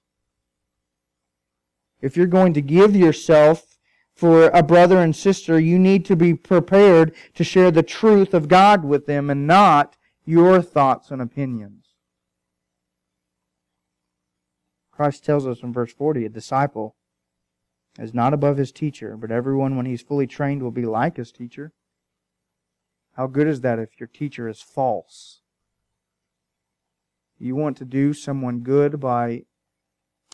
If 2.01 2.17
you're 2.17 2.27
going 2.27 2.55
to 2.55 2.61
give 2.61 2.95
yourself 2.95 3.79
for 4.15 4.49
a 4.49 4.63
brother 4.63 4.99
and 4.99 5.15
sister, 5.15 5.59
you 5.59 5.79
need 5.79 6.05
to 6.07 6.17
be 6.17 6.35
prepared 6.35 7.15
to 7.35 7.45
share 7.45 7.71
the 7.71 7.83
truth 7.83 8.35
of 8.35 8.49
God 8.49 8.85
with 8.85 9.07
them 9.07 9.31
and 9.31 9.47
not 9.47 9.97
your 10.25 10.61
thoughts 10.61 11.11
and 11.11 11.23
opinions. 11.23 11.87
Christ 14.91 15.25
tells 15.25 15.47
us 15.47 15.63
in 15.63 15.73
verse 15.73 15.93
40 15.93 16.25
a 16.25 16.29
disciple 16.29 16.97
is 17.99 18.13
not 18.13 18.35
above 18.35 18.57
his 18.57 18.73
teacher, 18.73 19.17
but 19.17 19.31
everyone, 19.31 19.77
when 19.77 19.87
he's 19.87 20.03
fully 20.03 20.27
trained, 20.27 20.63
will 20.63 20.73
be 20.73 20.85
like 20.85 21.17
his 21.17 21.31
teacher. 21.31 21.73
How 23.15 23.27
good 23.27 23.47
is 23.47 23.61
that 23.61 23.79
if 23.79 23.99
your 23.99 24.07
teacher 24.07 24.49
is 24.49 24.61
false? 24.61 25.41
You 27.39 27.55
want 27.55 27.77
to 27.77 27.85
do 27.85 28.13
someone 28.13 28.61
good 28.61 28.99
by 28.99 29.45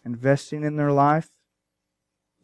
investing 0.04 0.64
in 0.64 0.76
their 0.76 0.92
life? 0.92 1.28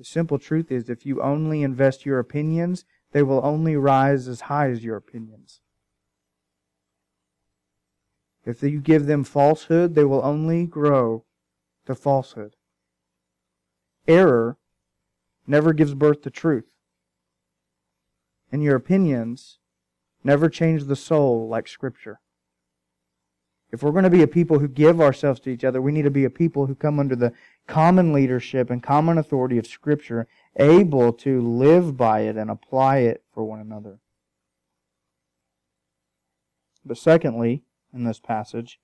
The 0.01 0.07
simple 0.07 0.39
truth 0.39 0.73
is 0.73 0.89
if 0.89 1.05
you 1.05 1.21
only 1.21 1.63
invest 1.63 2.07
your 2.07 2.19
opinions, 2.19 2.87
they 3.13 3.23
will 3.23 3.45
only 3.45 3.77
rise 3.77 4.29
as 4.29 4.41
high 4.41 4.71
as 4.71 4.83
your 4.83 4.97
opinions. 4.97 5.61
If 8.47 8.63
you 8.63 8.81
give 8.81 9.05
them 9.05 9.25
falsehood, 9.25 9.95
they 9.95 10.05
will 10.05 10.25
only 10.25 10.65
grow 10.65 11.27
to 11.85 11.95
falsehood. 11.95 12.57
Error 14.09 14.57
never 15.47 15.75
gives 15.75 15.93
birth 15.93 16.23
to 16.23 16.31
truth. 16.31 16.73
And 18.51 18.63
your 18.63 18.77
opinions 18.77 19.59
never 20.25 20.49
change 20.49 20.85
the 20.85 20.97
soul 20.97 21.47
like 21.47 21.69
Scripture. 21.69 22.21
If 23.73 23.83
we're 23.83 23.93
going 23.93 24.05
to 24.05 24.11
be 24.11 24.23
a 24.23 24.29
people 24.29 24.59
who 24.59 24.69
give 24.69 25.01
ourselves 25.01 25.41
to 25.41 25.51
each 25.51 25.65
other, 25.65 25.81
we 25.81 25.93
need 25.93 26.03
to 26.03 26.11
be 26.11 26.25
a 26.25 26.31
people 26.31 26.67
who 26.67 26.75
come 26.75 26.99
under 26.99 27.15
the 27.15 27.33
common 27.67 28.13
leadership 28.13 28.69
and 28.69 28.83
common 28.83 29.17
authority 29.17 29.59
of 29.59 29.67
Scripture, 29.67 30.27
able 30.57 31.13
to 31.13 31.41
live 31.41 31.97
by 31.97 32.21
it 32.21 32.37
and 32.37 32.51
apply 32.51 32.99
it 32.99 33.23
for 33.33 33.45
one 33.45 33.61
another. 33.61 33.99
But 36.85 36.99
secondly, 36.99 37.63
in 37.93 38.05
this 38.05 38.19
passage, 38.19 38.81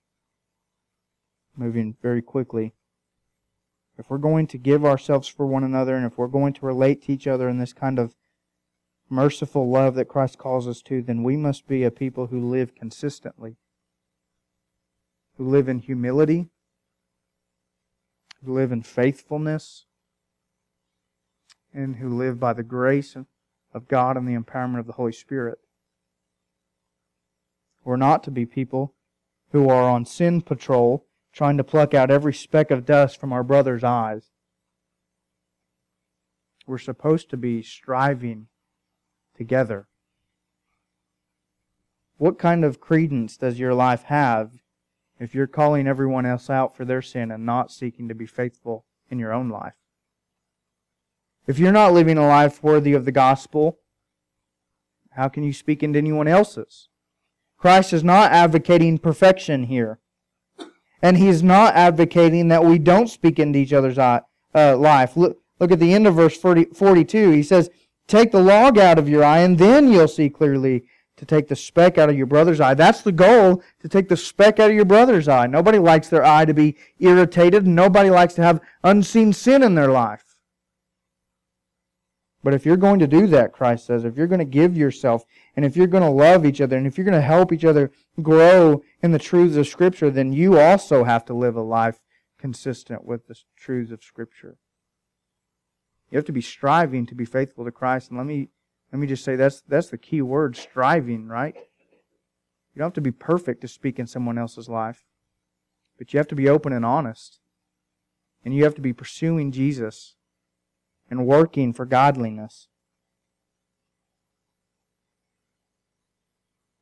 moving 1.57 1.97
very 2.01 2.22
quickly, 2.22 2.74
if 3.99 4.11
we're 4.11 4.18
going 4.18 4.47
to 4.49 4.59
give 4.59 4.84
ourselves 4.84 5.26
for 5.26 5.47
one 5.47 5.64
another 5.64 5.97
and 5.97 6.05
if 6.05 6.18
we're 6.18 6.26
going 6.26 6.53
to 6.53 6.66
relate 6.66 7.03
to 7.03 7.12
each 7.12 7.26
other 7.26 7.49
in 7.49 7.59
this 7.59 7.72
kind 7.72 7.99
of 7.99 8.14
merciful 9.09 9.68
love 9.70 9.95
that 9.95 10.09
Christ 10.09 10.39
calls 10.39 10.68
us 10.68 10.82
to, 10.82 11.01
then 11.01 11.22
we 11.22 11.37
must 11.37 11.66
be 11.66 11.82
a 11.82 11.91
people 11.91 12.26
who 12.26 12.51
live 12.51 12.74
consistently, 12.74 13.57
who 15.37 15.49
live 15.49 15.68
in 15.68 15.78
humility, 15.78 16.49
who 18.45 18.55
live 18.55 18.72
in 18.72 18.82
faithfulness, 18.82 19.87
and 21.72 21.97
who 21.97 22.09
live 22.09 22.41
by 22.41 22.53
the 22.53 22.62
grace 22.62 23.16
of 23.74 23.89
God 23.89 24.16
and 24.16 24.26
the 24.26 24.37
empowerment 24.37 24.78
of 24.78 24.87
the 24.87 24.95
Holy 24.95 25.12
Spirit. 25.12 25.59
We're 27.84 27.97
not 27.97 28.22
to 28.24 28.30
be 28.30 28.47
people 28.47 28.95
who 29.53 29.68
are 29.68 29.89
on 29.89 30.05
sin 30.05 30.41
patrol, 30.41 31.07
trying 31.32 31.57
to 31.59 31.64
pluck 31.64 31.95
out 31.95 32.11
every 32.11 32.32
speck 32.32 32.70
of 32.70 32.87
dust 32.87 33.20
from 33.20 33.32
our 33.32 33.43
brother's 33.43 33.84
eyes. 33.84 34.30
We're 36.66 36.78
supposed 36.78 37.30
to 37.30 37.37
be 37.37 37.62
striving 37.62 38.49
together. 39.37 39.87
What 42.16 42.39
kind 42.39 42.64
of 42.64 42.80
credence 42.80 43.37
does 43.37 43.59
your 43.59 43.74
life 43.74 44.05
have 44.05 44.62
if 45.19 45.35
you're 45.35 45.47
calling 45.47 45.87
everyone 45.87 46.27
else 46.27 46.51
out 46.51 46.77
for 46.77 46.85
their 46.85 47.03
sin 47.03 47.31
and 47.31 47.47
not 47.47 47.73
seeking 47.73 48.09
to 48.09 48.14
be 48.14 48.27
faithful 48.27 48.85
in 49.11 49.19
your 49.19 49.33
own 49.33 49.49
life? 49.49 49.77
If 51.47 51.59
you're 51.59 51.73
not 51.73 51.93
living 51.93 52.19
a 52.19 52.27
life 52.27 52.62
worthy 52.62 52.93
of 52.93 53.05
the 53.05 53.12
gospel, 53.12 53.79
how 55.11 55.29
can 55.29 55.45
you 55.45 55.53
speak 55.53 55.83
into 55.83 55.99
anyone 55.99 56.29
else's? 56.29 56.89
Christ 57.57 57.93
is 57.93 58.05
not 58.05 58.33
advocating 58.33 58.99
perfection 58.99 59.64
here. 59.64 59.99
And 61.01 61.17
he's 61.17 61.43
not 61.43 61.75
advocating 61.75 62.49
that 62.49 62.64
we 62.64 62.79
don't 62.79 63.09
speak 63.09 63.39
into 63.39 63.59
each 63.59 63.73
other's 63.73 63.99
uh, 63.99 64.21
life. 64.55 65.17
Look, 65.17 65.39
look 65.61 65.71
at 65.71 65.79
the 65.79 65.95
end 65.95 66.07
of 66.07 66.14
verse 66.14 66.37
40, 66.37 66.67
42. 66.75 67.31
He 67.31 67.43
says, 67.43 67.71
Take 68.07 68.33
the 68.33 68.43
log 68.43 68.79
out 68.79 68.99
of 68.99 69.09
your 69.09 69.25
eye, 69.25 69.39
and 69.39 69.59
then 69.59 69.91
you'll 69.91 70.09
see 70.09 70.31
clearly 70.31 70.85
to 71.17 71.25
take 71.25 71.49
the 71.49 71.57
speck 71.57 71.97
out 71.99 72.11
of 72.11 72.17
your 72.17 72.27
brother's 72.27 72.61
eye. 72.61 72.75
That's 72.75 73.01
the 73.01 73.12
goal, 73.12 73.62
to 73.81 73.89
take 73.89 74.09
the 74.09 74.17
speck 74.17 74.61
out 74.61 74.71
of 74.71 74.77
your 74.77 74.85
brother's 74.85 75.29
eye. 75.29 75.47
Nobody 75.47 75.79
likes 75.79 76.09
their 76.09 76.25
eye 76.25 76.45
to 76.45 76.55
be 76.55 76.77
irritated. 76.99 77.67
Nobody 77.67 78.11
likes 78.11 78.35
to 78.35 78.43
have 78.43 78.61
unseen 78.85 79.33
sin 79.33 79.62
in 79.62 79.75
their 79.75 79.91
life. 79.91 80.23
But 82.45 82.55
if 82.55 82.64
you're 82.64 82.77
going 82.77 83.01
to 83.01 83.09
do 83.09 83.27
that, 83.29 83.53
Christ 83.53 83.87
says, 83.87 84.05
if 84.05 84.17
you're 84.17 84.29
going 84.29 84.39
to 84.39 84.45
give 84.45 84.77
yourself, 84.77 85.25
and 85.57 85.64
if 85.64 85.77
you're 85.77 85.89
going 85.89 86.05
to 86.05 86.11
love 86.11 86.47
each 86.47 86.61
other, 86.61 86.77
and 86.77 86.87
if 86.87 86.97
you're 86.97 87.05
going 87.05 87.21
to 87.21 87.21
help 87.21 87.53
each 87.53 87.64
other 87.64 87.91
grow 88.23 88.85
in 89.03 89.11
the 89.11 89.19
truths 89.19 89.57
of 89.57 89.67
Scripture, 89.67 90.11
then 90.11 90.33
you 90.33 90.59
also 90.59 91.03
have 91.03 91.25
to 91.25 91.35
live 91.35 91.57
a 91.57 91.62
life 91.62 91.99
consistent 92.39 93.05
with 93.05 93.27
the 93.27 93.37
truths 93.57 93.91
of 93.91 94.05
Scripture. 94.05 94.59
You 96.11 96.19
have 96.19 96.25
to 96.27 96.33
be 96.33 96.41
striving 96.41 97.05
to 97.07 97.17
be 97.17 97.25
faithful 97.25 97.64
to 97.64 97.73
Christ. 97.73 98.11
And 98.11 98.19
let 98.19 98.27
me 98.27 98.51
let 98.97 99.01
me 99.01 99.07
just 99.07 99.24
say 99.24 99.36
that's 99.36 99.61
that's 99.68 99.90
the 99.90 99.99
key 99.99 100.22
word, 100.22 100.57
striving, 100.57 101.28
right? 101.28 101.55
You 101.55 102.78
don't 102.78 102.86
have 102.86 102.94
to 102.94 103.03
be 103.03 103.11
perfect 103.11 103.61
to 103.61 103.68
speak 103.68 103.99
in 103.99 104.07
someone 104.07 104.38
else's 104.38 104.70
life. 104.70 105.05
But 105.99 106.14
you 106.14 106.18
have 106.18 106.28
to 106.28 106.34
be 106.34 106.49
open 106.49 106.72
and 106.72 106.82
honest. 106.82 107.40
And 108.42 108.55
you 108.55 108.64
have 108.64 108.74
to 108.76 108.80
be 108.80 108.94
pursuing 108.94 109.53
Jesus 109.53 110.14
and 111.11 111.26
working 111.26 111.74
for 111.74 111.84
godliness. 111.84 112.68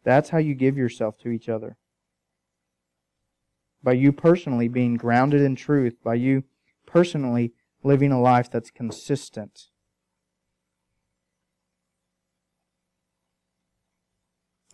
That's 0.05 0.29
how 0.29 0.39
you 0.39 0.55
give 0.55 0.79
yourself 0.79 1.19
to 1.19 1.31
each 1.31 1.49
other. 1.49 1.79
By 3.83 3.95
you 3.95 4.13
personally 4.13 4.69
being 4.69 4.95
grounded 4.95 5.41
in 5.41 5.57
truth, 5.57 5.97
by 6.05 6.15
you 6.15 6.45
personally 6.87 7.55
living 7.83 8.13
a 8.13 8.21
life 8.21 8.49
that's 8.49 8.71
consistent. 8.71 9.71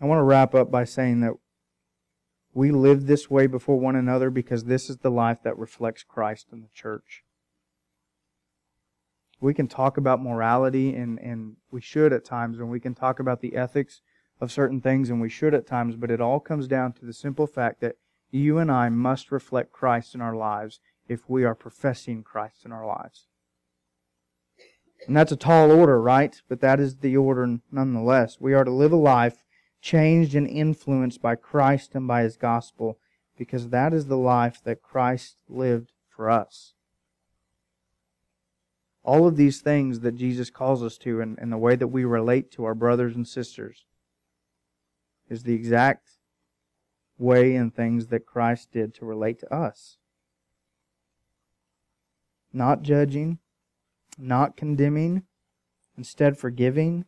I 0.01 0.07
want 0.07 0.19
to 0.19 0.25
wrap 0.25 0.55
up 0.55 0.71
by 0.71 0.85
saying 0.85 1.21
that 1.21 1.35
we 2.55 2.71
live 2.71 3.07
this 3.07 3.31
way 3.31 3.47
before 3.47 3.79
one 3.79 3.97
another 3.97 4.31
because 4.31 4.65
this 4.65 4.89
is 4.89 4.99
the 4.99 5.11
life 5.11 5.43
that 5.45 5.59
reflects 5.59 6.03
Christ 6.03 6.49
in 6.53 6.63
the 6.63 6.71
church. 6.75 7.23
We 9.41 9.55
can 9.55 9.69
talk 9.69 9.97
about 9.97 10.23
morality, 10.23 10.95
and, 10.95 11.19
and 11.19 11.57
we 11.71 11.81
should 11.81 12.13
at 12.13 12.25
times, 12.25 12.59
and 12.59 12.71
we 12.71 12.81
can 12.81 12.95
talk 12.95 13.21
about 13.21 13.41
the 13.41 13.57
ethics 13.57 14.03
of 14.41 14.53
certain 14.53 14.81
things, 14.81 15.11
and 15.11 15.21
we 15.21 15.29
should 15.29 15.55
at 15.55 15.67
times, 15.67 15.97
but 15.97 16.11
it 16.11 16.21
all 16.21 16.41
comes 16.41 16.67
down 16.67 16.93
to 16.95 17.07
the 17.07 17.13
simple 17.13 17.47
fact 17.47 17.81
that 17.81 17.97
you 18.31 18.59
and 18.59 18.71
I 18.71 18.89
must 18.89 19.33
reflect 19.33 19.73
Christ 19.73 20.15
in 20.15 20.21
our 20.21 20.35
lives 20.35 20.81
if 21.09 21.29
we 21.29 21.45
are 21.45 21.55
professing 21.55 22.23
Christ 22.23 22.65
in 22.65 22.73
our 22.73 22.87
lives. 22.87 23.27
And 25.07 25.17
that's 25.17 25.33
a 25.33 25.37
tall 25.37 25.71
order, 25.73 26.01
right? 26.01 26.41
But 26.49 26.61
that 26.61 26.79
is 26.79 26.97
the 26.97 27.17
order 27.17 27.59
nonetheless. 27.73 28.39
We 28.39 28.53
are 28.55 28.65
to 28.65 28.71
live 28.71 28.93
a 28.93 28.97
life 28.97 29.43
changed 29.81 30.35
and 30.35 30.47
influenced 30.47 31.23
by 31.23 31.37
Christ 31.37 31.95
and 31.95 32.07
by 32.07 32.23
His 32.23 32.37
gospel 32.37 32.99
because 33.37 33.71
that 33.71 33.95
is 33.95 34.07
the 34.07 34.19
life 34.19 34.61
that 34.65 34.83
Christ 34.83 35.37
lived 35.49 35.93
for 36.09 36.31
us. 36.31 36.75
All 39.03 39.27
of 39.27 39.37
these 39.37 39.63
things 39.63 40.01
that 40.01 40.17
Jesus 40.17 40.51
calls 40.51 40.83
us 40.83 40.99
to 40.99 41.21
and, 41.23 41.39
and 41.39 41.51
the 41.51 41.57
way 41.57 41.75
that 41.75 41.89
we 41.89 42.05
relate 42.05 42.51
to 42.53 42.65
our 42.65 42.75
brothers 42.75 43.17
and 43.17 43.27
sisters 43.27 43.87
is 45.31 45.45
the 45.45 45.55
exact 45.55 46.11
way 47.17 47.55
and 47.55 47.75
things 47.75 48.09
that 48.09 48.27
Christ 48.27 48.73
did 48.73 48.93
to 48.95 49.07
relate 49.07 49.39
to 49.41 49.55
us. 49.55 49.97
Not 52.53 52.83
judging, 52.83 53.39
not 54.19 54.57
condemning, 54.57 55.23
instead 55.97 56.37
forgiving, 56.37 57.05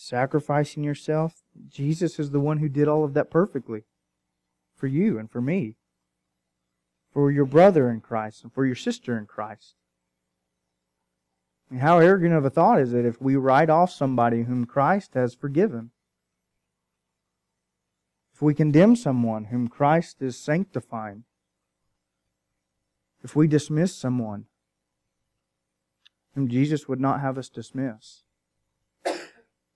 sacrificing 0.00 0.84
yourself. 0.84 1.42
Jesus 1.68 2.20
is 2.20 2.30
the 2.30 2.38
one 2.38 2.58
who 2.58 2.68
did 2.68 2.86
all 2.86 3.04
of 3.04 3.14
that 3.14 3.32
perfectly 3.32 3.82
for 4.76 4.86
you 4.86 5.18
and 5.18 5.28
for 5.28 5.40
me, 5.40 5.74
for 7.12 7.32
your 7.32 7.44
brother 7.44 7.90
in 7.90 8.00
Christ 8.00 8.44
and 8.44 8.52
for 8.52 8.64
your 8.64 8.76
sister 8.76 9.18
in 9.18 9.26
Christ. 9.26 9.74
And 11.68 11.80
how 11.80 11.98
arrogant 11.98 12.32
of 12.32 12.44
a 12.44 12.50
thought 12.50 12.80
is 12.80 12.94
it 12.94 13.04
if 13.04 13.20
we 13.20 13.34
write 13.34 13.68
off 13.68 13.90
somebody 13.90 14.44
whom 14.44 14.66
Christ 14.66 15.14
has 15.14 15.34
forgiven? 15.34 15.90
If 18.32 18.40
we 18.40 18.54
condemn 18.54 18.94
someone 18.94 19.46
whom 19.46 19.66
Christ 19.66 20.22
is 20.22 20.38
sanctifying? 20.38 21.24
If 23.24 23.34
we 23.34 23.48
dismiss 23.48 23.96
someone 23.96 24.44
whom 26.36 26.46
Jesus 26.46 26.86
would 26.86 27.00
not 27.00 27.20
have 27.20 27.36
us 27.36 27.48
dismiss? 27.48 28.22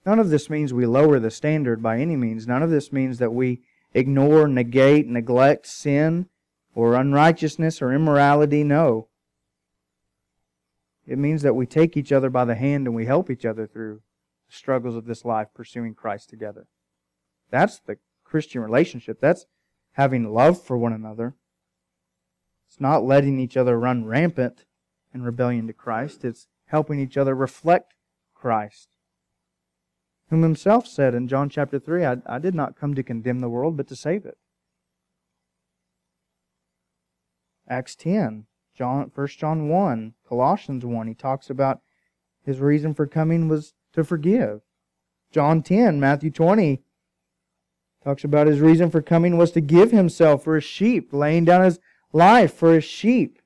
None 0.05 0.18
of 0.18 0.30
this 0.30 0.50
means 0.50 0.72
we 0.72 0.86
lower 0.86 1.18
the 1.18 1.30
standard 1.30 1.82
by 1.82 1.98
any 1.98 2.16
means. 2.16 2.46
None 2.46 2.62
of 2.62 2.70
this 2.70 2.92
means 2.92 3.18
that 3.18 3.32
we 3.32 3.61
ignore, 3.94 4.48
negate, 4.48 5.07
neglect 5.07 5.66
sin 5.66 6.28
or 6.74 6.94
unrighteousness 6.94 7.80
or 7.80 7.92
immorality. 7.92 8.64
No. 8.64 9.09
It 11.07 11.18
means 11.18 11.42
that 11.42 11.55
we 11.55 11.66
take 11.66 11.96
each 11.96 12.12
other 12.12 12.30
by 12.30 12.44
the 12.44 12.55
hand 12.55 12.86
and 12.86 12.96
we 12.96 13.07
help 13.07 13.30
each 13.30 13.44
other 13.44 13.66
through 13.66 14.00
the 14.48 14.55
struggles 14.55 14.96
of 14.96 15.07
this 15.07 15.24
life 15.24 15.48
pursuing 15.55 15.94
Christ 15.94 16.30
together. 16.30 16.66
That's 17.50 17.78
the 17.80 17.98
Christian 18.24 18.62
relationship. 18.62 19.20
That's 19.20 19.46
having 19.92 20.32
love 20.32 20.61
for 20.61 20.76
one 20.76 20.92
another. 20.92 21.34
It's 22.68 22.80
not 22.80 23.05
letting 23.05 23.38
each 23.38 23.57
other 23.57 23.78
run 23.78 24.07
rampant 24.07 24.64
in 25.12 25.22
rebellion 25.22 25.66
to 25.66 25.72
Christ. 25.72 26.24
It's 26.24 26.48
helping 26.66 26.98
each 26.98 27.18
other 27.18 27.34
reflect 27.34 27.92
Christ, 28.34 28.88
whom 30.33 30.43
himself 30.43 30.87
said 30.87 31.14
in 31.14 31.28
John 31.28 31.51
chapter 31.51 31.78
3, 31.78 32.07
I, 32.07 32.16
I 32.24 32.39
did 32.39 32.55
not 32.55 32.74
come 32.74 32.95
to 32.95 33.03
condemn 33.03 33.41
the 33.41 33.51
world, 33.51 33.76
but 33.76 33.87
to 33.89 33.95
save 33.95 34.24
it. 34.24 34.39
Acts 37.68 37.95
10, 37.95 38.47
John, 38.74 39.12
1 39.14 39.26
John 39.26 39.68
1, 39.68 40.14
Colossians 40.26 40.87
1, 40.87 41.07
he 41.07 41.12
talks 41.12 41.51
about 41.51 41.80
his 42.47 42.61
reason 42.61 42.95
for 42.95 43.07
coming 43.07 43.47
was 43.47 43.74
to 43.93 44.03
forgive. 44.05 44.62
John 45.30 45.62
10, 45.62 46.01
Matthew 46.01 46.30
20, 46.30 46.80
talks 48.03 48.24
about 48.24 48.47
his 48.47 48.59
reason 48.61 48.91
for 48.91 49.03
coming 49.03 49.37
was 49.37 49.51
to 49.51 49.61
give 49.61 49.91
himself 49.91 50.45
for 50.45 50.55
his 50.55 50.64
sheep, 50.64 51.12
laying 51.12 51.45
down 51.45 51.62
his 51.62 51.78
life 52.11 52.55
for 52.55 52.72
his 52.72 52.85
sheep. 52.85 53.41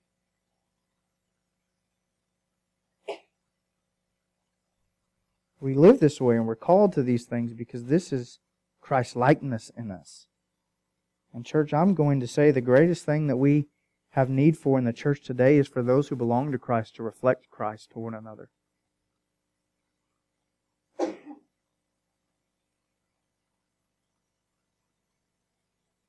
We 5.66 5.74
live 5.74 5.98
this 5.98 6.20
way 6.20 6.36
and 6.36 6.46
we're 6.46 6.54
called 6.54 6.92
to 6.92 7.02
these 7.02 7.24
things 7.24 7.52
because 7.52 7.86
this 7.86 8.12
is 8.12 8.38
Christ's 8.80 9.16
likeness 9.16 9.72
in 9.76 9.90
us. 9.90 10.28
And, 11.34 11.44
church, 11.44 11.74
I'm 11.74 11.92
going 11.92 12.20
to 12.20 12.28
say 12.28 12.52
the 12.52 12.60
greatest 12.60 13.04
thing 13.04 13.26
that 13.26 13.36
we 13.36 13.66
have 14.10 14.30
need 14.30 14.56
for 14.56 14.78
in 14.78 14.84
the 14.84 14.92
church 14.92 15.24
today 15.24 15.56
is 15.56 15.66
for 15.66 15.82
those 15.82 16.06
who 16.06 16.14
belong 16.14 16.52
to 16.52 16.58
Christ 16.58 16.94
to 16.94 17.02
reflect 17.02 17.50
Christ 17.50 17.90
to 17.90 17.98
one 17.98 18.14
another. 18.14 18.48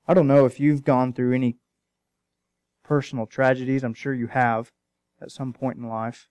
I 0.08 0.14
don't 0.14 0.28
know 0.28 0.46
if 0.46 0.60
you've 0.60 0.84
gone 0.84 1.14
through 1.14 1.34
any 1.34 1.58
personal 2.84 3.26
tragedies. 3.26 3.84
I'm 3.84 3.96
sure 3.96 4.14
you 4.14 4.28
have 4.28 4.72
at 5.20 5.32
some 5.32 5.52
point 5.52 5.80
in 5.80 5.90
life. 5.90 6.30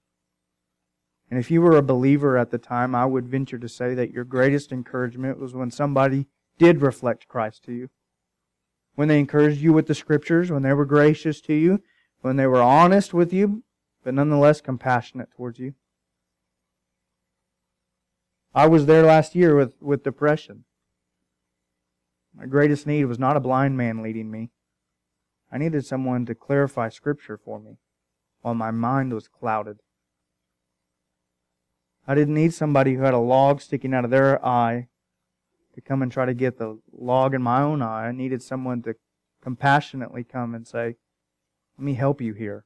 And 1.31 1.39
if 1.41 1.51
you 1.51 1.61
were 1.61 1.77
a 1.77 1.83
believer 1.83 2.37
at 2.37 2.51
the 2.51 2.59
time, 2.59 2.95
I 2.95 3.05
would 3.05 3.27
venture 3.29 3.59
to 3.59 3.69
say 3.69 3.95
that 3.95 4.13
your 4.13 4.25
greatest 4.25 4.71
encouragement 4.73 5.39
was 5.39 5.55
when 5.55 5.71
somebody 5.71 6.27
did 6.59 6.81
reflect 6.81 7.29
Christ 7.29 7.65
to 7.65 7.73
you 7.73 7.91
when 8.97 9.09
they 9.09 9.21
encouraged 9.21 9.61
you 9.61 9.73
with 9.73 9.87
the 9.87 9.95
scriptures, 9.95 10.51
when 10.51 10.63
they 10.63 10.73
were 10.73 10.85
gracious 10.85 11.41
to 11.43 11.55
you, 11.55 11.83
when 12.23 12.37
they 12.37 12.47
were 12.47 12.63
honest 12.63 13.15
with 13.15 13.33
you, 13.33 13.63
but 14.03 14.15
nonetheless 14.15 14.61
compassionate 14.61 15.31
towards 15.31 15.59
you. 15.59 15.75
I 18.55 18.67
was 18.67 18.87
there 18.87 19.03
last 19.03 19.35
year 19.35 19.55
with, 19.55 19.75
with 19.81 20.03
depression. 20.03 20.65
My 22.35 22.47
greatest 22.47 22.87
need 22.87 23.05
was 23.05 23.19
not 23.19 23.37
a 23.37 23.41
blind 23.41 23.77
man 23.77 24.03
leading 24.03 24.31
me. 24.31 24.51
I 25.53 25.59
needed 25.59 25.85
someone 25.85 26.27
to 26.27 26.35
clarify 26.35 26.89
Scripture 26.89 27.37
for 27.37 27.61
me 27.61 27.77
while 28.41 28.55
my 28.55 28.71
mind 28.71 29.13
was 29.13 29.29
clouded. 29.29 29.81
I 32.07 32.15
didn't 32.15 32.35
need 32.35 32.55
somebody 32.55 32.95
who 32.95 33.03
had 33.03 33.15
a 33.15 33.19
log 33.19 33.61
sticking 33.61 33.93
out 33.93 34.05
of 34.05 34.11
their 34.11 34.45
eye 34.45 34.89
to 35.75 35.81
come 35.81 36.03
and 36.03 36.11
try 36.11 36.25
to 36.25 36.35
get 36.35 36.59
the 36.59 36.79
log 36.93 37.35
in 37.35 37.43
my 37.43 37.61
own 37.61 37.83
eye. 37.83 38.09
I 38.09 38.13
needed 38.13 38.43
someone 38.43 38.83
to 38.83 38.95
compassionately 39.43 40.25
come 40.25 40.55
and 40.55 40.67
say, 40.67 40.97
let 41.77 41.85
me 41.85 41.95
help 41.95 42.21
you 42.21 42.33
here. 42.33 42.65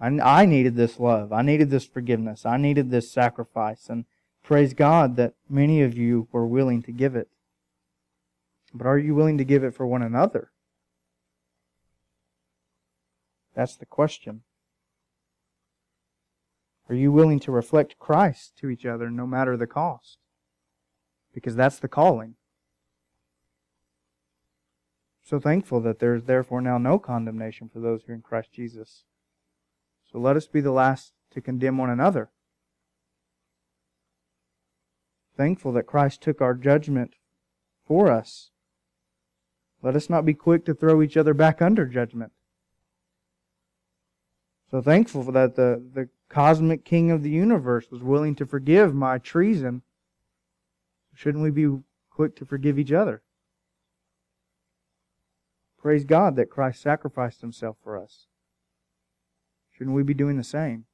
I, 0.00 0.08
I 0.08 0.46
needed 0.46 0.76
this 0.76 0.98
love. 0.98 1.32
I 1.32 1.42
needed 1.42 1.70
this 1.70 1.84
forgiveness. 1.84 2.46
I 2.46 2.56
needed 2.56 2.90
this 2.90 3.10
sacrifice. 3.10 3.88
And 3.88 4.04
praise 4.42 4.72
God 4.74 5.16
that 5.16 5.34
many 5.48 5.82
of 5.82 5.96
you 5.96 6.28
were 6.32 6.46
willing 6.46 6.82
to 6.84 6.92
give 6.92 7.14
it. 7.14 7.28
But 8.72 8.86
are 8.86 8.98
you 8.98 9.14
willing 9.14 9.38
to 9.38 9.44
give 9.44 9.62
it 9.62 9.74
for 9.74 9.86
one 9.86 10.02
another? 10.02 10.50
That's 13.54 13.76
the 13.76 13.86
question. 13.86 14.42
Are 16.88 16.94
you 16.94 17.10
willing 17.10 17.40
to 17.40 17.52
reflect 17.52 17.98
Christ 17.98 18.56
to 18.58 18.68
each 18.68 18.84
other 18.84 19.10
no 19.10 19.26
matter 19.26 19.56
the 19.56 19.66
cost? 19.66 20.18
because 21.34 21.56
that's 21.56 21.80
the 21.80 21.88
calling. 21.88 22.36
So 25.22 25.40
thankful 25.40 25.80
that 25.80 25.98
there 25.98 26.14
is 26.14 26.24
therefore 26.24 26.60
now 26.60 26.78
no 26.78 26.98
condemnation 26.98 27.68
for 27.68 27.80
those 27.80 28.02
who 28.02 28.12
are 28.12 28.14
in 28.14 28.22
Christ 28.22 28.52
Jesus. 28.52 29.04
So 30.10 30.18
let 30.18 30.36
us 30.36 30.46
be 30.46 30.60
the 30.60 30.70
last 30.70 31.12
to 31.32 31.40
condemn 31.40 31.76
one 31.76 31.90
another. 31.90 32.30
Thankful 35.36 35.72
that 35.72 35.86
Christ 35.86 36.20
took 36.20 36.40
our 36.40 36.54
judgment 36.54 37.14
for 37.84 38.10
us. 38.10 38.50
Let 39.82 39.96
us 39.96 40.08
not 40.08 40.24
be 40.24 40.34
quick 40.34 40.64
to 40.66 40.74
throw 40.74 41.02
each 41.02 41.16
other 41.16 41.34
back 41.34 41.60
under 41.60 41.86
judgment. 41.86 42.32
So 44.70 44.80
thankful 44.80 45.24
that 45.32 45.56
the, 45.56 45.82
the 45.92 46.08
cosmic 46.34 46.84
king 46.84 47.10
of 47.10 47.22
the 47.22 47.30
universe 47.30 47.90
was 47.90 48.02
willing 48.02 48.34
to 48.34 48.44
forgive 48.44 48.94
my 48.94 49.18
treason 49.18 49.82
Shouldn't 51.14 51.44
we 51.44 51.50
be 51.50 51.78
quick 52.10 52.36
to 52.36 52.44
forgive 52.44 52.78
each 52.78 52.92
other? 52.92 53.22
Praise 55.78 56.04
God 56.04 56.36
that 56.36 56.50
Christ 56.50 56.82
sacrificed 56.82 57.40
himself 57.40 57.76
for 57.82 57.96
us. 57.96 58.26
Shouldn't 59.70 59.94
we 59.94 60.02
be 60.02 60.14
doing 60.14 60.36
the 60.36 60.44
same? 60.44 60.86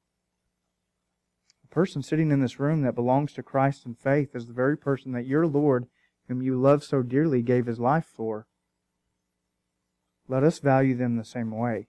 The 1.61 1.69
person 1.69 2.03
sitting 2.03 2.31
in 2.31 2.41
this 2.41 2.59
room 2.59 2.81
that 2.81 2.95
belongs 2.95 3.33
to 3.33 3.43
Christ 3.43 3.85
in 3.85 3.95
faith 3.95 4.35
is 4.35 4.47
the 4.47 4.53
very 4.53 4.77
person 4.77 5.11
that 5.13 5.25
your 5.25 5.47
Lord, 5.47 5.87
whom 6.27 6.41
you 6.41 6.59
love 6.59 6.83
so 6.83 7.01
dearly, 7.01 7.41
gave 7.41 7.65
his 7.65 7.79
life 7.79 8.05
for. 8.05 8.47
Let 10.27 10.43
us 10.43 10.59
value 10.59 10.95
them 10.95 11.15
the 11.15 11.25
same 11.25 11.51
way. 11.51 11.87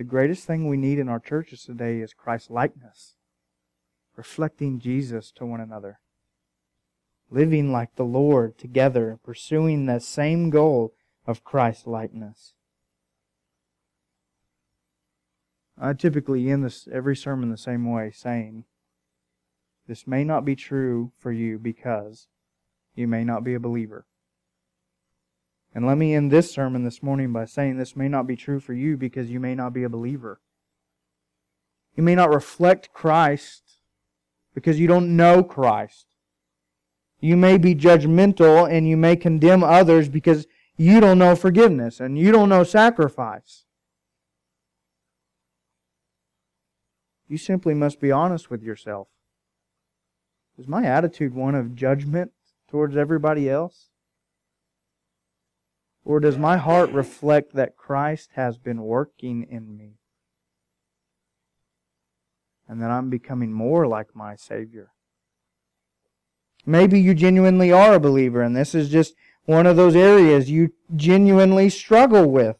The 0.00 0.04
greatest 0.04 0.46
thing 0.46 0.66
we 0.66 0.78
need 0.78 0.98
in 0.98 1.10
our 1.10 1.20
churches 1.20 1.62
today 1.62 2.00
is 2.00 2.14
Christ 2.14 2.50
likeness, 2.50 3.16
reflecting 4.16 4.78
Jesus 4.78 5.30
to 5.32 5.44
one 5.44 5.60
another 5.60 6.00
living 7.30 7.70
like 7.70 7.96
the 7.96 8.04
Lord 8.06 8.56
together, 8.56 9.18
pursuing 9.22 9.84
that 9.84 10.02
same 10.02 10.48
goal 10.48 10.94
of 11.26 11.44
Christ 11.44 11.86
likeness. 11.86 12.54
I 15.78 15.92
typically 15.92 16.50
end 16.50 16.64
this 16.64 16.88
every 16.90 17.14
sermon 17.14 17.50
the 17.50 17.58
same 17.58 17.84
way, 17.84 18.10
saying, 18.10 18.64
This 19.86 20.06
may 20.06 20.24
not 20.24 20.46
be 20.46 20.56
true 20.56 21.12
for 21.18 21.30
you 21.30 21.58
because 21.58 22.26
you 22.94 23.06
may 23.06 23.22
not 23.22 23.44
be 23.44 23.52
a 23.52 23.60
believer. 23.60 24.06
And 25.74 25.86
let 25.86 25.98
me 25.98 26.14
end 26.14 26.30
this 26.30 26.50
sermon 26.50 26.84
this 26.84 27.02
morning 27.02 27.32
by 27.32 27.44
saying 27.44 27.76
this 27.76 27.94
may 27.94 28.08
not 28.08 28.26
be 28.26 28.36
true 28.36 28.58
for 28.58 28.74
you 28.74 28.96
because 28.96 29.30
you 29.30 29.38
may 29.38 29.54
not 29.54 29.72
be 29.72 29.84
a 29.84 29.88
believer. 29.88 30.40
You 31.96 32.02
may 32.02 32.14
not 32.14 32.32
reflect 32.32 32.92
Christ 32.92 33.62
because 34.54 34.80
you 34.80 34.88
don't 34.88 35.16
know 35.16 35.44
Christ. 35.44 36.06
You 37.20 37.36
may 37.36 37.58
be 37.58 37.74
judgmental 37.74 38.70
and 38.70 38.88
you 38.88 38.96
may 38.96 39.14
condemn 39.14 39.62
others 39.62 40.08
because 40.08 40.46
you 40.76 41.00
don't 41.00 41.18
know 41.18 41.36
forgiveness 41.36 42.00
and 42.00 42.18
you 42.18 42.32
don't 42.32 42.48
know 42.48 42.64
sacrifice. 42.64 43.64
You 47.28 47.38
simply 47.38 47.74
must 47.74 48.00
be 48.00 48.10
honest 48.10 48.50
with 48.50 48.62
yourself. 48.62 49.06
Is 50.58 50.66
my 50.66 50.84
attitude 50.84 51.32
one 51.32 51.54
of 51.54 51.76
judgment 51.76 52.32
towards 52.68 52.96
everybody 52.96 53.48
else? 53.48 53.89
Or 56.04 56.20
does 56.20 56.38
my 56.38 56.56
heart 56.56 56.90
reflect 56.92 57.54
that 57.54 57.76
Christ 57.76 58.30
has 58.34 58.58
been 58.58 58.82
working 58.82 59.46
in 59.48 59.76
me? 59.76 59.98
And 62.68 62.80
that 62.80 62.90
I'm 62.90 63.10
becoming 63.10 63.52
more 63.52 63.86
like 63.86 64.14
my 64.14 64.36
Savior? 64.36 64.92
Maybe 66.64 67.00
you 67.00 67.14
genuinely 67.14 67.72
are 67.72 67.94
a 67.94 68.00
believer, 68.00 68.42
and 68.42 68.54
this 68.56 68.74
is 68.74 68.90
just 68.90 69.14
one 69.44 69.66
of 69.66 69.76
those 69.76 69.96
areas 69.96 70.50
you 70.50 70.72
genuinely 70.94 71.68
struggle 71.68 72.30
with. 72.30 72.56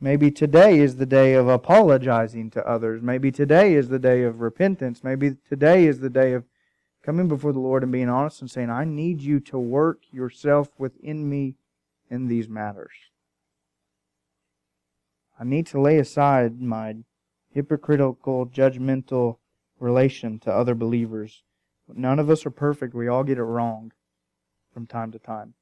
Maybe 0.00 0.30
today 0.30 0.78
is 0.78 0.96
the 0.96 1.06
day 1.06 1.34
of 1.34 1.48
apologizing 1.48 2.50
to 2.50 2.66
others. 2.66 3.02
Maybe 3.02 3.32
today 3.32 3.74
is 3.74 3.88
the 3.88 3.98
day 3.98 4.22
of 4.22 4.40
repentance. 4.40 5.02
Maybe 5.02 5.36
today 5.48 5.86
is 5.86 6.00
the 6.00 6.10
day 6.10 6.32
of 6.32 6.44
coming 7.02 7.28
before 7.28 7.52
the 7.52 7.60
Lord 7.60 7.82
and 7.82 7.92
being 7.92 8.08
honest 8.08 8.40
and 8.40 8.50
saying, 8.50 8.68
I 8.68 8.84
need 8.84 9.22
you 9.22 9.40
to 9.40 9.58
work 9.58 10.02
yourself 10.10 10.68
within 10.78 11.28
me 11.28 11.54
in 12.10 12.28
these 12.28 12.48
matters. 12.48 12.92
I 15.38 15.44
need 15.44 15.66
to 15.68 15.80
lay 15.80 15.98
aside 15.98 16.60
my 16.60 16.96
hypocritical, 17.50 18.46
judgmental 18.46 19.36
relation 19.78 20.38
to 20.40 20.52
other 20.52 20.74
believers. 20.74 21.42
None 21.88 22.18
of 22.18 22.30
us 22.30 22.46
are 22.46 22.50
perfect. 22.50 22.94
We 22.94 23.08
all 23.08 23.24
get 23.24 23.38
it 23.38 23.44
wrong 23.44 23.92
from 24.72 24.86
time 24.86 25.12
to 25.12 25.18
time. 25.18 25.54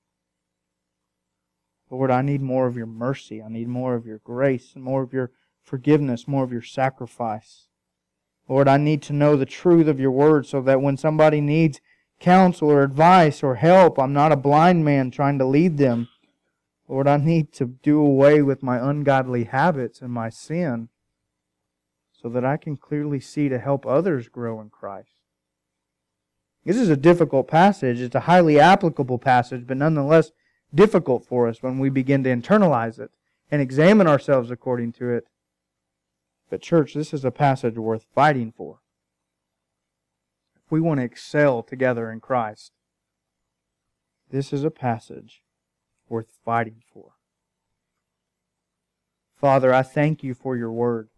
Lord, 1.90 2.10
I 2.10 2.22
need 2.22 2.40
more 2.40 2.66
of 2.66 2.76
your 2.76 2.86
mercy. 2.86 3.42
I 3.42 3.48
need 3.48 3.68
more 3.68 3.94
of 3.94 4.06
your 4.06 4.18
grace 4.18 4.72
and 4.74 4.82
more 4.82 5.02
of 5.02 5.12
your 5.12 5.30
forgiveness, 5.62 6.26
more 6.26 6.44
of 6.44 6.52
your 6.52 6.62
sacrifice. 6.62 7.68
Lord, 8.48 8.68
I 8.68 8.76
need 8.76 9.02
to 9.02 9.12
know 9.12 9.36
the 9.36 9.46
truth 9.46 9.86
of 9.86 10.00
your 10.00 10.10
word 10.10 10.46
so 10.46 10.60
that 10.62 10.82
when 10.82 10.96
somebody 10.96 11.40
needs 11.40 11.80
counsel 12.20 12.70
or 12.70 12.82
advice 12.82 13.42
or 13.42 13.56
help, 13.56 13.98
I'm 13.98 14.12
not 14.12 14.32
a 14.32 14.36
blind 14.36 14.84
man 14.84 15.10
trying 15.10 15.38
to 15.38 15.44
lead 15.44 15.78
them. 15.78 16.08
Lord, 16.88 17.08
I 17.08 17.16
need 17.16 17.52
to 17.54 17.66
do 17.66 18.00
away 18.00 18.42
with 18.42 18.62
my 18.62 18.78
ungodly 18.78 19.44
habits 19.44 20.00
and 20.00 20.12
my 20.12 20.28
sin 20.28 20.88
so 22.12 22.28
that 22.28 22.44
I 22.44 22.56
can 22.56 22.76
clearly 22.76 23.20
see 23.20 23.48
to 23.48 23.58
help 23.58 23.86
others 23.86 24.28
grow 24.28 24.60
in 24.60 24.70
Christ. 24.70 25.10
This 26.64 26.76
is 26.76 26.88
a 26.88 26.96
difficult 26.96 27.48
passage. 27.48 28.00
It's 28.00 28.14
a 28.14 28.20
highly 28.20 28.58
applicable 28.58 29.18
passage, 29.18 29.66
but 29.66 29.76
nonetheless 29.76 30.30
difficult 30.74 31.26
for 31.26 31.48
us 31.48 31.62
when 31.62 31.78
we 31.78 31.90
begin 31.90 32.24
to 32.24 32.34
internalize 32.34 32.98
it 32.98 33.10
and 33.50 33.60
examine 33.60 34.06
ourselves 34.06 34.50
according 34.50 34.92
to 34.92 35.10
it. 35.10 35.26
But, 36.50 36.62
church, 36.62 36.94
this 36.94 37.12
is 37.12 37.24
a 37.24 37.30
passage 37.30 37.76
worth 37.76 38.06
fighting 38.14 38.52
for. 38.52 38.78
If 40.56 40.70
we 40.70 40.80
want 40.80 41.00
to 41.00 41.04
excel 41.04 41.62
together 41.62 42.10
in 42.10 42.20
Christ, 42.20 42.72
this 44.30 44.52
is 44.52 44.64
a 44.64 44.70
passage 44.70 45.43
worth 46.08 46.26
fighting 46.44 46.82
for. 46.92 47.12
Father, 49.36 49.74
I 49.74 49.82
thank 49.82 50.22
you 50.22 50.34
for 50.34 50.56
your 50.56 50.72
word. 50.72 51.08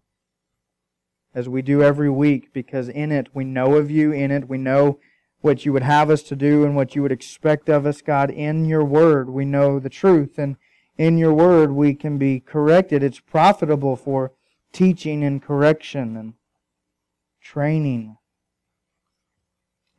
As 1.34 1.48
we 1.48 1.62
do 1.62 1.82
every 1.82 2.10
week, 2.10 2.52
because 2.52 2.88
in 2.88 3.12
it 3.12 3.28
we 3.34 3.44
know 3.44 3.74
of 3.74 3.90
you, 3.90 4.10
in 4.10 4.30
it 4.30 4.48
we 4.48 4.58
know 4.58 4.98
what 5.40 5.64
you 5.64 5.72
would 5.72 5.82
have 5.82 6.10
us 6.10 6.22
to 6.24 6.34
do 6.34 6.64
and 6.64 6.74
what 6.74 6.94
you 6.94 7.02
would 7.02 7.12
expect 7.12 7.68
of 7.68 7.86
us, 7.86 8.00
God. 8.00 8.30
In 8.30 8.64
your 8.64 8.84
word, 8.84 9.28
we 9.28 9.44
know 9.44 9.78
the 9.78 9.90
truth, 9.90 10.38
and 10.38 10.56
in 10.96 11.18
your 11.18 11.34
word, 11.34 11.72
we 11.72 11.94
can 11.94 12.16
be 12.16 12.40
corrected. 12.40 13.02
It's 13.02 13.20
profitable 13.20 13.96
for 13.96 14.32
teaching 14.72 15.22
and 15.22 15.42
correction 15.42 16.16
and 16.16 16.34
training, 17.40 18.16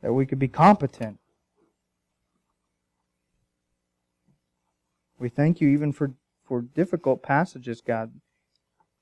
that 0.02 0.12
we 0.12 0.26
could 0.26 0.38
be 0.38 0.48
competent. 0.48 1.18
We 5.18 5.28
thank 5.28 5.60
you 5.60 5.68
even 5.68 5.92
for, 5.92 6.12
for 6.44 6.62
difficult 6.62 7.22
passages, 7.22 7.80
God. 7.80 8.12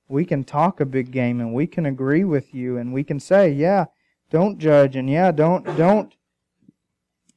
We 0.08 0.24
can 0.24 0.44
talk 0.44 0.80
a 0.80 0.86
big 0.86 1.10
game 1.10 1.40
and 1.40 1.52
we 1.52 1.66
can 1.66 1.84
agree 1.84 2.24
with 2.24 2.54
you 2.54 2.78
and 2.78 2.92
we 2.92 3.04
can 3.04 3.20
say, 3.20 3.50
yeah, 3.50 3.86
don't 4.30 4.58
judge 4.58 4.96
and 4.96 5.10
yeah, 5.10 5.30
don't 5.32 5.64
don't 5.76 6.14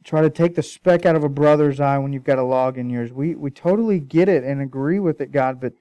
try 0.03 0.21
to 0.21 0.29
take 0.29 0.55
the 0.55 0.63
speck 0.63 1.05
out 1.05 1.15
of 1.15 1.23
a 1.23 1.29
brother's 1.29 1.79
eye 1.79 1.97
when 1.97 2.13
you've 2.13 2.23
got 2.23 2.39
a 2.39 2.43
log 2.43 2.77
in 2.77 2.89
yours. 2.89 3.11
We, 3.11 3.35
we 3.35 3.51
totally 3.51 3.99
get 3.99 4.29
it 4.29 4.43
and 4.43 4.61
agree 4.61 4.99
with 4.99 5.21
it, 5.21 5.31
God, 5.31 5.59
but 5.59 5.73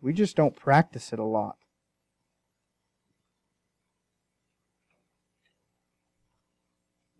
we 0.00 0.12
just 0.12 0.36
don't 0.36 0.56
practice 0.56 1.12
it 1.12 1.18
a 1.18 1.24
lot. 1.24 1.56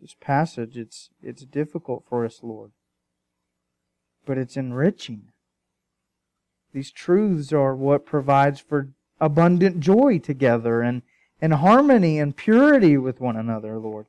This 0.01 0.15
passage, 0.19 0.79
it's, 0.79 1.11
it's 1.23 1.45
difficult 1.45 2.05
for 2.09 2.25
us, 2.25 2.41
Lord, 2.43 2.71
but 4.29 4.37
it's 4.37 4.59
enriching. 4.59 5.23
These 6.75 6.91
truths 6.91 7.51
are 7.51 7.75
what 7.75 8.05
provides 8.05 8.61
for 8.61 8.91
abundant 9.19 9.81
joy 9.81 10.19
together 10.19 10.83
and, 10.83 11.01
and 11.41 11.55
harmony 11.55 12.19
and 12.19 12.37
purity 12.37 12.99
with 12.99 13.23
one 13.23 13.37
another, 13.37 13.79
Lord. 13.79 14.05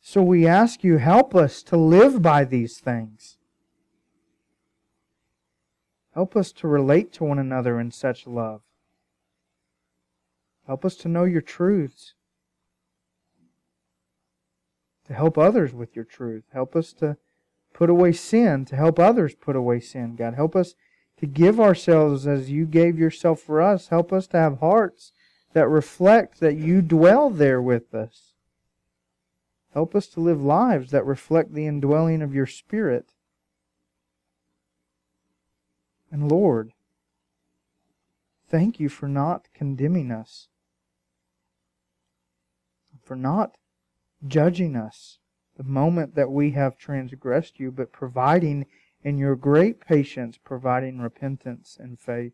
So 0.00 0.20
we 0.20 0.48
ask 0.48 0.82
you, 0.82 0.96
help 0.96 1.32
us 1.36 1.62
to 1.62 1.76
live 1.76 2.20
by 2.20 2.44
these 2.44 2.80
things. 2.80 3.36
Help 6.12 6.34
us 6.34 6.50
to 6.54 6.66
relate 6.66 7.12
to 7.12 7.24
one 7.24 7.38
another 7.38 7.78
in 7.78 7.92
such 7.92 8.26
love. 8.26 8.62
Help 10.66 10.84
us 10.84 10.96
to 10.96 11.08
know 11.08 11.22
your 11.22 11.40
truths. 11.40 12.14
To 15.06 15.14
help 15.14 15.38
others 15.38 15.72
with 15.72 15.94
your 15.94 16.04
truth. 16.04 16.42
Help 16.52 16.74
us 16.74 16.92
to 16.94 17.16
put 17.72 17.90
away 17.90 18.12
sin, 18.12 18.64
to 18.66 18.76
help 18.76 18.98
others 18.98 19.34
put 19.34 19.56
away 19.56 19.80
sin, 19.80 20.16
God. 20.16 20.34
Help 20.34 20.54
us 20.54 20.74
to 21.18 21.26
give 21.26 21.60
ourselves 21.60 22.26
as 22.26 22.50
you 22.50 22.66
gave 22.66 22.98
yourself 22.98 23.40
for 23.40 23.62
us. 23.62 23.88
Help 23.88 24.12
us 24.12 24.26
to 24.28 24.36
have 24.36 24.58
hearts 24.58 25.12
that 25.52 25.68
reflect 25.68 26.40
that 26.40 26.56
you 26.56 26.82
dwell 26.82 27.30
there 27.30 27.60
with 27.60 27.94
us. 27.94 28.32
Help 29.72 29.94
us 29.94 30.06
to 30.08 30.20
live 30.20 30.42
lives 30.42 30.90
that 30.90 31.06
reflect 31.06 31.54
the 31.54 31.66
indwelling 31.66 32.22
of 32.22 32.34
your 32.34 32.46
Spirit. 32.46 33.12
And 36.10 36.30
Lord, 36.30 36.72
thank 38.48 38.78
you 38.78 38.90
for 38.90 39.08
not 39.08 39.48
condemning 39.54 40.10
us, 40.10 40.48
for 43.02 43.16
not 43.16 43.56
judging 44.26 44.76
us 44.76 45.18
the 45.62 45.68
moment 45.68 46.16
that 46.16 46.30
we 46.30 46.50
have 46.52 46.76
transgressed 46.76 47.60
you, 47.60 47.70
but 47.70 47.92
providing 47.92 48.66
in 49.04 49.16
your 49.16 49.36
great 49.36 49.80
patience, 49.80 50.36
providing 50.36 50.98
repentance 50.98 51.76
and 51.78 52.00
faith. 52.00 52.32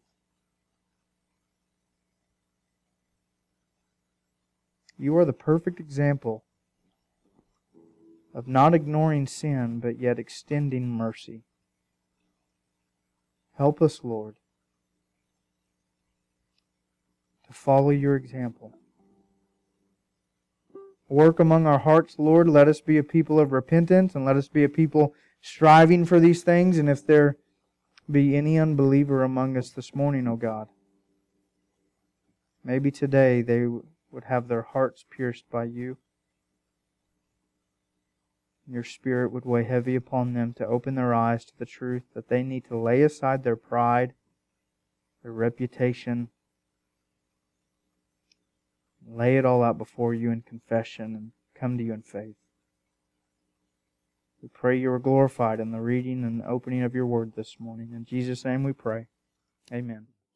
You 4.96 5.16
are 5.16 5.26
the 5.26 5.32
perfect 5.32 5.78
example 5.78 6.44
of 8.34 8.48
not 8.48 8.72
ignoring 8.74 9.26
sin, 9.26 9.78
but 9.80 9.98
yet 9.98 10.18
extending 10.18 10.88
mercy. 10.88 11.42
Help 13.56 13.82
us, 13.82 14.00
Lord, 14.02 14.36
to 17.46 17.52
follow 17.52 17.90
your 17.90 18.16
example. 18.16 18.74
Work 21.08 21.40
among 21.40 21.66
our 21.66 21.78
hearts, 21.78 22.16
Lord. 22.18 22.48
Let 22.48 22.68
us 22.68 22.80
be 22.80 22.98
a 22.98 23.02
people 23.02 23.40
of 23.40 23.52
repentance 23.52 24.14
and 24.14 24.24
let 24.24 24.36
us 24.36 24.48
be 24.48 24.64
a 24.64 24.68
people 24.68 25.14
striving 25.40 26.04
for 26.04 26.20
these 26.20 26.42
things. 26.42 26.78
And 26.78 26.88
if 26.88 27.06
there 27.06 27.36
be 28.10 28.36
any 28.36 28.58
unbeliever 28.58 29.22
among 29.22 29.56
us 29.56 29.70
this 29.70 29.94
morning, 29.94 30.26
O 30.28 30.36
God, 30.36 30.68
maybe 32.62 32.90
today 32.90 33.42
they 33.42 33.66
would 34.10 34.24
have 34.24 34.48
their 34.48 34.62
hearts 34.62 35.04
pierced 35.10 35.48
by 35.50 35.64
you 35.64 35.96
your 38.70 38.84
Spirit 38.84 39.32
would 39.32 39.46
weigh 39.46 39.64
heavy 39.64 39.96
upon 39.96 40.34
them 40.34 40.52
to 40.52 40.66
open 40.66 40.94
their 40.94 41.14
eyes 41.14 41.44
to 41.46 41.58
the 41.58 41.64
truth 41.64 42.02
that 42.14 42.28
they 42.28 42.42
need 42.42 42.64
to 42.66 42.76
lay 42.76 43.02
aside 43.02 43.42
their 43.42 43.56
pride, 43.56 44.12
their 45.22 45.32
reputation, 45.32 46.28
lay 49.08 49.36
it 49.36 49.44
all 49.44 49.62
out 49.62 49.78
before 49.78 50.14
you 50.14 50.30
in 50.30 50.42
confession 50.42 51.14
and 51.14 51.32
come 51.54 51.78
to 51.78 51.84
you 51.84 51.92
in 51.92 52.02
faith. 52.02 52.36
We 54.42 54.48
pray 54.48 54.78
you 54.78 54.92
are 54.92 55.00
glorified 55.00 55.58
in 55.58 55.72
the 55.72 55.80
reading 55.80 56.22
and 56.24 56.42
opening 56.42 56.82
of 56.82 56.94
your 56.94 57.06
word 57.06 57.32
this 57.34 57.56
morning. 57.58 57.90
In 57.92 58.04
Jesus' 58.04 58.44
name 58.44 58.62
we 58.62 58.72
pray. 58.72 59.06
Amen. 59.72 60.06